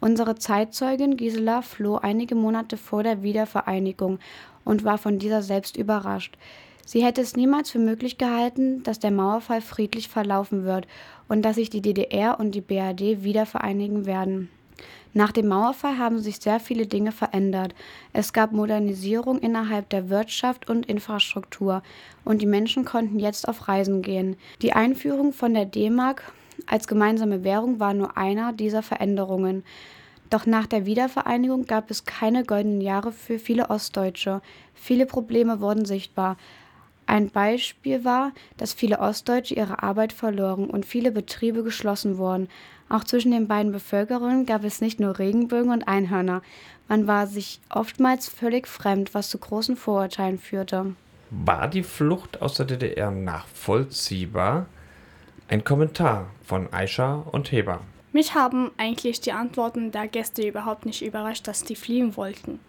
Unsere 0.00 0.36
Zeitzeugin 0.36 1.16
Gisela 1.16 1.62
floh 1.62 1.96
einige 1.96 2.34
Monate 2.34 2.76
vor 2.76 3.02
der 3.02 3.22
Wiedervereinigung 3.22 4.20
und 4.64 4.84
war 4.84 4.98
von 4.98 5.18
dieser 5.18 5.42
selbst 5.42 5.76
überrascht. 5.76 6.36
Sie 6.84 7.04
hätte 7.04 7.20
es 7.20 7.34
niemals 7.34 7.70
für 7.70 7.80
möglich 7.80 8.16
gehalten, 8.16 8.84
dass 8.84 9.00
der 9.00 9.10
Mauerfall 9.10 9.60
friedlich 9.60 10.08
verlaufen 10.08 10.64
wird 10.64 10.86
und 11.28 11.42
dass 11.42 11.56
sich 11.56 11.68
die 11.68 11.82
DDR 11.82 12.38
und 12.38 12.54
die 12.54 12.60
BRD 12.60 13.24
wieder 13.24 13.46
vereinigen 13.46 14.06
werden. 14.06 14.50
Nach 15.14 15.32
dem 15.32 15.48
Mauerfall 15.48 15.96
haben 15.96 16.18
sich 16.18 16.36
sehr 16.36 16.60
viele 16.60 16.86
Dinge 16.86 17.10
verändert. 17.10 17.74
Es 18.12 18.32
gab 18.32 18.52
Modernisierung 18.52 19.38
innerhalb 19.38 19.88
der 19.88 20.10
Wirtschaft 20.10 20.68
und 20.68 20.86
Infrastruktur 20.86 21.82
und 22.24 22.42
die 22.42 22.46
Menschen 22.46 22.84
konnten 22.84 23.18
jetzt 23.18 23.48
auf 23.48 23.66
Reisen 23.68 24.02
gehen. 24.02 24.36
Die 24.60 24.74
Einführung 24.74 25.32
von 25.32 25.54
der 25.54 25.64
D-Mark 25.64 26.32
als 26.66 26.86
gemeinsame 26.86 27.44
Währung 27.44 27.80
war 27.80 27.94
nur 27.94 28.16
einer 28.18 28.52
dieser 28.52 28.82
Veränderungen. 28.82 29.64
Doch 30.30 30.44
nach 30.44 30.66
der 30.66 30.86
Wiedervereinigung 30.86 31.66
gab 31.66 31.90
es 31.90 32.04
keine 32.04 32.44
goldenen 32.44 32.80
Jahre 32.80 33.12
für 33.12 33.38
viele 33.38 33.70
Ostdeutsche. 33.70 34.42
Viele 34.74 35.06
Probleme 35.06 35.60
wurden 35.60 35.84
sichtbar. 35.84 36.36
Ein 37.06 37.30
Beispiel 37.30 38.04
war, 38.04 38.32
dass 38.56 38.74
viele 38.74 38.98
Ostdeutsche 38.98 39.54
ihre 39.54 39.82
Arbeit 39.82 40.12
verloren 40.12 40.68
und 40.68 40.84
viele 40.84 41.12
Betriebe 41.12 41.62
geschlossen 41.62 42.18
wurden. 42.18 42.48
Auch 42.88 43.04
zwischen 43.04 43.32
den 43.32 43.48
beiden 43.48 43.72
Bevölkerungen 43.72 44.46
gab 44.46 44.64
es 44.64 44.80
nicht 44.80 45.00
nur 45.00 45.18
Regenbögen 45.18 45.72
und 45.72 45.88
Einhörner. 45.88 46.42
Man 46.88 47.06
war 47.06 47.26
sich 47.26 47.60
oftmals 47.68 48.28
völlig 48.28 48.68
fremd, 48.68 49.12
was 49.12 49.28
zu 49.28 49.38
großen 49.38 49.76
Vorurteilen 49.76 50.38
führte. 50.38 50.94
War 51.30 51.66
die 51.66 51.82
Flucht 51.82 52.40
aus 52.40 52.54
der 52.54 52.66
DDR 52.66 53.10
nachvollziehbar? 53.10 54.66
Ein 55.48 55.64
Kommentar 55.64 56.26
von 56.44 56.72
Aisha 56.72 57.24
und 57.32 57.50
Heber. 57.50 57.80
Mich 58.12 58.34
haben 58.34 58.70
eigentlich 58.78 59.20
die 59.20 59.32
Antworten 59.32 59.90
der 59.90 60.06
Gäste 60.06 60.46
überhaupt 60.46 60.86
nicht 60.86 61.04
überrascht, 61.04 61.48
dass 61.48 61.64
die 61.64 61.76
fliehen 61.76 62.16
wollten. 62.16 62.60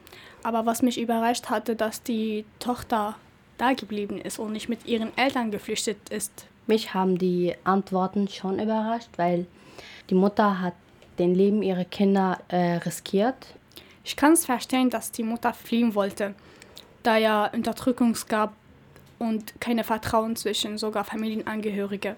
Aber 0.43 0.65
was 0.65 0.81
mich 0.81 0.99
überrascht 0.99 1.49
hatte, 1.49 1.75
dass 1.75 2.03
die 2.03 2.43
Tochter 2.59 3.15
da 3.57 3.73
geblieben 3.73 4.19
ist 4.19 4.39
und 4.39 4.51
nicht 4.51 4.69
mit 4.69 4.85
ihren 4.85 5.15
Eltern 5.17 5.51
geflüchtet 5.51 6.09
ist. 6.09 6.47
Mich 6.67 6.93
haben 6.93 7.17
die 7.17 7.53
Antworten 7.63 8.27
schon 8.27 8.59
überrascht, 8.59 9.09
weil 9.15 9.45
die 10.09 10.15
Mutter 10.15 10.61
hat 10.61 10.73
den 11.19 11.33
Leben 11.33 11.61
ihrer 11.61 11.85
Kinder 11.85 12.39
äh, 12.47 12.77
riskiert. 12.77 13.55
Ich 14.03 14.15
kann 14.15 14.33
es 14.33 14.45
verstehen, 14.45 14.89
dass 14.89 15.11
die 15.11 15.23
Mutter 15.23 15.53
fliehen 15.53 15.95
wollte, 15.95 16.33
da 17.03 17.17
ja 17.17 17.47
Unterdrückung 17.47 18.15
gab 18.27 18.53
und 19.19 19.59
keine 19.59 19.83
Vertrauen 19.83 20.35
zwischen 20.35 20.77
sogar 20.77 21.03
Familienangehörige. 21.03 22.15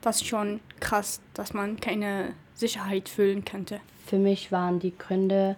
Das 0.00 0.16
ist 0.16 0.26
schon 0.26 0.60
krass, 0.80 1.20
dass 1.34 1.54
man 1.54 1.78
keine 1.80 2.34
Sicherheit 2.54 3.08
fühlen 3.08 3.44
könnte. 3.44 3.80
Für 4.06 4.18
mich 4.18 4.52
waren 4.52 4.78
die 4.78 4.96
Gründe 4.96 5.56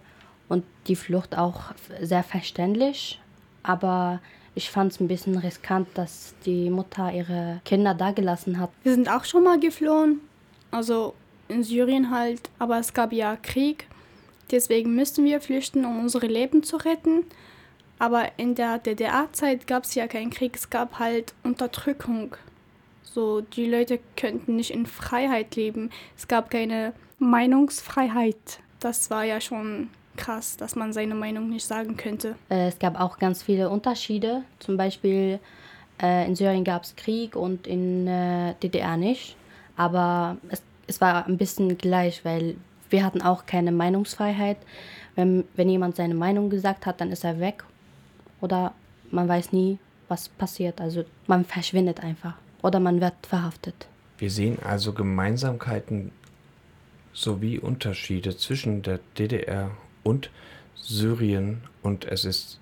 und 0.49 0.65
die 0.87 0.97
Flucht 0.97 1.37
auch 1.37 1.73
sehr 2.01 2.23
verständlich, 2.23 3.21
aber 3.63 4.21
ich 4.55 4.71
fand 4.71 4.93
es 4.93 5.01
ein 5.01 5.09
bisschen 5.09 5.37
riskant, 5.37 5.89
dass 5.95 6.35
die 6.47 6.71
Mutter 6.71 7.13
ihre 7.13 7.61
Kinder 7.65 7.95
da 7.95 8.13
gelassen 8.13 8.59
hat. 8.61 8.71
Wir 8.83 8.95
sind 8.95 9.09
auch 9.09 9.25
schon 9.25 9.43
mal 9.43 9.59
geflohen, 9.59 10.21
also 10.71 11.15
in 11.49 11.63
Syrien 11.63 12.11
halt, 12.11 12.51
aber 12.59 12.79
es 12.79 12.95
gab 12.95 13.13
ja 13.13 13.37
Krieg. 13.37 13.87
Deswegen 14.51 14.95
müssten 14.95 15.25
wir 15.25 15.41
flüchten, 15.41 15.85
um 15.85 16.01
unsere 16.01 16.27
Leben 16.27 16.63
zu 16.63 16.77
retten. 16.77 17.25
Aber 17.99 18.27
in 18.37 18.55
der 18.55 18.79
DDR-Zeit 18.79 19.67
gab 19.67 19.85
es 19.85 19.95
ja 19.95 20.07
keinen 20.07 20.31
Krieg, 20.31 20.57
es 20.57 20.69
gab 20.69 20.99
halt 20.99 21.33
Unterdrückung. 21.43 22.37
So, 23.03 23.41
die 23.41 23.67
Leute 23.67 24.01
könnten 24.17 24.57
nicht 24.57 24.73
in 24.73 24.87
Freiheit 24.87 25.55
leben. 25.55 25.91
Es 26.17 26.27
gab 26.27 26.51
keine 26.51 26.93
Meinungsfreiheit. 27.19 28.59
Das 28.81 29.11
war 29.11 29.25
ja 29.25 29.41
schon 29.41 29.89
krass, 30.17 30.57
dass 30.57 30.77
man 30.77 30.93
seine 30.93 31.15
Meinung 31.15 31.49
nicht 31.49 31.65
sagen 31.65 31.97
könnte. 31.97 32.35
Äh, 32.51 32.69
es 32.69 32.79
gab 32.79 32.99
auch 33.01 33.19
ganz 33.19 33.43
viele 33.43 33.71
Unterschiede. 33.71 34.43
Zum 34.59 34.77
Beispiel 34.77 35.39
äh, 36.03 36.27
in 36.27 36.35
Syrien 36.35 36.65
gab 36.65 36.83
es 36.83 36.97
Krieg 36.97 37.37
und 37.37 37.67
in 37.67 38.07
äh, 38.07 38.55
DDR 38.63 38.97
nicht. 38.97 39.37
Aber 39.77 40.37
es, 40.51 40.63
es 40.87 41.01
war 41.01 41.27
ein 41.27 41.37
bisschen 41.37 41.79
gleich, 41.79 42.25
weil 42.25 42.57
wir 42.91 43.05
hatten 43.05 43.23
auch 43.23 43.47
keine 43.47 43.73
Meinungsfreiheit. 43.73 44.57
Wenn, 45.15 45.45
wenn 45.55 45.69
jemand 45.69 45.97
seine 45.97 46.15
Meinung 46.15 46.51
gesagt 46.51 46.87
hat, 46.87 47.01
dann 47.01 47.11
ist 47.11 47.25
er 47.25 47.41
weg. 47.41 47.65
Oder 48.41 48.75
man 49.11 49.29
weiß 49.29 49.53
nie, 49.53 49.79
was 50.09 50.29
passiert. 50.29 50.81
Also 50.81 51.05
man 51.27 51.45
verschwindet 51.45 52.01
einfach. 52.03 52.35
Oder 52.63 52.81
man 52.81 53.01
wird 53.01 53.15
verhaftet. 53.27 53.87
Wir 54.19 54.31
sehen 54.31 54.59
also 54.63 54.93
Gemeinsamkeiten 54.93 56.13
sowie 57.13 57.59
Unterschiede 57.59 58.37
zwischen 58.37 58.83
der 58.83 59.01
DDR 59.19 59.71
und 60.03 60.31
Syrien 60.75 61.63
und 61.83 62.05
es 62.05 62.25
ist 62.25 62.59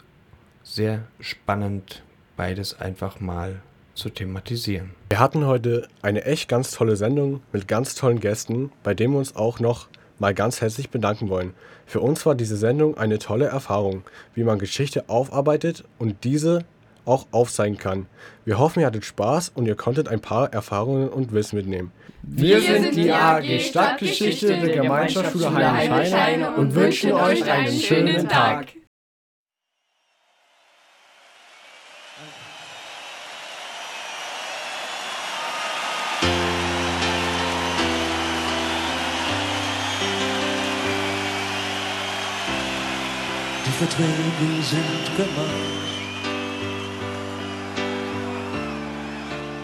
sehr 0.63 1.03
spannend, 1.21 2.03
beides 2.37 2.79
einfach 2.79 3.21
mal 3.21 3.63
zu 3.95 4.11
thematisieren. 4.11 4.91
Wir 5.11 5.21
hatten 5.21 5.47
heute 5.47 5.89
eine 6.01 6.25
echt 6.25 6.49
ganz 6.49 6.71
tolle 6.71 6.97
Sendung 6.97 7.41
mit 7.53 7.69
ganz 7.69 7.95
tollen 7.95 8.21
Gästen, 8.21 8.73
bei 8.83 8.95
dem 8.95 9.13
wir 9.13 9.19
uns 9.19 9.37
auch 9.37 9.61
noch 9.61 9.89
mal 10.19 10.35
ganz 10.35 10.61
herzlich 10.61 10.91
bedanken 10.91 11.29
wollen. 11.29 11.53
Für 11.87 12.01
uns 12.01 12.25
war 12.25 12.35
diese 12.35 12.57
Sendung 12.57 12.97
eine 12.97 13.19
tolle 13.19 13.47
Erfahrung, 13.47 14.03
wie 14.35 14.45
man 14.45 14.59
Geschichte 14.59 15.09
aufarbeitet 15.09 15.85
und 15.99 16.25
diese 16.25 16.65
auch 17.05 17.27
aufzeigen 17.33 17.79
kann. 17.79 18.07
Wir 18.45 18.59
hoffen, 18.59 18.81
ihr 18.81 18.87
hattet 18.87 19.05
Spaß 19.05 19.51
und 19.55 19.67
ihr 19.67 19.75
konntet 19.75 20.09
ein 20.09 20.21
paar 20.21 20.53
Erfahrungen 20.53 21.09
und 21.09 21.33
Wissen 21.33 21.57
mitnehmen. 21.57 21.93
Wir 22.23 22.61
sind 22.61 22.95
die 22.95 23.13
AG 23.13 23.59
Stadtgeschichte 23.61 24.59
der 24.59 24.77
Gemeinschaftsschule 24.77 25.53
Heinrich-Heine 25.53 26.53
und 26.53 26.75
wünschen 26.75 27.13
euch 27.13 27.51
einen 27.51 27.73
schönen 27.73 28.29
Tag. 28.29 28.69
Verträge 43.83 44.63
sind 44.63 45.17
gemacht 45.17 45.49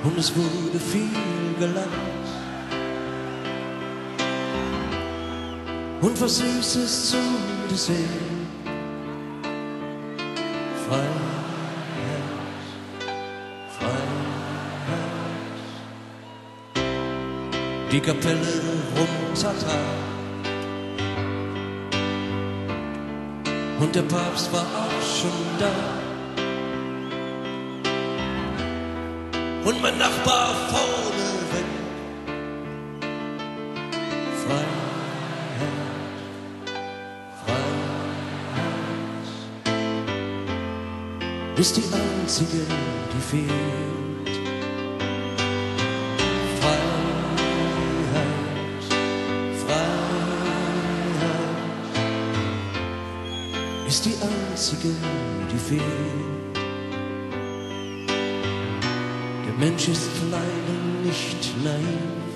und 0.02 0.18
es 0.18 0.34
wurde 0.34 0.80
viel 0.80 1.54
gelacht. 1.56 1.86
Und 6.00 6.20
was 6.20 6.38
Süßes 6.38 7.10
zum 7.10 7.36
Dessert. 7.70 7.96
Freiheit, 10.88 11.06
Freiheit. 13.78 14.08
Die 17.92 18.00
Kapelle 18.00 18.62
runtertat. 18.96 20.07
Und 23.80 23.94
der 23.94 24.02
Papst 24.02 24.52
war 24.52 24.62
auch 24.62 25.02
schon 25.02 25.30
da. 25.58 25.70
Und 29.64 29.80
mein 29.82 29.96
Nachbar 29.98 30.54
vorne 30.68 31.28
weg. 31.52 31.64
Freiheit, 34.44 34.66
Freiheit 37.44 37.68
ist 41.58 41.76
die 41.76 41.84
einzige, 41.94 42.66
die 43.12 43.20
fehlt. 43.20 43.87
Die 54.08 54.16
einzige, 54.22 54.88
die 55.52 55.58
fehlt. 55.58 55.82
Der 59.46 59.54
Mensch 59.58 59.88
ist 59.88 60.10
leider 60.30 60.78
nicht 61.04 61.64
naiv. 61.64 62.28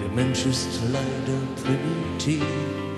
Der 0.00 0.08
Mensch 0.14 0.46
ist 0.46 0.68
leider 0.92 1.38
primitiv. 1.62 2.89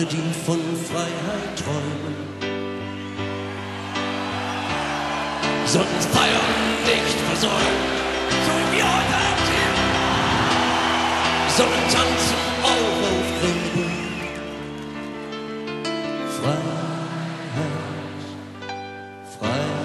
Alle, 0.00 0.08
die 0.08 0.32
von 0.46 0.58
Freiheit 0.90 1.58
träumen, 1.62 2.16
sollten 5.66 6.00
feiern 6.10 6.54
nicht 6.86 7.18
versäumen. 7.28 7.80
So 8.46 8.50
wie 8.56 8.78
wir 8.78 8.84
heute. 8.84 9.20
Sollen 11.54 11.84
tanzen 11.92 12.40
auch 12.62 12.98
auf 13.10 13.28
Gräben. 13.40 13.90
Freiheit, 16.40 16.64
Freiheit 19.38 19.80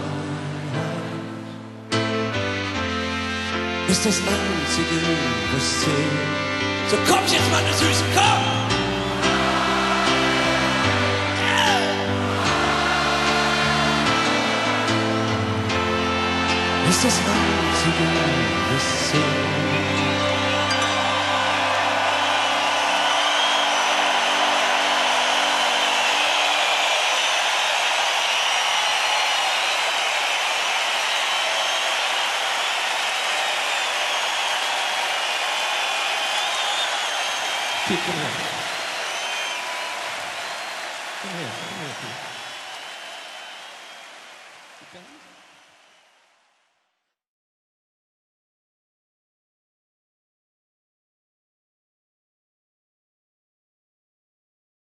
ist 3.90 4.06
das 4.06 4.18
Einzige, 4.20 5.00
was 5.54 5.66
zählt. 5.82 6.24
So 6.90 6.96
kommt 7.12 7.30
jetzt, 7.30 7.52
meine 7.52 7.74
Süßen, 7.74 8.08
komm! 8.16 8.55